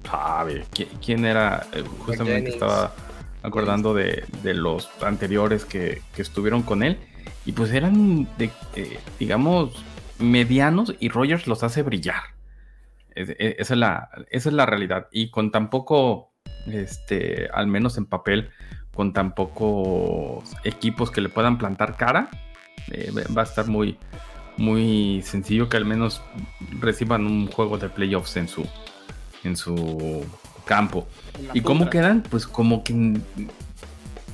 Sabe. 0.03 0.65
¿Quién, 1.03 1.25
era? 1.25 1.67
Eh, 1.73 1.83
justamente 2.05 2.51
estaba 2.51 2.93
acordando 3.43 3.93
de, 3.93 4.25
los 4.43 4.89
anteriores 5.01 5.65
que, 5.65 6.01
estuvieron 6.17 6.63
con 6.63 6.83
él. 6.83 6.97
Y 7.45 7.53
pues 7.53 7.71
eran, 7.71 8.27
de, 8.37 8.51
eh, 8.75 8.99
digamos, 9.19 9.83
medianos 10.19 10.93
y 10.99 11.09
Rogers 11.09 11.47
los 11.47 11.63
hace 11.63 11.81
brillar. 11.81 12.21
E, 13.15 13.55
esa 13.59 13.73
es 13.73 13.79
la, 13.79 14.09
esa 14.29 14.49
es 14.49 14.55
la 14.55 14.65
realidad. 14.65 15.07
Y 15.11 15.29
con 15.29 15.51
tan 15.51 15.69
poco, 15.69 16.33
este, 16.67 17.49
al 17.53 17.67
menos 17.67 17.97
en 17.97 18.05
papel, 18.05 18.49
con 18.93 19.13
tan 19.13 19.35
pocos 19.35 20.55
equipos 20.63 21.11
que 21.11 21.21
le 21.21 21.29
puedan 21.29 21.57
plantar 21.57 21.95
cara, 21.97 22.29
eh, 22.91 23.11
va 23.35 23.41
a 23.41 23.45
estar 23.45 23.67
muy, 23.67 23.97
muy 24.57 25.21
sencillo 25.23 25.69
que 25.69 25.77
al 25.77 25.85
menos 25.85 26.21
reciban 26.79 27.25
un 27.25 27.47
juego 27.47 27.77
de 27.77 27.89
playoffs 27.89 28.37
en 28.37 28.47
su, 28.47 28.67
en 29.47 29.57
su 29.57 30.25
campo. 30.65 31.07
¿Y 31.53 31.61
cómo 31.61 31.89
quedan? 31.89 32.23
Pues 32.29 32.45
como 32.45 32.83
que 32.83 33.19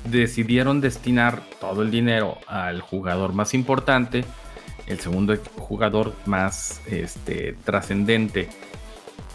decidieron 0.09 0.82
destinar 0.82 1.41
todo 1.61 1.82
el 1.82 1.91
dinero 1.91 2.38
al 2.47 2.82
jugador 2.82 3.34
más 3.34 3.53
importante 3.53 4.26
el 4.88 4.99
segundo 4.99 5.36
jugador 5.57 6.14
más 6.26 6.82
este, 6.88 7.55
trascendente, 7.64 8.49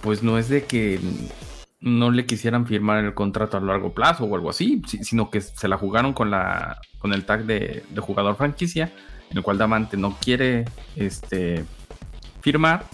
pues 0.03 0.23
no 0.23 0.39
es 0.39 0.49
de 0.49 0.65
que 0.65 1.01
no 1.81 2.11
le 2.11 2.27
quisieran 2.27 2.67
firmar 2.67 3.05
el 3.05 3.15
contrato 3.15 3.57
a 3.57 3.61
largo 3.61 3.93
plazo 3.93 4.25
o 4.25 4.35
algo 4.35 4.51
así, 4.51 4.83
sino 4.87 5.31
que 5.31 5.41
se 5.41 5.69
la 5.69 5.79
jugaron 5.79 6.13
con, 6.13 6.31
la, 6.31 6.79
con 6.99 7.13
el 7.13 7.25
tag 7.25 7.45
de, 7.45 7.85
jugador 8.01 8.37
franquicia, 8.37 8.93
en 9.31 9.39
el 9.39 9.43
cual 9.43 9.59
Damante 9.59 9.97
no 9.97 10.17
quiere 10.21 10.65
este, 10.97 11.65
firmar, 12.41 12.85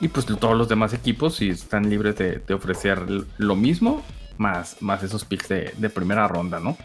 y 0.00 0.08
pues 0.08 0.26
todos 0.26 0.56
los 0.56 0.68
demás 0.68 0.92
equipos 0.92 1.36
sí 1.36 1.50
están 1.50 1.88
libres 1.88 2.16
de, 2.16 2.54
ofrecer 2.54 3.02
lo 3.38 3.56
mismo, 3.56 4.02
más, 4.38 4.80
más 4.82 5.02
esos 5.02 5.24
picks 5.24 5.48
de, 5.48 5.90
primera 5.94 6.28
ronda, 6.28 6.60
¿no? 6.60 6.76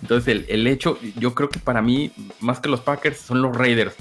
Entonces 0.00 0.44
el, 0.48 0.66
hecho, 0.66 0.98
yo 1.16 1.34
creo 1.34 1.48
que 1.48 1.60
para 1.60 1.80
mí, 1.80 2.12
más 2.40 2.60
que 2.60 2.68
los 2.68 2.80
Packers, 2.80 3.18
son 3.18 3.42
los 3.42 3.56
Raiders 3.56 3.94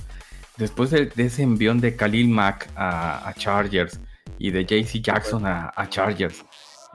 después 0.57 0.91
de, 0.91 1.11
ese 1.17 1.43
envión 1.43 1.79
de 1.79 1.95
Khalil 1.95 2.29
Mack 2.29 2.69
a, 2.75 3.33
Chargers 3.37 3.99
y 4.37 4.51
de 4.51 4.65
JC 4.65 5.01
Jackson 5.01 5.45
a, 5.45 5.87
Chargers, 5.89 6.43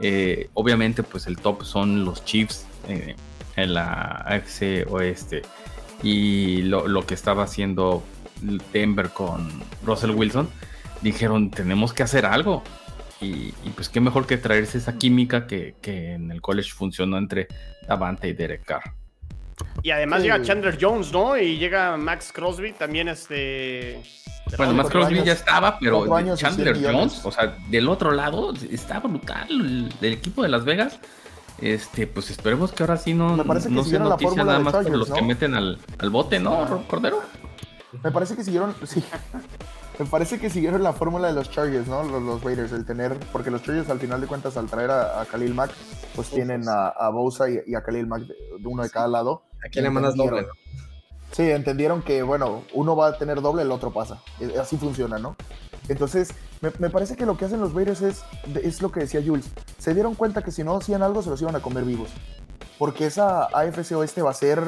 eh, 0.00 0.50
obviamente 0.54 1.02
pues 1.02 1.26
el 1.26 1.36
top 1.36 1.64
son 1.64 2.04
los 2.04 2.24
Chiefs 2.24 2.66
eh, 2.88 3.16
en 3.56 3.74
la 3.74 4.24
AFC 4.26 4.86
Oeste 4.90 5.42
y 6.02 6.62
lo, 6.62 7.06
que 7.06 7.14
estaba 7.14 7.44
haciendo 7.44 8.02
Denver 8.72 9.10
con 9.10 9.48
Russell 9.84 10.10
Wilson, 10.10 10.48
dijeron 11.06 11.50
tenemos 11.50 11.92
que 11.92 12.02
hacer 12.02 12.26
algo. 12.26 12.62
Y, 13.18 13.52
pues 13.74 13.88
qué 13.88 13.98
mejor 14.00 14.26
que 14.26 14.36
traerse 14.36 14.76
esa 14.76 14.98
química 14.98 15.46
que, 15.46 15.74
que 15.80 16.12
en 16.12 16.30
el 16.30 16.42
college 16.42 16.72
funcionó 16.72 17.16
entre 17.16 17.48
Davante 17.88 18.28
y 18.28 18.34
Derek 18.34 18.64
Carr. 18.64 18.82
Y 19.82 19.90
además 19.90 20.22
llega 20.22 20.42
Chandler 20.42 20.76
Jones, 20.78 21.12
¿no? 21.12 21.36
Y 21.36 21.56
llega 21.58 21.96
Max 21.96 22.30
Crosby 22.32 22.72
también, 22.72 23.08
este. 23.08 24.02
Bueno, 24.58 24.74
Max 24.74 24.90
Crosby 24.90 25.22
ya 25.24 25.32
estaba, 25.32 25.78
pero 25.78 26.06
Chandler 26.36 26.76
Jones, 26.82 27.24
o 27.24 27.32
sea, 27.32 27.56
del 27.70 27.88
otro 27.88 28.10
lado, 28.10 28.52
está 28.70 29.00
brutal. 29.00 29.90
El, 30.00 30.12
equipo 30.12 30.42
de 30.42 30.50
Las 30.50 30.64
Vegas. 30.64 30.98
Este, 31.58 32.06
pues 32.06 32.28
esperemos 32.28 32.70
que 32.70 32.82
ahora 32.82 32.98
sí 32.98 33.14
no, 33.14 33.34
no 33.34 33.60
sea 33.82 33.98
noticia 33.98 34.44
nada 34.44 34.58
más 34.58 34.74
por 34.74 34.90
los 34.90 35.10
que 35.10 35.22
meten 35.22 35.54
al, 35.54 35.78
al 35.98 36.10
bote, 36.10 36.38
¿no, 36.38 36.84
Cordero? 36.86 37.22
Me 38.04 38.10
parece 38.10 38.36
que 38.36 38.44
siguieron, 38.44 38.74
sí, 38.84 39.02
me 39.98 40.06
parece 40.06 40.38
que 40.38 40.50
siguieron 40.50 40.82
la 40.82 40.92
fórmula 40.92 41.28
de 41.28 41.34
los 41.34 41.50
Chargers, 41.50 41.88
¿no? 41.88 42.02
Los, 42.02 42.42
Raiders, 42.42 42.72
el 42.72 42.84
tener, 42.84 43.18
porque 43.32 43.50
los 43.50 43.62
Chargers 43.62 43.88
al 43.88 43.98
final 43.98 44.20
de 44.20 44.26
cuentas 44.26 44.56
al 44.56 44.66
traer 44.66 44.90
a, 44.90 45.24
Khalil 45.30 45.54
Mack, 45.54 45.72
pues 46.14 46.28
tienen 46.28 46.68
a, 46.68 46.88
a 46.88 47.08
Bosa 47.10 47.46
y, 47.48 47.74
a 47.74 47.82
Khalil 47.82 48.06
Mack 48.06 48.22
de, 48.22 48.34
uno 48.64 48.82
de 48.82 48.90
cada 48.90 49.08
lado. 49.08 49.42
¿A 49.64 49.68
quién 49.68 49.84
le 49.84 49.90
mandas 49.90 50.14
doble? 50.16 50.46
Sí, 51.32 51.50
entendieron 51.50 52.02
que, 52.02 52.22
bueno, 52.22 52.62
uno 52.72 52.94
va 52.94 53.08
a 53.08 53.18
tener 53.18 53.40
doble, 53.40 53.62
el 53.62 53.72
otro 53.72 53.92
pasa. 53.92 54.22
E, 54.40 54.58
así 54.58 54.76
funciona, 54.76 55.18
¿no? 55.18 55.36
Entonces, 55.88 56.30
me, 56.60 56.90
parece 56.90 57.16
que 57.16 57.26
lo 57.26 57.36
que 57.36 57.44
hacen 57.44 57.60
los 57.60 57.72
Raiders 57.72 58.02
es, 58.02 58.24
es 58.62 58.82
lo 58.82 58.90
que 58.90 59.00
decía 59.00 59.22
Jules. 59.24 59.50
Se 59.78 59.94
dieron 59.94 60.14
cuenta 60.14 60.42
que 60.42 60.50
si 60.50 60.64
no 60.64 60.76
hacían 60.76 61.02
algo, 61.02 61.22
se 61.22 61.30
los 61.30 61.40
iban 61.42 61.56
a 61.56 61.60
comer 61.60 61.84
vivos. 61.84 62.10
Porque 62.78 63.06
esa 63.06 63.44
AFC 63.44 63.92
Oeste 63.92 64.22
va 64.22 64.30
a 64.30 64.34
ser 64.34 64.62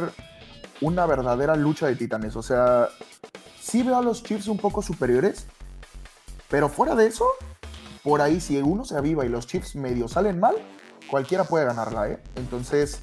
una 0.80 1.06
verdadera 1.06 1.56
lucha 1.56 1.86
de 1.86 1.96
titanes. 1.96 2.36
O 2.36 2.42
sea, 2.42 2.88
sí 3.68 3.82
veo 3.82 3.96
a 3.96 4.02
los 4.02 4.22
Chiefs 4.22 4.48
un 4.48 4.56
poco 4.56 4.80
superiores, 4.80 5.46
pero 6.48 6.68
fuera 6.68 6.94
de 6.94 7.06
eso, 7.06 7.26
por 8.02 8.22
ahí 8.22 8.40
si 8.40 8.56
uno 8.58 8.84
se 8.84 8.96
aviva 8.96 9.26
y 9.26 9.28
los 9.28 9.46
Chiefs 9.46 9.76
medio 9.76 10.08
salen 10.08 10.40
mal, 10.40 10.56
cualquiera 11.10 11.44
puede 11.44 11.66
ganarla, 11.66 12.08
¿eh? 12.08 12.18
Entonces 12.36 13.00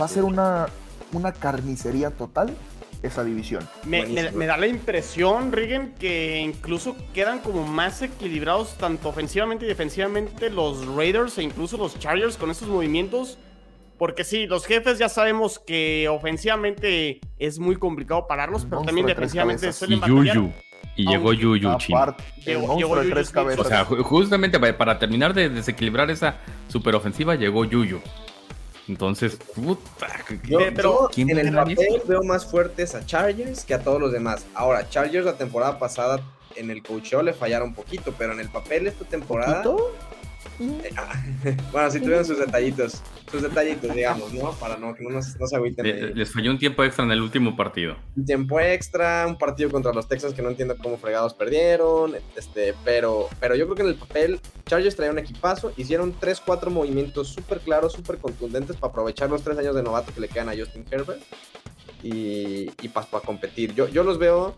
va 0.00 0.06
a 0.06 0.08
ser 0.08 0.24
una, 0.24 0.66
una 1.12 1.32
carnicería 1.32 2.10
total 2.10 2.56
esa 3.02 3.22
división. 3.22 3.68
Me, 3.84 4.04
da 4.46 4.56
la 4.56 4.66
impresión, 4.66 5.52
Rigen, 5.52 5.94
que 6.00 6.40
incluso 6.40 6.96
quedan 7.14 7.38
como 7.38 7.64
más 7.64 8.02
equilibrados 8.02 8.76
tanto 8.76 9.08
ofensivamente 9.10 9.66
y 9.66 9.68
defensivamente 9.68 10.50
los 10.50 10.84
Raiders 10.96 11.38
e 11.38 11.44
incluso 11.44 11.76
los 11.76 11.96
Chargers 12.00 12.36
con 12.36 12.50
estos 12.50 12.66
movimientos 12.66 13.38
porque 13.98 14.24
sí, 14.24 14.46
los 14.46 14.64
jefes 14.64 14.98
ya 14.98 15.08
sabemos 15.08 15.58
que 15.58 16.08
ofensivamente 16.08 17.20
es 17.38 17.58
muy 17.58 17.76
complicado 17.76 18.26
pararlos, 18.26 18.64
pero 18.64 18.82
también 18.82 19.06
defensivamente 19.06 19.72
suelen 19.72 19.98
y 19.98 20.08
Yuyu. 20.08 20.52
Y 20.96 21.06
llegó 21.06 21.32
Yuyu, 21.32 21.76
chino. 21.78 22.16
Llegó, 22.44 23.00
tres 23.02 23.30
cabezas. 23.30 23.66
O 23.66 23.68
sea, 23.68 23.84
justamente 23.84 24.58
para 24.72 24.98
terminar 24.98 25.34
de 25.34 25.48
desequilibrar 25.48 26.10
esa 26.10 26.36
superofensiva, 26.68 27.34
llegó 27.34 27.64
Yuyu. 27.64 28.00
Entonces, 28.88 29.36
puta, 29.54 29.82
pero 30.74 31.10
en 31.14 31.38
el 31.38 31.54
papel 31.54 32.02
veo 32.06 32.22
más 32.22 32.46
fuertes 32.46 32.94
a 32.94 33.04
Chargers 33.04 33.64
que 33.64 33.74
a 33.74 33.82
todos 33.82 34.00
los 34.00 34.12
demás. 34.12 34.46
Ahora, 34.54 34.88
Chargers 34.88 35.26
la 35.26 35.36
temporada 35.36 35.78
pasada 35.78 36.20
en 36.56 36.70
el 36.70 36.82
coacheo 36.82 37.22
le 37.22 37.32
fallaron 37.32 37.68
un 37.68 37.74
poquito, 37.74 38.14
pero 38.16 38.32
en 38.32 38.40
el 38.40 38.48
papel 38.48 38.86
esta 38.86 39.04
temporada. 39.04 39.62
bueno, 41.72 41.90
sí 41.90 42.00
tuvieron 42.00 42.24
sus 42.24 42.38
detallitos, 42.38 43.00
sus 43.30 43.42
detallitos, 43.42 43.94
digamos, 43.94 44.32
¿no? 44.32 44.52
Para 44.52 44.76
no, 44.76 44.94
que 44.94 45.04
no, 45.04 45.10
nos, 45.10 45.26
se 45.26 45.56
agüiten. 45.56 46.16
Les, 46.16 46.32
falló 46.32 46.50
un 46.50 46.58
tiempo 46.58 46.82
extra 46.82 47.04
en 47.04 47.12
el 47.12 47.20
último 47.20 47.56
partido. 47.56 47.96
Un 48.16 48.24
tiempo 48.24 48.58
extra, 48.58 49.26
un 49.28 49.38
partido 49.38 49.70
contra 49.70 49.92
los 49.92 50.08
Texans 50.08 50.34
que 50.34 50.42
no 50.42 50.48
entiendo 50.48 50.76
cómo 50.76 50.98
fregados 50.98 51.34
perdieron, 51.34 52.16
este, 52.36 52.74
pero, 52.84 53.28
pero 53.38 53.54
yo 53.54 53.66
creo 53.66 53.76
que 53.76 53.82
en 53.82 53.88
el 53.88 53.94
papel 53.94 54.40
Chargers 54.66 54.96
traía 54.96 55.12
un 55.12 55.18
equipazo, 55.18 55.72
hicieron 55.76 56.14
3, 56.18 56.42
4 56.44 56.70
movimientos 56.70 57.28
súper 57.28 57.60
claros, 57.60 57.92
súper 57.92 58.18
contundentes 58.18 58.76
para 58.76 58.90
aprovechar 58.90 59.30
los 59.30 59.42
3 59.42 59.58
años 59.58 59.76
de 59.76 59.82
novato 59.82 60.12
que 60.12 60.20
le 60.20 60.28
quedan 60.28 60.48
a 60.48 60.56
Justin 60.56 60.84
Herbert. 60.90 61.22
y, 62.02 62.70
y 62.80 62.88
para 62.88 63.06
competir. 63.24 63.74
Yo, 63.74 63.88
yo 63.88 64.04
los 64.04 64.18
veo 64.18 64.54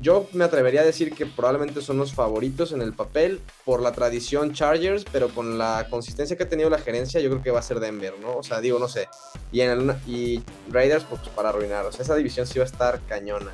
yo 0.00 0.28
me 0.32 0.44
atrevería 0.44 0.82
a 0.82 0.84
decir 0.84 1.14
que 1.14 1.24
probablemente 1.24 1.80
son 1.80 1.96
los 1.96 2.12
favoritos 2.12 2.72
en 2.72 2.82
el 2.82 2.92
papel 2.92 3.40
por 3.64 3.80
la 3.80 3.92
tradición 3.92 4.52
Chargers, 4.52 5.04
pero 5.10 5.28
con 5.30 5.56
la 5.56 5.86
consistencia 5.88 6.36
que 6.36 6.42
ha 6.42 6.48
tenido 6.48 6.68
la 6.68 6.78
gerencia, 6.78 7.20
yo 7.20 7.30
creo 7.30 7.42
que 7.42 7.50
va 7.50 7.60
a 7.60 7.62
ser 7.62 7.80
Denver, 7.80 8.14
¿no? 8.20 8.36
O 8.36 8.42
sea, 8.42 8.60
digo, 8.60 8.78
no 8.78 8.88
sé. 8.88 9.08
Y, 9.52 9.60
en 9.60 9.70
el, 9.70 9.96
y 10.06 10.42
Raiders, 10.70 11.04
pues 11.04 11.22
para 11.30 11.48
arruinar. 11.48 11.86
O 11.86 11.92
sea, 11.92 12.02
esa 12.02 12.14
división 12.14 12.46
sí 12.46 12.58
va 12.58 12.64
a 12.64 12.68
estar 12.68 13.00
cañona. 13.08 13.50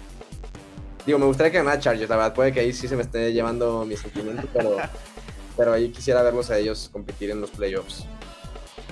Digo, 1.07 1.19
me 1.19 1.27
gustaría 1.27 1.53
que 1.53 1.59
ganara 1.59 1.79
Chargers, 1.79 2.11
la 2.11 2.17
verdad. 2.17 2.35
Puede 2.35 2.53
que 2.53 2.61
ahí 2.61 2.73
sí 2.73 2.89
se 2.89 2.97
me 2.97 3.03
esté 3.03 3.33
llevando 3.33 3.85
mi 3.85 3.97
sentimiento, 3.97 4.49
pero, 4.53 4.77
pero 5.57 5.73
ahí 5.73 5.91
quisiera 5.91 6.23
verlos 6.23 6.51
a 6.51 6.59
ellos 6.59 6.91
competir 6.93 7.31
en 7.31 7.41
los 7.41 7.51
playoffs. 7.51 8.07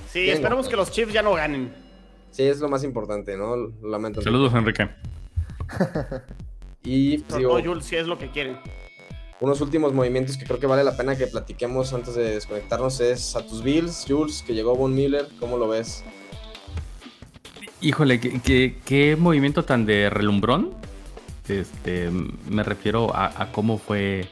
Sí, 0.09 0.31
esperemos 0.31 0.69
que 0.69 0.77
los 0.77 0.91
Chiefs 0.91 1.13
ya 1.13 1.23
no 1.23 1.35
ganen. 1.35 1.73
Sí, 2.31 2.45
es 2.45 2.61
lo 2.61 2.69
más 2.69 2.85
importante, 2.85 3.37
¿no? 3.37 3.57
Lamento. 3.83 4.23
Saludos, 4.23 4.55
Enrique. 4.55 4.89
Y 6.83 7.19
digo, 7.37 7.61
Jules, 7.63 7.85
si 7.85 7.97
es 7.97 8.07
lo 8.07 8.19
que 8.19 8.31
quieren. 8.31 8.59
Unos 9.41 9.61
últimos 9.61 9.95
movimientos 9.95 10.37
que 10.37 10.45
creo 10.45 10.61
que 10.61 10.67
vale 10.67 10.85
la 10.85 10.97
pena 10.97 11.17
que 11.17 11.27
platiquemos 11.27 11.95
antes 11.95 12.15
de 12.15 12.35
desconectarnos 12.35 13.01
es 13.01 13.35
a 13.37 13.47
tus 13.47 13.63
Bills, 13.63 14.05
Jules, 14.07 14.43
que 14.47 14.55
llegó 14.55 14.77
Von 14.77 14.95
Miller, 14.95 15.29
¿cómo 15.39 15.57
lo 15.57 15.69
ves? 15.69 16.05
Híjole, 17.81 18.21
¿qué, 18.21 19.17
movimiento 19.19 19.65
tan 19.65 19.87
de 19.87 20.11
relumbrón? 20.11 20.75
Este, 21.49 22.11
me 22.11 22.63
refiero 22.63 23.11
a, 23.15 23.51
cómo 23.53 23.79
fue 23.79 24.29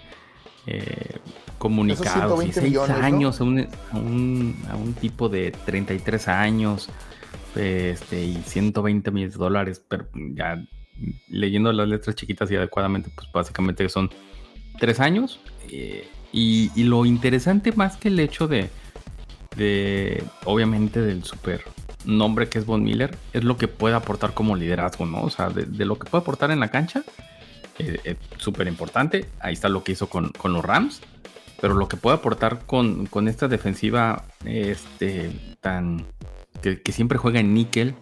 eh, 0.66 1.16
comunicado. 1.56 2.38
Seis 2.52 2.78
años 2.78 3.40
a, 3.40 3.44
un, 3.44 3.66
a, 4.70 4.76
un, 4.76 4.94
tipo 5.00 5.30
de 5.30 5.52
33 5.64 6.28
años 6.28 6.90
este, 7.56 8.22
y 8.22 8.42
120 8.44 9.10
millones 9.10 9.32
de 9.32 9.38
dólares, 9.38 9.82
pero 9.88 10.06
ya 10.14 10.62
leyendo 11.28 11.72
las 11.72 11.88
letras 11.88 12.16
chiquitas 12.16 12.50
y 12.50 12.56
adecuadamente, 12.56 13.10
pues 13.14 13.30
básicamente 13.32 13.88
son 13.88 14.10
tres 14.78 15.00
años. 15.00 15.40
Eh, 15.70 16.08
y, 16.32 16.70
lo 16.84 17.04
interesante 17.06 17.72
más 17.72 17.96
que 17.96 18.08
el 18.08 18.20
hecho 18.20 18.48
de, 18.48 18.70
obviamente, 20.44 21.00
del 21.00 21.24
super 21.24 21.62
nombre 22.04 22.48
que 22.48 22.58
es 22.58 22.66
Von 22.66 22.84
Miller, 22.84 23.16
es 23.32 23.44
lo 23.44 23.56
que 23.56 23.68
puede 23.68 23.94
aportar 23.94 24.32
como 24.34 24.56
liderazgo, 24.56 25.04
¿no? 25.04 25.22
O 25.22 25.30
sea, 25.30 25.50
de, 25.50 25.84
lo 25.84 25.98
que 25.98 26.08
puede 26.08 26.22
aportar 26.22 26.50
en 26.50 26.60
la 26.60 26.68
cancha, 26.68 27.02
eh, 27.78 27.98
es 28.04 28.16
súper 28.36 28.68
importante. 28.68 29.26
Ahí 29.40 29.54
está 29.54 29.68
lo 29.68 29.82
que 29.84 29.92
hizo 29.92 30.08
con, 30.08 30.32
los 30.44 30.64
Rams. 30.64 31.00
Pero 31.60 31.74
lo 31.74 31.88
que 31.88 31.96
puede 31.96 32.16
aportar 32.16 32.60
con, 32.66 33.06
con 33.06 33.26
esta 33.26 33.48
defensiva 33.48 34.24
este, 34.44 35.56
tan 35.60 36.06
que, 36.62 36.80
que, 36.80 36.92
siempre 36.92 37.18
juega 37.18 37.40
en 37.40 37.52
níquel, 37.52 37.96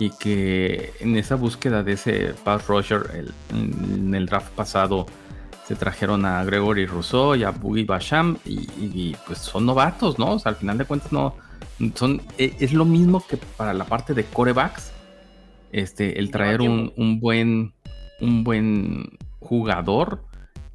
y 0.00 0.10
que 0.10 0.92
en 1.00 1.16
esa 1.16 1.36
búsqueda 1.36 1.82
de 1.82 1.92
ese 1.92 2.34
pass 2.42 2.66
rusher 2.66 3.24
en 3.50 4.14
el 4.14 4.26
draft 4.26 4.50
pasado 4.52 5.06
se 5.68 5.76
trajeron 5.76 6.24
a 6.24 6.42
Gregory 6.42 6.86
Rousseau 6.86 7.36
y 7.36 7.44
a 7.44 7.50
Boogie 7.50 7.84
Basham 7.84 8.38
y, 8.44 9.14
pues 9.26 9.38
son 9.38 9.66
novatos, 9.66 10.18
¿no? 10.18 10.32
O 10.32 10.38
sea, 10.38 10.50
al 10.50 10.56
final 10.56 10.78
de 10.78 10.84
cuentas 10.84 11.12
no 11.12 11.36
son 11.94 12.22
e, 12.38 12.56
es 12.58 12.72
lo 12.72 12.84
mismo 12.84 13.24
que 13.24 13.36
para 13.36 13.72
la 13.72 13.84
parte 13.84 14.14
de 14.14 14.24
corebacks, 14.24 14.90
este 15.70 16.18
el 16.18 16.30
traer 16.30 16.62
un, 16.62 16.92
un 16.96 17.20
buen 17.20 17.74
un 18.20 18.42
buen 18.42 19.18
jugador 19.38 20.24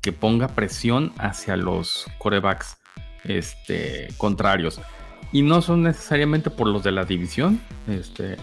que 0.01 0.11
ponga 0.11 0.49
presión 0.49 1.13
hacia 1.17 1.57
los 1.57 2.05
corebacks 2.19 2.77
este, 3.23 4.07
contrarios. 4.17 4.79
Y 5.31 5.41
no 5.41 5.61
son 5.61 5.83
necesariamente 5.83 6.51
por 6.51 6.67
los 6.67 6.83
de 6.83 6.91
la 6.91 7.05
división. 7.05 7.59
Este, 7.87 8.37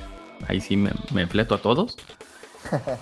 ahí 0.49 0.61
sí 0.61 0.77
me, 0.77 0.93
me 1.13 1.27
fleto 1.27 1.55
a 1.55 1.63
todos. 1.63 1.97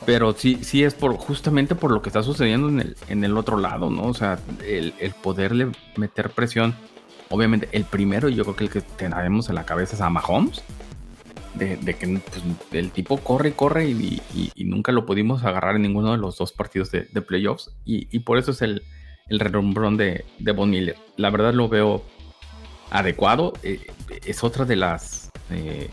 Pero 0.07 0.33
sí, 0.33 0.59
sí 0.63 0.85
es 0.85 0.95
por 0.95 1.17
justamente 1.17 1.75
por 1.75 1.93
lo 1.93 2.03
que 2.03 2.09
está 2.09 2.23
sucediendo 2.23 2.69
en 2.69 2.81
el, 2.81 2.97
en 3.09 3.25
el 3.25 3.37
otro 3.37 3.59
lado, 3.59 3.91
¿no? 3.91 4.05
O 4.05 4.15
sea, 4.15 4.39
el, 4.67 4.93
poderle 5.23 5.71
meter 5.97 6.31
presión. 6.31 6.75
Obviamente, 7.29 7.69
el 7.73 7.85
primero, 7.85 8.29
yo 8.29 8.43
creo 8.45 8.57
que 8.57 8.65
el 8.65 8.71
que 8.71 8.81
tenemos 8.81 9.49
en 9.49 9.55
la 9.55 9.65
cabeza 9.65 9.95
es 9.95 10.01
a 10.01 10.11
Mahomes. 10.11 10.63
De, 11.55 11.77
que 11.95 12.07
pues, 12.07 12.43
el 12.73 12.91
tipo 12.91 13.19
corre 13.19 13.51
y 13.51 13.53
corre 13.53 13.85
y, 13.87 14.23
nunca 14.57 14.93
lo 14.93 15.05
pudimos 15.05 15.45
agarrar 15.45 15.77
en 15.77 15.83
ninguno 15.83 16.13
de 16.13 16.17
los 16.17 16.39
dos 16.39 16.53
partidos 16.53 16.91
de, 16.91 17.23
playoffs. 17.23 17.71
Y, 17.85 18.19
por 18.21 18.39
eso 18.39 18.53
es 18.53 18.63
el, 18.63 18.83
el 19.29 19.41
relumbrón 19.41 19.97
de, 19.97 20.25
de 20.39 20.53
Von 20.53 20.71
Miller. 20.71 20.97
La 21.17 21.31
verdad 21.31 21.53
lo 21.53 21.69
veo 21.69 22.03
adecuado. 22.91 23.53
Eh, 23.63 23.87
es 24.25 24.43
otra 24.43 24.65
de 24.65 24.77
las 24.77 25.31
eh, 25.51 25.91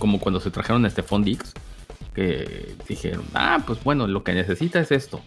como 0.00 0.18
cuando 0.18 0.40
se 0.40 0.50
trajeron 0.50 0.84
a 0.84 0.90
Stephon 0.90 1.22
Dix, 1.22 1.52
que 2.12 2.74
dijeron, 2.88 3.24
ah, 3.34 3.62
pues 3.64 3.84
bueno, 3.84 4.08
lo 4.08 4.24
que 4.24 4.32
necesita 4.32 4.80
es 4.80 4.90
esto. 4.90 5.20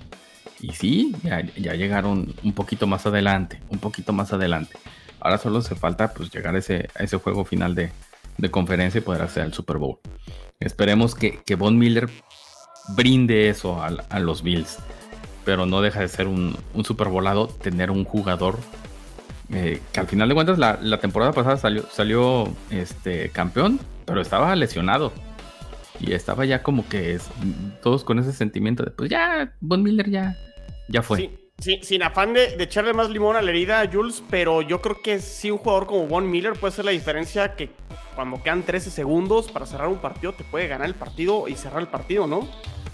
Y 0.60 0.74
sí, 0.74 1.16
ya, 1.24 1.42
llegaron 1.42 2.34
un 2.44 2.54
poquito 2.54 2.88
más 2.88 3.06
adelante, 3.06 3.62
un 3.70 3.80
poquito 3.80 4.12
más 4.12 4.34
adelante. 4.34 4.78
Ahora 5.22 5.38
solo 5.38 5.62
se 5.62 5.76
falta 5.76 6.14
pues 6.14 6.30
llegar 6.34 6.56
a 6.56 6.60
ese, 6.60 6.90
ese 7.00 7.18
juego 7.18 7.46
final 7.46 7.76
de, 7.76 7.92
conferencia 8.52 8.98
y 8.98 9.02
poder 9.02 9.22
hacer 9.22 9.46
el 9.46 9.54
Super 9.54 9.78
Bowl. 9.78 10.00
Esperemos 10.60 11.16
que, 11.16 11.40
que 11.46 11.56
Von 11.56 11.78
Miller 11.78 12.10
brinde 12.90 13.50
eso 13.50 13.82
a, 13.82 14.20
los 14.20 14.44
Bills. 14.44 14.80
Pero 15.46 15.66
no 15.66 15.82
deja 15.82 16.00
de 16.00 16.08
ser 16.08 16.28
un, 16.28 16.58
super 16.84 17.10
volado 17.10 17.48
tener 17.48 17.92
un 17.92 18.06
jugador 18.06 18.58
eh, 19.52 19.82
que 19.92 20.00
al 20.00 20.08
final 20.08 20.30
de 20.30 20.36
cuentas 20.36 20.58
la, 20.58 21.00
temporada 21.00 21.34
pasada 21.34 21.58
salió, 21.58 21.86
salió 21.92 22.50
este, 22.70 23.30
campeón 23.30 23.80
pero 24.06 24.22
estaba 24.22 24.56
lesionado. 24.56 25.12
Y 26.00 26.14
estaba 26.14 26.46
ya 26.46 26.64
como 26.64 26.88
que 26.90 27.14
es, 27.14 27.30
todos 27.82 28.04
con 28.04 28.20
ese 28.20 28.34
sentimiento 28.34 28.84
de, 28.84 28.92
pues 28.92 29.10
ya, 29.10 29.54
Von 29.62 29.84
Miller 29.84 30.10
ya, 30.10 30.38
ya 30.90 31.02
fue. 31.02 31.18
Sí, 31.18 31.30
sí, 31.60 31.80
sin 31.84 32.04
afán 32.04 32.34
de, 32.34 32.56
echarle 32.60 32.94
más 32.94 33.10
limón 33.10 33.36
a 33.36 33.42
la 33.42 33.52
herida, 33.52 33.88
Jules, 33.92 34.24
pero 34.30 34.62
yo 34.62 34.82
creo 34.82 35.02
que 35.02 35.20
sí 35.20 35.52
un 35.52 35.60
jugador 35.60 35.86
como 35.86 36.08
Von 36.08 36.30
Miller 36.30 36.54
puede 36.54 36.74
ser 36.74 36.86
la 36.86 36.92
diferencia 36.92 37.56
que 37.56 37.70
cuando 38.16 38.42
quedan 38.42 38.64
13 38.64 38.90
segundos 38.92 39.52
para 39.52 39.66
cerrar 39.66 39.88
un 39.88 39.98
partido, 39.98 40.34
te 40.34 40.44
puede 40.44 40.68
ganar 40.68 40.88
el 40.88 40.96
partido 40.96 41.48
y 41.48 41.56
cerrar 41.56 41.82
el 41.82 41.88
partido, 41.88 42.28
¿no? 42.28 42.42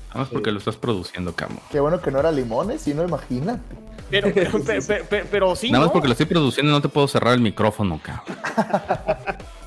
Nada 0.10 0.22
más 0.22 0.30
porque 0.30 0.52
lo 0.52 0.58
estás 0.58 0.76
produciendo, 0.76 1.34
Camo. 1.36 1.62
Qué 1.72 1.80
bueno 1.80 2.02
que 2.02 2.12
no 2.12 2.20
era 2.20 2.32
limones, 2.32 2.82
si 2.82 2.94
no, 2.94 3.04
imagínate. 3.04 3.76
Pero, 4.10 4.32
pero, 4.88 5.06
pero, 5.32 5.56
sí. 5.56 5.72
Nada 5.72 5.86
más 5.86 5.92
porque 5.92 6.08
lo 6.08 6.14
estoy 6.14 6.26
produciendo, 6.26 6.72
no 6.72 6.82
te 6.82 6.90
puedo 6.90 7.08
cerrar 7.08 7.34
el 7.34 7.42
micrófono, 7.42 8.00
cabrón. 8.04 8.36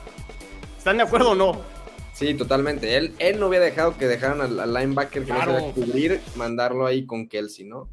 ¿Están 0.83 0.97
de 0.97 1.05
acuerdo 1.05 1.31
o 1.31 1.35
no? 1.37 1.61
Sí, 2.13 2.35
totalmente. 2.35 2.97
Él, 2.97 3.15
él 3.21 3.39
no 3.39 3.47
hubiera 3.47 3.65
dejado 3.65 3.97
que 3.97 4.09
dejaran 4.09 4.41
al, 4.41 4.75
linebacker 4.75 5.25
que 5.25 5.33
no 5.33 5.61
se 5.61 5.73
cubrir, 5.75 6.21
mandarlo 6.35 6.87
ahí 6.87 7.07
con 7.07 7.29
Kelsey, 7.29 7.67
¿no? 7.67 7.89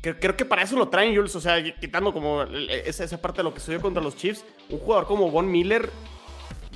Creo, 0.00 0.36
que 0.36 0.44
para 0.44 0.62
eso 0.62 0.76
lo 0.76 0.88
traen, 0.88 1.14
Jules. 1.14 1.36
O 1.36 1.40
sea, 1.40 1.62
quitando 1.78 2.12
como 2.12 2.42
esa, 2.42 3.04
esa 3.04 3.22
parte 3.22 3.36
de 3.36 3.42
lo 3.44 3.54
que 3.54 3.60
sucedió 3.60 3.80
contra 3.80 4.02
los 4.02 4.16
Chiefs, 4.16 4.44
un 4.70 4.80
jugador 4.80 5.06
como 5.06 5.30
Von 5.30 5.48
Miller 5.48 5.88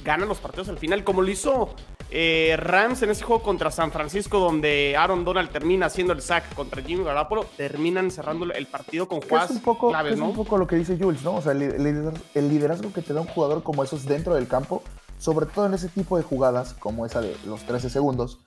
gana 0.04 0.24
los 0.24 0.38
partidos 0.38 0.68
al 0.68 0.78
final, 0.78 1.02
como 1.02 1.20
lo 1.20 1.28
hizo 1.28 1.74
eh, 2.12 2.54
Rams 2.56 3.02
en 3.02 3.10
ese 3.10 3.24
juego 3.24 3.42
contra 3.42 3.72
San 3.72 3.90
Francisco, 3.90 4.38
donde 4.38 4.94
Aaron 4.96 5.24
Donald 5.24 5.50
termina 5.50 5.86
haciendo 5.86 6.12
el 6.12 6.22
sack 6.22 6.54
contra 6.54 6.80
Jimmy 6.80 7.02
Garoppolo, 7.02 7.44
terminan 7.56 8.12
cerrando 8.12 8.52
el 8.52 8.66
partido 8.68 9.08
con 9.08 9.20
jugadas 9.20 9.50
es 9.50 9.56
un 9.56 9.62
poco, 9.62 9.98
es 9.98 10.20
un 10.20 10.32
poco 10.32 10.58
lo 10.58 10.68
que 10.68 10.76
dice 10.76 10.96
Jules, 10.96 11.24
¿no? 11.24 11.34
O 11.34 11.42
sea, 11.42 11.50
el 11.50 12.48
liderazgo 12.48 12.92
que 12.92 13.02
te 13.02 13.12
da 13.12 13.20
un 13.20 13.26
jugador 13.26 13.64
como 13.64 13.82
esos 13.82 14.04
dentro 14.04 14.36
del 14.36 14.46
campo 14.46 14.84
sobre 15.20 15.44
todo 15.44 15.66
en 15.66 15.74
ese 15.74 15.88
tipo 15.88 16.16
de 16.16 16.22
jugadas 16.22 16.74
como 16.80 17.04
esa 17.04 17.20
de 17.20 17.36
los 17.44 17.66
13 17.66 17.90
segundos, 17.90 18.38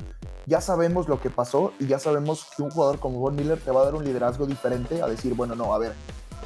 ya 0.48 0.60
sabemos 0.60 1.08
lo 1.08 1.22
que 1.22 1.30
pasó 1.30 1.72
y 1.80 1.86
ya 1.86 2.00
sabemos 2.00 2.48
que 2.58 2.64
un 2.64 2.72
jugador 2.72 3.00
como 3.00 3.20
Von 3.20 3.36
Miller 3.36 3.60
te 3.62 3.70
va 3.70 3.82
a 3.82 3.86
dar 3.86 3.96
un 3.96 4.04
liderazgo 4.04 4.48
diferente 4.48 5.04
a 5.04 5.08
decir, 5.08 5.36
bueno, 5.36 5.54
no, 5.54 5.72
a 5.74 5.78
ver, 5.78 5.94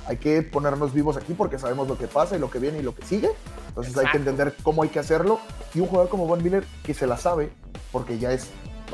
hay 0.05 0.17
que 0.17 0.41
ponernos 0.43 0.93
vivos 0.93 1.15
aquí 1.15 1.33
porque 1.33 1.57
sabemos 1.57 1.87
lo 1.87 1.97
que 1.97 2.07
pasa 2.07 2.35
y 2.35 2.39
lo 2.39 2.51
que 2.51 2.59
viene 2.59 2.79
y 2.79 2.81
lo 2.81 2.93
que 2.93 3.05
sigue. 3.05 3.29
Entonces 3.69 3.97
hay 3.97 4.11
que 4.11 4.17
entender 4.17 4.53
cómo 4.63 4.83
hay 4.83 4.89
que 4.89 4.99
hacerlo. 4.99 5.39
Y 5.73 5.79
un 5.79 5.87
jugador 5.87 6.09
como 6.09 6.27
Von 6.27 6.43
Miller 6.43 6.65
que 6.83 6.93
se 6.93 7.07
la 7.07 7.15
sabe, 7.15 7.53
porque 7.93 8.19
ya 8.19 8.33
es, 8.33 8.49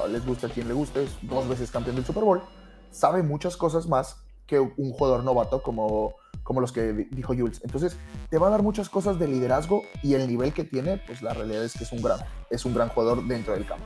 les 0.09 0.25
gusta 0.25 0.47
a 0.47 0.49
quien 0.51 0.67
le 0.67 0.75
guste, 0.75 1.03
es 1.03 1.17
dos 1.23 1.49
veces 1.49 1.71
campeón 1.71 1.95
del 1.95 2.05
Super 2.05 2.23
Bowl, 2.23 2.43
sabe 2.91 3.23
muchas 3.23 3.57
cosas 3.57 3.87
más 3.87 4.22
que 4.47 4.59
un 4.59 4.91
jugador 4.91 5.23
novato 5.23 5.61
como 5.61 6.15
como 6.43 6.61
los 6.61 6.71
que 6.71 7.07
dijo 7.11 7.33
Jules. 7.33 7.61
Entonces, 7.63 7.97
te 8.29 8.37
va 8.37 8.47
a 8.47 8.49
dar 8.51 8.61
muchas 8.61 8.89
cosas 8.89 9.17
de 9.17 9.27
liderazgo 9.27 9.83
y 10.01 10.13
el 10.13 10.27
nivel 10.27 10.53
que 10.53 10.63
tiene, 10.63 10.97
pues 10.97 11.21
la 11.21 11.33
realidad 11.33 11.63
es 11.63 11.73
que 11.73 11.85
es 11.85 11.91
un 11.91 12.01
gran, 12.01 12.19
es 12.49 12.65
un 12.65 12.73
gran 12.73 12.89
jugador 12.89 13.25
dentro 13.25 13.53
del 13.53 13.65
campo. 13.65 13.85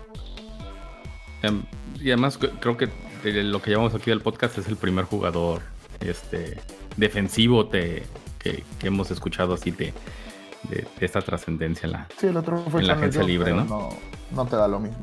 Em, 1.43 1.64
y 1.99 2.10
además 2.10 2.38
creo 2.38 2.78
que 2.78 2.89
lo 3.24 3.62
que 3.62 3.72
llamamos 3.72 3.93
aquí 3.93 4.10
del 4.10 4.22
podcast 4.22 4.58
es 4.58 4.68
el 4.68 4.76
primer 4.76 5.05
jugador 5.05 5.62
este, 5.99 6.60
defensivo 6.97 7.70
que, 7.70 8.03
hemos 8.82 9.12
escuchado 9.12 9.53
así 9.53 9.72
de, 9.72 9.93
esta 10.99 11.22
trascendencia 11.22 11.86
en 11.86 11.91
la, 11.91 12.08
sí, 12.18 12.28
el 12.28 12.38
otro 12.38 12.64
fue 12.70 12.82
en 12.82 12.88
la 12.88 12.93
agencia 12.93 13.22
libre, 13.24 13.53
¿no? 13.53 13.66
¿no? 13.66 13.89
¿no? 14.32 14.45
te 14.45 14.55
da 14.55 14.68
lo 14.68 14.80
mismo. 14.80 14.97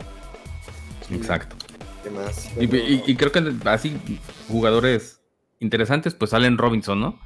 Exacto. 1.11 1.57
Y, 2.59 3.11
y, 3.11 3.17
creo 3.17 3.33
que 3.33 3.55
así 3.67 3.99
jugadores 4.49 5.21
interesantes, 5.65 6.15
pues 6.15 6.31
salen 6.31 6.59
Robinson, 6.59 7.01
¿no? 7.01 7.19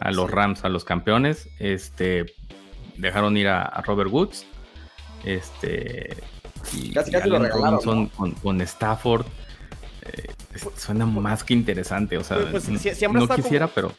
a 0.00 0.10
los 0.10 0.30
Rams, 0.30 0.64
a 0.64 0.68
los 0.68 0.84
campeones. 0.84 1.48
Este, 1.58 2.26
dejaron 2.96 3.36
ir 3.36 3.48
a, 3.48 3.82
Robert 3.86 4.10
Woods. 4.10 4.46
Este, 5.24 6.16
y, 6.72 6.92
Casi, 6.92 7.10
casi 7.10 7.28
lo 7.28 7.36
Allen 7.36 7.50
regalaron, 7.50 7.72
Robinson 7.82 8.02
¿no? 8.04 8.10
con, 8.10 8.32
con 8.32 8.60
Stafford. 8.60 9.26
eh, 10.02 10.28
suena 10.76 11.06
más 11.06 11.44
que 11.44 11.54
interesante. 11.54 12.18
O 12.18 12.24
sea, 12.24 12.38
Pues, 12.50 12.68
pues, 12.68 13.02
no 13.12 13.26
como- 13.26 13.34
quisiera, 13.36 13.66
pero 13.68 13.92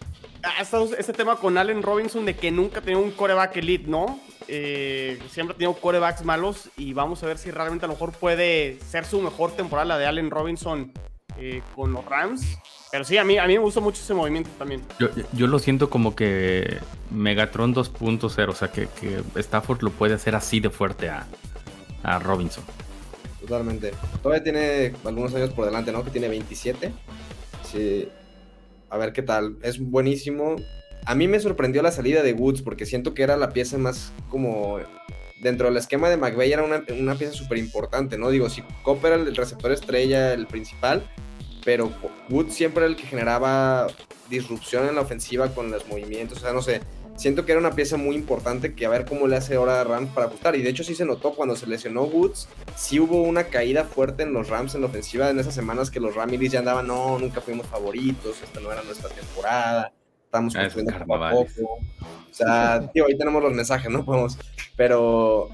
Ha 0.44 0.62
estado 0.62 0.88
este 0.98 1.14
tema 1.14 1.36
con 1.38 1.58
Allen 1.58 1.82
Robinson 1.82 2.26
de 2.26 2.36
que 2.36 2.52
nunca 2.52 2.80
tenía 2.82 3.00
un 3.00 3.12
coreback 3.12 3.58
elite, 3.58 3.88
¿no? 3.88 4.20
Eh, 4.48 5.20
siempre 5.30 5.56
ha 5.56 5.58
tenido 5.58 5.74
corebacks 5.74 6.24
malos 6.24 6.70
y 6.78 6.94
vamos 6.94 7.22
a 7.24 7.26
ver 7.26 7.38
si 7.38 7.52
realmente 7.52 7.86
a 7.86 7.88
lo 7.88 7.96
mejor 7.96 8.14
puede 8.14 8.80
ser 8.80 9.04
su 9.04 9.20
mejor 9.22 9.52
temporada 9.52 9.86
la 9.86 9.98
de 9.98 10.06
Allen 10.06 10.30
Robinson 10.30 10.94
eh, 11.38 11.62
con 11.76 11.92
los 11.92 12.06
Rams. 12.06 12.58
Pero 12.92 13.04
sí, 13.04 13.18
a 13.18 13.24
mí, 13.24 13.38
a 13.38 13.46
mí 13.46 13.54
me 13.54 13.60
gusta 13.60 13.80
mucho 13.80 14.02
ese 14.02 14.14
movimiento 14.14 14.50
también. 14.58 14.82
yo, 15.00 15.10
yo 15.34 15.48
lo 15.48 15.60
siento 15.60 15.90
como 15.90 16.16
que 16.16 16.78
Megatron 17.12 17.74
2.0. 17.74 18.50
O 18.50 18.56
sea, 18.56 18.72
que, 18.72 18.88
que 19.00 19.22
Stafford 19.36 19.82
lo 19.82 19.92
puede 19.92 20.14
hacer 20.14 20.36
así 20.36 20.60
de 20.60 20.70
fuerte 20.70 21.10
a, 21.10 21.26
a 22.04 22.20
Robinson. 22.20 22.64
Totalmente. 23.42 23.92
Todavía 24.22 24.44
tiene 24.44 24.94
algunos 25.06 25.34
años 25.36 25.52
por 25.52 25.66
delante, 25.66 25.92
¿no? 25.92 26.04
Que 26.04 26.12
tiene 26.12 26.28
27. 26.28 26.92
Sí. 27.64 28.10
A 28.90 28.98
ver 28.98 29.14
qué 29.14 29.22
tal. 29.22 29.58
Es 29.62 29.80
buenísimo. 29.80 30.56
A 31.06 31.16
mí 31.16 31.28
me 31.28 31.40
sorprendió 31.40 31.82
la 31.82 31.92
salida 31.92 32.24
de 32.24 32.34
Woods 32.34 32.62
porque 32.62 32.86
siento 32.86 33.14
que 33.14 33.24
era 33.24 33.38
la 33.38 33.50
pieza 33.50 33.78
más 33.78 34.12
como... 34.30 34.80
Dentro 35.40 35.68
del 35.68 35.78
esquema 35.78 36.10
de 36.10 36.18
McVeigh 36.18 36.52
era 36.52 36.64
una, 36.64 36.84
una 37.00 37.14
pieza 37.14 37.32
súper 37.32 37.60
importante, 37.60 38.18
¿no? 38.18 38.32
Digo, 38.32 38.50
si 38.50 38.64
Cobb 38.82 39.06
era 39.06 39.16
el 39.16 39.36
receptor 39.36 39.72
estrella, 39.72 40.34
el 40.34 40.48
principal, 40.48 41.08
pero 41.68 41.92
Woods 42.30 42.54
siempre 42.54 42.86
era 42.86 42.90
el 42.90 42.96
que 42.96 43.06
generaba 43.06 43.88
disrupción 44.30 44.88
en 44.88 44.96
la 44.96 45.02
ofensiva 45.02 45.50
con 45.50 45.70
los 45.70 45.86
movimientos, 45.90 46.38
o 46.38 46.42
sea, 46.42 46.54
no 46.54 46.62
sé, 46.62 46.80
siento 47.18 47.44
que 47.46 47.52
era 47.52 47.60
una 47.60 47.72
pieza 47.72 47.98
muy 47.98 48.16
importante 48.16 48.74
que 48.74 48.86
a 48.86 48.90
ver 48.90 49.04
cómo 49.04 49.28
le 49.28 49.36
hace 49.36 49.56
ahora 49.56 49.82
a 49.82 49.84
Rams 49.84 50.12
para 50.14 50.28
ajustar. 50.28 50.56
Y 50.56 50.62
de 50.62 50.70
hecho 50.70 50.86
sí 50.86 50.96
se 50.96 51.04
notó 51.04 51.34
cuando 51.34 51.58
se 51.58 51.68
lesionó 51.68 52.04
Woods, 52.04 52.48
sí 52.78 53.02
hubo 53.02 53.22
una 53.22 53.48
caída 53.48 53.84
fuerte 53.84 54.24
en 54.24 54.32
los 54.32 54.48
Rams 54.48 54.76
en 54.76 54.82
la 54.82 54.88
ofensiva 54.88 55.30
en 55.30 55.40
esas 55.40 55.54
semanas 55.56 55.92
que 55.92 56.00
los 56.00 56.16
Ramilis 56.16 56.54
ya 56.54 56.60
andaban, 56.60 56.88
no, 56.88 57.20
nunca 57.20 57.42
fuimos 57.42 57.68
favoritos, 57.68 58.42
esta 58.42 58.62
no 58.62 58.72
era 58.72 58.82
nuestra 58.84 59.10
temporada, 59.10 59.92
estamos 60.24 60.56
Ah, 60.56 60.62
construyendo 60.62 61.06
poco 61.06 61.26
a 61.26 61.32
poco. 61.32 61.80
O 62.32 62.34
sea, 62.34 62.90
tío, 62.94 63.08
ahí 63.08 63.18
tenemos 63.18 63.44
los 63.44 63.52
mensajes, 63.52 63.92
¿no? 63.92 64.06
Podemos, 64.06 64.38
pero 64.78 65.50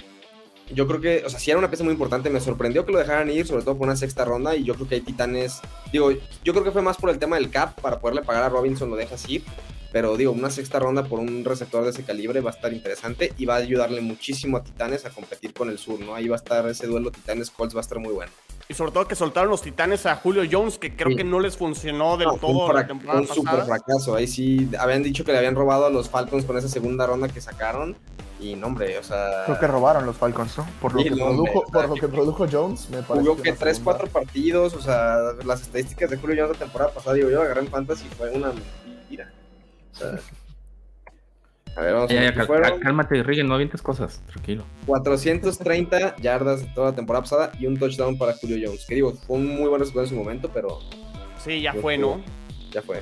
yo 0.74 0.88
creo 0.88 0.99
que, 1.01 1.24
o 1.26 1.30
sea, 1.30 1.39
sí 1.39 1.49
era 1.51 1.57
una 1.59 1.69
pieza 1.69 1.84
muy 1.84 1.93
importante. 1.93 2.30
Me 2.30 2.39
sorprendió 2.39 2.86
que 2.86 2.91
lo 2.91 2.99
dejaran 2.99 3.30
ir, 3.30 3.45
sobre 3.47 3.63
todo 3.63 3.78
por 3.78 3.88
una 3.88 3.95
sexta 3.95 4.26
ronda. 4.26 4.55
Y 4.55 4.63
yo 4.63 4.76
creo 4.76 4.88
que 4.88 4.95
hay 4.95 5.01
titanes. 5.01 5.61
Digo, 5.91 6.11
yo 6.43 6.53
creo 6.53 6.63
que 6.63 6.71
fue 6.71 6.82
más 6.82 6.97
por 6.97 7.09
el 7.09 7.19
tema 7.19 7.36
del 7.38 7.49
cap 7.49 7.80
para 7.82 7.99
poderle 7.99 8.21
pagar 8.24 8.43
a 8.43 8.49
Robinson, 8.49 8.89
lo 8.89 8.95
dejas 8.95 9.28
ir. 9.30 9.43
Pero 9.91 10.17
digo, 10.17 10.32
una 10.32 10.49
sexta 10.49 10.80
ronda 10.80 11.03
por 11.03 11.19
un 11.19 11.45
receptor 11.45 11.84
de 11.84 11.91
ese 11.91 12.03
calibre 12.03 12.39
va 12.41 12.49
a 12.49 12.53
estar 12.53 12.74
interesante 12.74 13.32
y 13.38 13.45
va 13.45 13.53
a 13.55 13.57
ayudarle 13.57 14.01
muchísimo 14.01 14.57
a 14.57 14.63
Titanes 14.63 15.05
a 15.05 15.11
competir 15.11 15.53
con 15.53 15.69
el 15.69 15.78
sur, 15.78 15.99
¿no? 15.99 16.15
Ahí 16.15 16.28
va 16.28 16.36
a 16.36 16.39
estar 16.39 16.67
ese 16.67 16.88
duelo 16.88 17.11
Titanes-Colts, 17.11 17.76
va 17.76 17.80
a 17.80 17.82
estar 17.82 17.99
muy 17.99 18.11
bueno. 18.11 18.32
Y 18.67 18.74
sobre 18.74 18.91
todo 18.91 19.07
que 19.07 19.13
soltaron 19.15 19.49
los 19.51 19.61
titanes 19.61 20.05
a 20.07 20.15
Julio 20.15 20.41
Jones, 20.49 20.80
que 20.80 20.95
creo 20.95 21.09
Sí. 21.11 21.17
que 21.17 21.24
no 21.26 21.39
les 21.41 21.57
funcionó 21.57 22.17
del 22.17 22.30
No, 22.30 22.38
todo 22.38 22.51
un, 22.51 22.67
la 22.69 22.74
fra- 22.80 22.88
temporada 22.88 23.19
un 23.21 23.28
super 23.28 23.65
fracaso. 23.65 24.15
Ahí 24.15 24.26
sí, 24.26 24.67
habían 24.80 25.03
dicho 25.03 25.24
que 25.26 25.32
le 25.34 25.38
habían 25.38 25.53
robado 25.53 25.86
a 25.86 25.89
los 25.91 26.09
Falcons 26.09 26.45
con 26.45 26.57
esa 26.57 26.69
segunda 26.69 27.05
ronda 27.05 27.28
que 27.28 27.39
sacaron. 27.41 27.95
Y 28.44 28.56
no, 28.56 28.68
hombre, 28.68 28.98
o 28.98 29.04
sea. 29.04 29.44
Creo 29.46 29.60
que 29.60 29.68
robaron 29.68 30.06
los 30.06 30.18
Falcons, 30.18 30.58
¿no? 30.58 30.68
Por 30.82 30.94
lo, 30.94 31.00
Sí, 31.00 31.06
que, 31.06 31.12
no, 31.12 31.26
produjo, 31.28 31.41
hombre, 31.41 31.62
o 31.62 31.64
sea, 31.72 31.72
por 31.82 31.89
lo 31.89 31.96
que 31.96 32.08
produjo 32.10 32.48
Jones, 32.52 32.89
me 32.89 33.02
parece. 33.02 33.28
Jugó 33.28 33.41
que 33.41 33.52
la 33.52 33.56
3, 33.58 33.78
segunda- 33.78 33.98
4 34.00 34.08
partidos, 34.12 34.74
o 34.74 34.82
sea, 34.82 35.18
las 35.46 35.62
estadísticas 35.62 36.10
de 36.10 36.18
Julio 36.18 36.36
Jones 36.44 36.60
la 36.60 36.66
temporada 36.66 36.91
pasada, 36.91 37.16
digo, 37.16 37.30
yo 37.30 37.38
lo 37.38 37.41
agarré 37.44 37.62
en 37.62 37.68
fantasy 37.68 38.06
y 38.06 38.16
fue 38.16 38.30
una 38.32 38.52
mentira. 38.52 39.32
O 39.94 39.96
sea, 39.96 40.20
a 41.76 41.82
ver, 41.82 41.94
vamos 41.94 42.12
a 42.12 42.14
Ya, 42.14 42.20
ver 42.22 42.36
ya, 42.36 42.46
fueron. 42.46 42.80
cálmate, 42.82 43.24
Rigen, 43.24 43.48
no 43.48 43.56
avientes 43.56 43.82
cosas. 43.82 44.22
Tranquilo. 44.28 44.64
430 44.86 46.16
yardas 46.18 46.62
de 46.62 46.68
toda 46.68 46.89
la 46.91 46.96
temporada 46.96 47.24
pasada 47.24 47.52
y 47.60 47.66
un 47.66 47.78
touchdown 47.80 48.18
para 48.18 48.34
Julio 48.34 48.58
Jones. 48.68 48.86
Que 48.86 48.96
digo, 48.96 49.14
fue 49.14 49.38
un 49.38 49.48
muy 49.56 49.68
buen 49.70 49.80
resultado 49.80 50.04
en 50.04 50.10
su 50.10 50.16
momento, 50.16 50.50
pero 50.54 50.80
Sí, 51.44 51.62
ya 51.62 51.74
fue, 51.74 51.96
creo. 51.96 52.18
¿no? 52.18 52.24
ya 52.72 52.82
fue. 52.82 53.02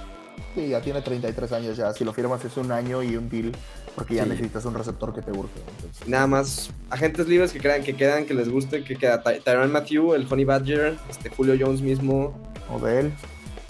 Sí, 0.55 0.67
ya 0.69 0.81
tiene 0.81 1.01
33 1.01 1.51
años 1.53 1.77
ya. 1.77 1.93
Si 1.93 2.03
lo 2.03 2.11
firmas 2.13 2.43
es 2.43 2.57
un 2.57 2.71
año 2.71 3.01
y 3.03 3.15
un 3.15 3.29
deal, 3.29 3.51
porque 3.95 4.15
ya 4.15 4.23
Sí. 4.23 4.29
necesitas 4.29 4.65
un 4.65 4.73
receptor 4.73 5.13
que 5.13 5.21
te 5.21 5.31
urge. 5.31 5.51
entonces. 5.77 6.07
Nada 6.07 6.27
más, 6.27 6.71
agentes 6.89 7.27
libres 7.27 7.51
que 7.51 7.59
crean 7.59 7.83
que 7.83 7.95
quedan, 7.95 8.25
que 8.25 8.33
les 8.33 8.49
guste, 8.49 8.83
que 8.83 8.95
queda 8.95 9.21
Ty- 9.23 9.39
Tyrann 9.43 9.71
Matthew, 9.71 10.13
el 10.13 10.27
Honey 10.31 10.45
Badger, 10.45 10.97
este 11.09 11.29
Julio 11.29 11.55
Jones 11.59 11.81
mismo, 11.81 12.33
Odell. 12.69 13.13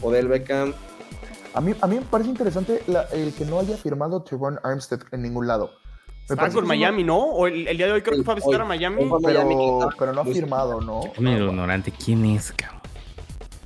Odell 0.01 0.27
Beckham. 0.27 0.73
A 1.53 1.61
mí, 1.61 1.73
a 1.81 1.87
mí 1.87 1.95
me 1.95 2.01
parece 2.01 2.29
interesante 2.29 2.81
la- 2.87 3.03
el 3.11 3.33
que 3.33 3.45
no 3.45 3.59
haya 3.59 3.75
firmado 3.77 4.21
Trevon 4.23 4.59
Armstead 4.63 5.01
en 5.11 5.21
ningún 5.23 5.47
lado. 5.47 5.71
Parece 6.27 6.55
con 6.55 6.65
Miami, 6.67 7.03
¿no? 7.03 7.17
O 7.19 7.45
el, 7.47 7.67
el 7.67 7.75
día 7.75 7.87
de 7.87 7.91
hoy 7.91 8.01
creo 8.01 8.17
que 8.17 8.23
fue 8.23 8.33
a 8.33 8.35
visitar 8.35 8.61
hoy. 8.61 8.65
a 8.65 8.69
Miami. 8.69 9.03
Pero, 9.21 9.79
está 9.81 9.95
pero 9.99 10.13
no 10.13 10.21
ha 10.21 10.25
firmado, 10.25 10.79
¿no? 10.79 11.01
Ignorante. 11.17 11.91
¿Quién 11.91 12.23
es, 12.25 12.53
cabrón? 12.53 12.79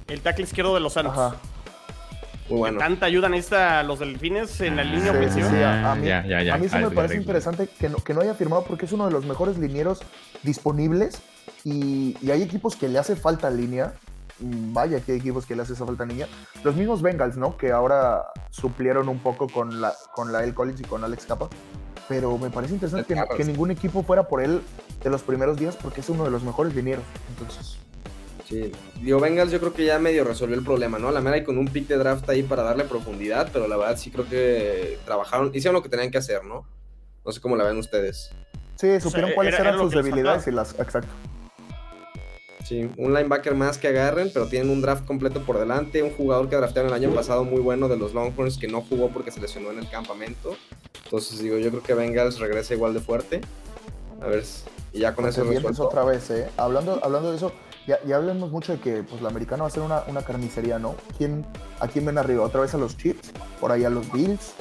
El 0.08 0.22
tackle 0.22 0.45
izquierdo 0.45 0.74
de 0.74 0.80
los 0.80 0.93
Santos. 0.93 1.14
Ajá. 1.16 1.36
Muy 2.49 2.59
bueno. 2.59 2.77
Tanta 2.79 3.07
ayuda 3.07 3.27
necesita 3.29 3.81
los 3.83 3.99
delfines 3.99 4.61
en 4.61 4.75
la 4.75 4.83
línea 4.83 5.11
Sí, 5.11 5.17
ofensiva. 5.17 5.49
sí, 5.49 5.55
Ah, 5.57 5.89
a, 5.89 5.91
a 5.93 5.95
mí, 5.95 6.07
ya, 6.07 6.25
ya, 6.27 6.43
ya. 6.43 6.53
a 6.53 6.57
mí 6.57 6.67
sí 6.69 6.75
Ah, 6.77 6.81
me 6.81 6.91
parece 6.91 7.15
interesante 7.15 7.67
que 7.67 7.89
no, 7.89 7.97
que 7.97 8.13
no 8.13 8.21
haya 8.21 8.35
firmado 8.35 8.63
porque 8.63 8.85
es 8.85 8.91
uno 8.91 9.05
de 9.05 9.11
los 9.11 9.25
mejores 9.25 9.57
linieros 9.57 10.01
disponibles 10.43 11.21
y, 11.63 12.15
y 12.21 12.31
hay 12.31 12.41
equipos 12.43 12.75
que 12.75 12.87
le 12.87 12.99
hace 12.99 13.15
falta 13.15 13.49
línea. 13.49 13.93
Mm, 14.39 14.73
Vaya 14.73 14.99
que 14.99 15.13
hay 15.13 15.17
equipos 15.19 15.45
que 15.45 15.55
le 15.55 15.61
hace 15.63 15.73
esa 15.73 15.85
falta 15.85 16.05
línea. 16.05 16.27
Los 16.63 16.75
mismos 16.75 17.01
Bengals, 17.01 17.37
¿no? 17.37 17.57
Que 17.57 17.71
ahora 17.71 18.23
suplieron 18.51 19.09
un 19.09 19.19
poco 19.19 19.47
con 19.47 19.81
la, 19.81 19.93
con 20.13 20.31
la 20.31 20.43
El 20.43 20.53
Collins 20.53 20.81
y 20.81 20.83
con 20.83 21.03
Alex 21.03 21.25
Capa. 21.25 21.47
Pero 22.07 22.37
me 22.37 22.51
parece 22.51 22.73
interesante 22.75 23.11
que, 23.11 23.19
que 23.35 23.43
ningún 23.45 23.71
equipo 23.71 24.03
fuera 24.03 24.27
por 24.27 24.43
él 24.43 24.61
de 25.03 25.09
los 25.09 25.23
primeros 25.23 25.57
días 25.57 25.75
porque 25.75 26.01
es 26.01 26.09
uno 26.09 26.23
de 26.25 26.29
los 26.29 26.43
mejores 26.43 26.75
linieros. 26.75 27.03
Entonces, 27.29 27.79
Sí, 28.47 28.71
digo, 29.01 29.19
Bengals 29.19 29.51
yo 29.51 29.59
creo 29.59 29.73
que 29.73 29.85
ya 29.85 29.97
medio 29.97 30.23
resolvió 30.23 30.55
el 30.55 30.63
problema, 30.63 30.99
¿no? 30.99 31.11
La 31.11 31.19
mera 31.19 31.37
y 31.37 31.43
con 31.43 31.57
un 31.57 31.67
pick 31.67 31.87
de 31.87 31.97
draft 31.97 32.29
ahí 32.29 32.43
para 32.43 32.61
darle 32.61 32.83
profundidad, 32.83 33.49
pero 33.51 33.67
la 33.67 33.75
verdad 33.75 33.97
sí 33.97 34.11
creo 34.11 34.27
que 34.29 34.99
trabajaron, 35.03 35.49
hicieron 35.55 35.73
lo 35.73 35.81
que 35.81 35.89
tenían 35.89 36.11
que 36.11 36.19
hacer, 36.19 36.43
¿no? 36.43 36.63
No 37.25 37.31
sé 37.31 37.41
cómo 37.41 37.55
la 37.55 37.63
ven 37.63 37.77
ustedes. 37.77 38.29
sí, 38.75 38.99
supieron 39.01 39.31
cuáles 39.31 39.55
era 39.55 39.69
eran 39.69 39.79
sus 39.79 39.91
debilidades 39.93 40.45
y 40.47 40.51
las. 40.51 40.77
Exacto. 40.79 41.09
Sí, 42.63 42.89
un 42.97 43.13
linebacker 43.13 43.53
más 43.55 43.77
que 43.77 43.87
agarren, 43.87 44.31
pero 44.33 44.47
tienen 44.47 44.69
un 44.71 44.81
draft 44.81 45.05
completo 45.05 45.41
por 45.43 45.59
delante, 45.59 46.01
un 46.01 46.11
jugador 46.11 46.49
que 46.49 46.55
draftearon 46.55 46.89
el 46.91 46.95
año 46.95 47.13
pasado 47.13 47.43
muy 47.43 47.61
bueno 47.61 47.87
de 47.87 47.97
los 47.97 48.13
Longhorns 48.13 48.57
que 48.57 48.67
no 48.67 48.81
jugó 48.81 49.09
porque 49.09 49.29
se 49.31 49.39
lesionó 49.39 49.71
en 49.71 49.79
el 49.79 49.89
campamento. 49.89 50.55
Entonces 51.03 51.39
digo, 51.39 51.57
yo 51.57 51.69
creo 51.69 51.83
que 51.83 51.93
Bengals 51.93 52.39
regresa 52.39 52.73
igual 52.73 52.93
de 52.95 53.01
fuerte. 53.01 53.41
A 54.21 54.27
ver, 54.27 54.45
si- 54.45 54.63
y 54.93 54.99
ya 54.99 55.13
con 55.13 55.27
eso 55.27 55.43
resuelto. 55.43 55.87
otra 55.87 56.03
vez, 56.05 56.29
¿eh? 56.31 56.47
Hablando, 56.57 56.99
hablando 57.03 57.29
de 57.31 57.37
eso, 57.37 57.51
ya, 57.88 57.99
ya 58.05 58.15
hablamos 58.17 58.51
mucho 58.51 58.73
de 58.73 58.79
que 58.79 59.03
pues, 59.03 59.21
la 59.21 59.29
americana 59.29 59.63
va 59.63 59.67
a 59.67 59.71
ser 59.71 59.83
una, 59.83 60.01
una 60.07 60.21
carnicería, 60.21 60.79
¿no? 60.79 60.95
¿Quién, 61.17 61.45
¿A 61.79 61.88
quién 61.88 62.05
ven 62.05 62.17
arriba? 62.17 62.43
¿Otra 62.43 62.61
vez 62.61 62.73
a 62.73 62.77
los 62.77 62.97
Chiefs? 62.97 63.31
¿Por 63.59 63.71
ahí 63.71 63.83
a 63.83 63.89
los 63.89 64.11
Bills? 64.11 64.53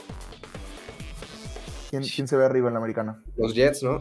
¿Quién, 1.90 2.02
quién 2.02 2.26
se 2.28 2.36
ve 2.36 2.44
arriba 2.44 2.68
en 2.68 2.74
la 2.74 2.78
americana? 2.80 3.22
Los 3.36 3.54
Jets, 3.54 3.82
¿no? 3.82 4.00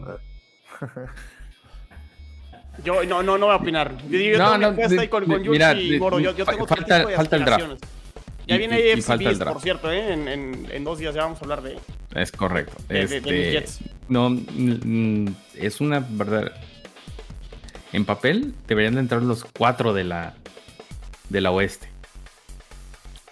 Yo 2.84 3.04
no, 3.04 3.22
no, 3.22 3.38
no 3.38 3.46
voy 3.46 3.54
a 3.54 3.58
opinar. 3.58 3.96
Yo, 4.08 4.18
yo 4.18 4.36
No, 4.38 4.58
no, 4.58 4.66
apuesta 4.68 4.94
de- 4.96 5.00
ahí 5.02 5.08
con, 5.08 5.22
de- 5.22 5.26
con 5.34 5.38
Yuki 5.38 5.50
mira, 5.50 5.74
y 5.74 5.90
de- 5.92 5.98
Moro. 5.98 6.18
Yo, 6.18 6.34
tengo 6.34 6.66
falta- 6.66 6.98
tipo 6.98 7.08
de 7.10 7.16
falta 7.16 7.36
el 7.36 7.44
draft. 7.44 7.84
Ya 8.46 8.56
Y- 8.56 8.58
viene 8.58 8.80
y- 8.80 9.00
falta 9.00 9.22
el 9.22 9.28
Beast, 9.28 9.40
draft. 9.40 9.52
por 9.54 9.62
cierto, 9.62 9.92
¿eh? 9.92 10.12
En, 10.12 10.28
en, 10.28 10.66
en 10.70 10.84
dos 10.84 10.98
días 10.98 11.14
ya 11.14 11.22
vamos 11.22 11.38
a 11.40 11.44
hablar 11.44 11.62
de... 11.62 11.78
Es 12.14 12.32
correcto. 12.32 12.74
De- 12.88 13.06
de- 13.06 13.06
de 13.06 13.16
Este, 13.18 13.50
Jets. 13.52 13.78
no, 14.08 14.28
mm, 14.30 15.24
mm, 15.24 15.36
es 15.54 15.80
una 15.80 16.04
verdad. 16.10 16.52
En 17.94 18.04
papel 18.04 18.54
deberían 18.66 18.94
de 18.94 19.00
entrar 19.00 19.22
los 19.22 19.44
cuatro 19.44 19.94
de 19.94 20.04
la 20.04 20.34
de 21.28 21.40
la 21.40 21.50
oeste. 21.50 21.88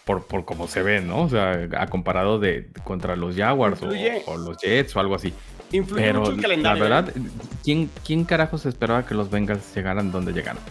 Por, 0.04 0.26
por 0.26 0.44
como 0.44 0.66
se 0.66 0.82
ve, 0.82 1.00
¿no? 1.00 1.22
O 1.22 1.28
sea, 1.28 1.68
a 1.78 1.86
comparado 1.88 2.38
de 2.38 2.68
contra 2.84 3.14
los 3.16 3.36
Jaguars 3.36 3.80
o, 3.82 4.36
los 4.36 4.56
Jets 4.58 4.96
o 4.96 5.00
algo 5.00 5.14
así. 5.14 5.32
Influye 5.70 6.02
Pero 6.02 6.20
mucho 6.20 6.30
el 6.32 6.36
la 6.38 6.42
calendario. 6.42 6.82
verdad, 6.82 7.08
¿eh? 7.10 7.20
¿quién, 7.62 7.90
¿quién 8.04 8.24
carajos 8.24 8.66
esperaba 8.66 9.06
que 9.06 9.14
los 9.14 9.30
Bengals 9.30 9.74
llegaran 9.74 10.10
donde 10.10 10.32
llegaron? 10.32 10.62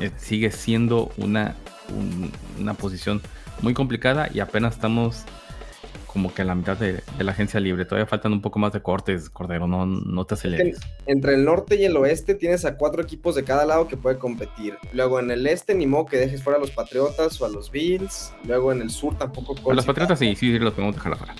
Eh, 0.00 0.10
sigue 0.16 0.50
siendo 0.50 1.10
una, 1.16 1.54
un- 1.90 2.32
una 2.58 2.74
posición 2.74 3.20
muy 3.62 3.74
complicada 3.74 4.28
y 4.32 4.40
apenas 4.40 4.74
estamos 4.74 5.24
como 6.08 6.34
que 6.34 6.42
a 6.42 6.44
la 6.44 6.54
mitad 6.54 6.76
de, 6.76 7.02
de 7.16 7.24
la 7.24 7.32
agencia 7.32 7.60
libre. 7.60 7.84
Todavía 7.84 8.06
faltan 8.06 8.32
un 8.32 8.42
poco 8.42 8.58
más 8.58 8.72
de 8.72 8.82
cortes, 8.82 9.30
Cordero, 9.30 9.68
no, 9.68 9.86
no 9.86 10.24
te 10.24 10.34
aceleres. 10.34 10.80
Entre 11.06 11.34
el 11.34 11.44
norte 11.44 11.76
y 11.76 11.84
el 11.84 11.96
oeste 11.96 12.34
tienes 12.34 12.64
a 12.64 12.76
cuatro 12.76 13.02
equipos 13.02 13.34
de 13.34 13.44
cada 13.44 13.64
lado 13.64 13.86
que 13.86 13.96
puede 13.96 14.18
competir. 14.18 14.76
Luego 14.92 15.20
en 15.20 15.30
el 15.30 15.46
este, 15.46 15.74
ni 15.74 15.86
modo 15.86 16.06
que 16.06 16.16
dejes 16.16 16.42
fuera 16.42 16.56
a 16.56 16.60
los 16.60 16.70
Patriotas 16.70 17.40
o 17.40 17.46
a 17.46 17.48
los 17.48 17.70
Bills. 17.70 18.32
Luego 18.44 18.72
en 18.72 18.82
el 18.82 18.90
sur 18.90 19.16
tampoco. 19.16 19.70
A 19.70 19.74
los 19.74 19.84
Patriotas 19.84 20.18
sí, 20.18 20.34
sí, 20.34 20.50
sí, 20.50 20.58
los 20.58 20.72
podemos 20.72 20.96
dejar 20.96 21.12
afuera. 21.12 21.34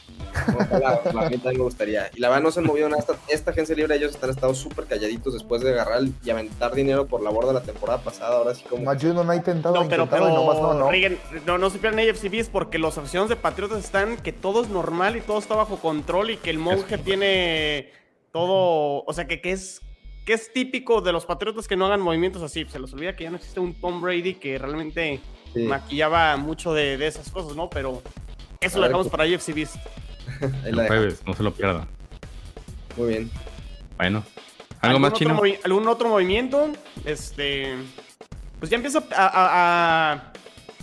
Ojalá, 0.54 1.00
ojalá, 1.04 1.26
a 1.26 1.30
mí 1.30 1.36
también 1.38 1.58
me 1.58 1.64
gustaría. 1.64 2.10
Y 2.14 2.20
la 2.20 2.28
verdad 2.28 2.42
no 2.42 2.50
se 2.50 2.60
han 2.60 2.66
movido 2.66 2.88
nada. 2.88 3.00
Esta, 3.00 3.16
esta 3.28 3.50
agencia 3.50 3.74
libre, 3.74 3.96
ellos 3.96 4.12
están 4.12 4.30
estado 4.30 4.54
súper 4.54 4.84
calladitos 4.84 5.32
después 5.32 5.62
de 5.62 5.70
agarrar 5.70 6.02
y 6.22 6.30
aventar 6.30 6.74
dinero 6.74 7.06
por 7.06 7.22
la 7.22 7.30
borda 7.30 7.52
la 7.52 7.62
temporada 7.62 7.98
pasada. 8.02 8.36
Ahora 8.36 8.54
sí 8.54 8.64
como... 8.68 8.84
Más 8.84 9.02
no 9.02 9.30
ha 9.30 9.36
intentado, 9.36 9.74
No, 9.74 9.88
pero, 9.88 10.04
intentado 10.04 10.30
y 10.30 10.34
nomás 10.34 10.56
no, 10.56 10.68
pero 10.68 10.78
no. 10.78 10.90
Reagan, 10.90 11.18
no, 11.46 11.58
no 11.58 11.70
se 11.70 11.78
pierdan 11.78 12.00
AFC 12.00 12.30
Beast 12.30 12.52
porque 12.52 12.78
los 12.78 12.98
aficionados 12.98 13.30
de 13.30 13.36
Patriotas 13.36 13.84
están 13.84 14.16
que 14.16 14.32
todo 14.32 14.57
es 14.62 14.68
normal 14.68 15.16
y 15.16 15.20
todo 15.20 15.38
está 15.38 15.54
bajo 15.56 15.76
control 15.78 16.30
y 16.30 16.36
que 16.36 16.50
el 16.50 16.58
monje 16.58 16.98
tiene 16.98 17.92
todo, 18.32 19.04
o 19.04 19.12
sea, 19.12 19.26
que, 19.26 19.40
que 19.40 19.52
es 19.52 19.80
que 20.26 20.34
es 20.34 20.52
típico 20.52 21.00
de 21.00 21.10
los 21.12 21.24
Patriotas 21.24 21.66
que 21.66 21.74
no 21.76 21.86
hagan 21.86 22.02
movimientos 22.02 22.42
así. 22.42 22.66
Se 22.68 22.78
les 22.78 22.92
olvida 22.92 23.16
que 23.16 23.24
ya 23.24 23.30
no 23.30 23.36
existe 23.36 23.60
un 23.60 23.72
Tom 23.80 24.02
Brady 24.02 24.34
que 24.34 24.58
realmente 24.58 25.20
Sí. 25.54 25.60
maquillaba 25.62 26.36
mucho 26.36 26.74
de, 26.74 26.98
de 26.98 27.06
esas 27.06 27.30
cosas, 27.30 27.56
¿no? 27.56 27.70
Pero 27.70 28.02
eso 28.60 28.76
A 28.76 28.80
lo 28.80 28.86
dejamos 28.88 29.06
¿qué- 29.06 29.10
para 29.10 29.24
UFC 29.24 29.54
Beast. 29.54 29.76
El 30.66 30.74
jueves, 30.86 31.22
no 31.26 31.32
se 31.32 31.42
lo 31.42 31.54
pierdan. 31.54 31.88
Muy 32.98 33.08
bien. 33.08 33.30
Bueno. 33.96 34.22
¿Algo 34.82 34.98
más 34.98 35.12
otro 35.14 35.18
chino? 35.18 35.40
¿Algún 35.64 35.88
otro 35.88 36.10
movimiento? 36.10 36.68
Este. 37.06 37.74
Pues 38.58 38.70
ya 38.70 38.76
empieza 38.76 38.98
a, 39.16 39.26
a- 39.26 40.12
a 40.12 40.32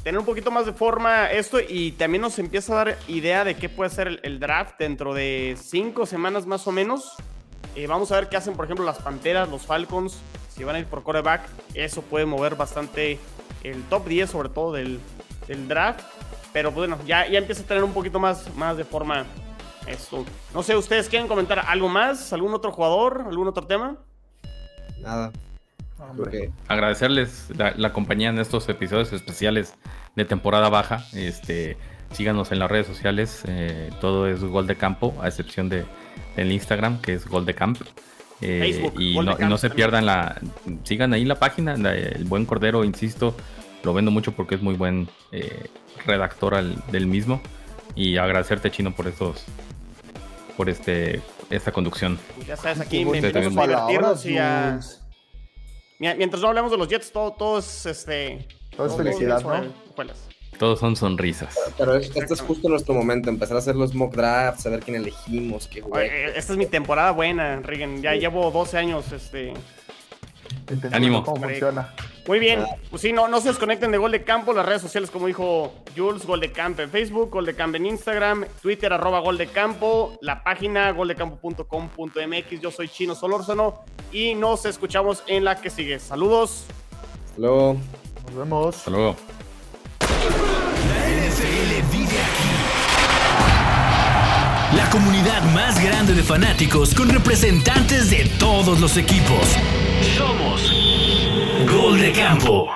tener 0.05 0.19
un 0.19 0.25
poquito 0.25 0.51
más 0.51 0.67
de 0.67 0.71
forma 0.71 1.31
esto 1.31 1.57
y 1.59 1.93
también 1.93 2.21
nos 2.21 2.37
empieza 2.37 2.73
a 2.73 2.85
dar 2.85 2.97
idea 3.07 3.43
de 3.43 3.55
qué 3.55 3.69
puede 3.69 3.89
ser 3.89 4.19
el, 4.21 4.39
draft 4.39 4.77
dentro 4.77 5.15
de 5.15 5.57
cinco 5.59 6.05
semanas 6.05 6.45
más 6.45 6.67
o 6.67 6.71
menos. 6.71 7.15
Eh, 7.75 7.87
vamos 7.87 8.11
a 8.11 8.17
ver 8.17 8.29
qué 8.29 8.37
hacen, 8.37 8.53
por 8.53 8.65
ejemplo, 8.65 8.85
las 8.85 8.99
Panteras, 8.99 9.49
los 9.49 9.65
Falcons, 9.65 10.19
si 10.55 10.63
van 10.63 10.75
a 10.75 10.79
ir 10.79 10.85
por 10.85 11.01
coreback. 11.01 11.49
Eso 11.73 12.03
puede 12.03 12.27
mover 12.27 12.55
bastante 12.55 13.17
el 13.63 13.81
top 13.85 14.07
10, 14.07 14.29
sobre 14.29 14.49
todo 14.49 14.73
del, 14.73 14.99
del 15.47 15.67
draft. 15.67 16.01
Pero 16.53 16.71
bueno, 16.71 16.99
ya, 17.07 17.27
ya 17.27 17.39
empieza 17.39 17.63
a 17.63 17.65
tener 17.65 17.83
un 17.83 17.91
poquito 17.91 18.19
más, 18.19 18.55
más 18.55 18.77
de 18.77 18.85
forma 18.85 19.25
esto. 19.87 20.23
No 20.53 20.61
sé, 20.61 20.75
¿ustedes 20.75 21.09
quieren 21.09 21.27
comentar 21.27 21.65
algo 21.67 21.89
más? 21.89 22.31
¿Algún 22.31 22.53
otro 22.53 22.71
jugador? 22.71 23.25
¿Algún 23.27 23.47
otro 23.47 23.65
tema? 23.65 23.97
Nada. 25.01 25.31
Agradecerles 26.67 27.47
la, 27.57 27.73
la 27.77 27.93
compañía 27.93 28.29
en 28.29 28.39
estos 28.39 28.67
episodios 28.69 29.13
especiales 29.13 29.73
de 30.15 30.25
temporada 30.25 30.69
baja. 30.69 31.03
Este, 31.13 31.77
síganos 32.11 32.51
en 32.51 32.59
las 32.59 32.69
redes 32.69 32.87
sociales. 32.87 33.43
eh, 33.47 33.89
todo 34.01 34.27
es 34.27 34.41
gol 34.41 34.67
de 34.67 34.75
campo, 34.75 35.15
a 35.21 35.27
excepción 35.27 35.69
de, 35.69 35.85
del 36.35 36.51
Instagram, 36.51 37.01
que 37.01 37.13
es 37.13 37.27
gol 37.27 37.45
de 37.45 37.53
camp. 37.55 37.81
Eh, 38.41 38.59
Facebook, 38.59 38.99
y 38.99 39.13
de 39.13 39.23
no, 39.23 39.37
Camp 39.37 39.49
no 39.49 39.57
se 39.57 39.69
también. 39.69 39.75
pierdan 39.89 40.05
la. 40.05 40.41
Sigan 40.83 41.13
ahí 41.13 41.23
la 41.23 41.35
página. 41.35 41.77
la- 41.77 41.95
el 41.95 42.25
buen 42.25 42.45
Cordero, 42.45 42.83
insisto, 42.83 43.35
lo 43.83 43.93
vendo 43.93 44.11
mucho 44.11 44.33
porque 44.33 44.55
es 44.55 44.61
muy 44.61 44.75
buen 44.75 45.07
eh, 45.31 45.67
redactor 46.05 46.55
al- 46.55 46.75
del 46.91 47.07
mismo. 47.07 47.41
Y 47.95 48.17
agradecerte, 48.17 48.69
Chino, 48.71 48.93
por 48.93 49.07
estos. 49.07 49.45
Por 50.57 50.69
este 50.69 51.21
esta 51.49 51.71
conducción. 51.71 52.17
Ya 52.47 52.57
sabes, 52.57 52.79
aquí 52.81 53.05
me 53.05 53.19
a 53.19 53.21
divertirnos 53.21 54.25
y 54.25 54.37
a... 54.37 54.79
Mientras 55.99 56.41
no 56.41 56.49
hablemos 56.49 56.71
de 56.71 56.77
los 56.77 56.87
Jets, 56.87 57.11
todo, 57.11 57.31
todo 57.31 57.59
es 57.59 57.85
este. 57.85 58.47
Todo 58.75 58.87
es 58.87 58.95
felicidad, 58.95 59.41
¿no? 59.41 59.73
Todos 60.59 60.79
son 60.79 60.95
sonrisas. 60.95 61.57
Pero 61.77 61.95
es- 61.95 62.15
este 62.15 62.33
es 62.33 62.41
justo 62.41 62.69
nuestro 62.69 62.93
momento, 62.93 63.29
empezar 63.29 63.55
a 63.57 63.59
hacer 63.59 63.75
los 63.75 63.93
mock 63.93 64.15
drafts, 64.15 64.63
saber 64.63 64.79
quién 64.81 64.95
elegimos, 64.95 65.67
qué 65.67 65.81
jugar. 65.81 66.03
Oye, 66.03 66.37
Esta 66.37 66.53
es 66.53 66.57
mi 66.57 66.65
temporada 66.65 67.11
buena, 67.11 67.59
Regan. 67.61 68.01
Ya 68.01 68.13
llevo 68.13 68.49
12 68.51 68.77
años, 68.77 69.11
este. 69.11 69.53
Ánimo. 70.91 71.23
cómo 71.23 71.41
funciona. 71.41 71.93
Muy 72.27 72.39
bien. 72.39 72.65
Pues 72.89 73.01
sí, 73.01 73.13
no, 73.13 73.27
no 73.27 73.39
se 73.39 73.49
desconecten 73.49 73.91
de 73.91 73.97
Gol 73.97 74.11
de 74.11 74.23
Campo, 74.23 74.51
las 74.53 74.65
redes 74.65 74.81
sociales, 74.81 75.11
como 75.11 75.27
dijo 75.27 75.73
Jules, 75.95 76.25
Gol 76.25 76.39
de 76.39 76.51
Campo 76.51 76.81
en 76.81 76.89
Facebook, 76.89 77.29
Gol 77.29 77.45
de 77.45 77.55
Campo 77.55 77.77
en 77.77 77.85
Instagram, 77.85 78.45
Twitter, 78.61 78.91
arroba 78.91 79.19
Gol 79.19 79.37
de 79.37 79.47
Campo, 79.47 80.17
la 80.21 80.43
página 80.43 80.91
goldecampo.com.mx. 80.91 82.59
Yo 82.59 82.71
soy 82.71 82.89
Chino 82.89 83.13
Solórzano 83.13 83.83
y 84.11 84.33
nos 84.33 84.65
escuchamos 84.65 85.23
en 85.27 85.43
la 85.43 85.61
que 85.61 85.69
sigue. 85.69 85.99
Saludos. 85.99 86.65
Hasta 87.25 87.41
luego. 87.41 87.77
Nos 88.25 88.35
vemos. 88.35 88.75
Hasta 88.77 88.91
luego. 88.91 89.15
La 89.99 91.09
NFL 91.09 91.91
vive 91.91 92.21
aquí. 92.21 92.45
La 94.75 94.89
comunidad 94.89 95.43
más 95.53 95.81
grande 95.83 96.13
de 96.13 96.23
fanáticos 96.23 96.95
con 96.95 97.09
representantes 97.09 98.09
de 98.09 98.25
todos 98.39 98.79
los 98.81 98.97
equipos. 98.97 99.55
Somos 100.17 100.71
Gol 101.63 101.97
de 101.97 102.11
Campo. 102.11 102.67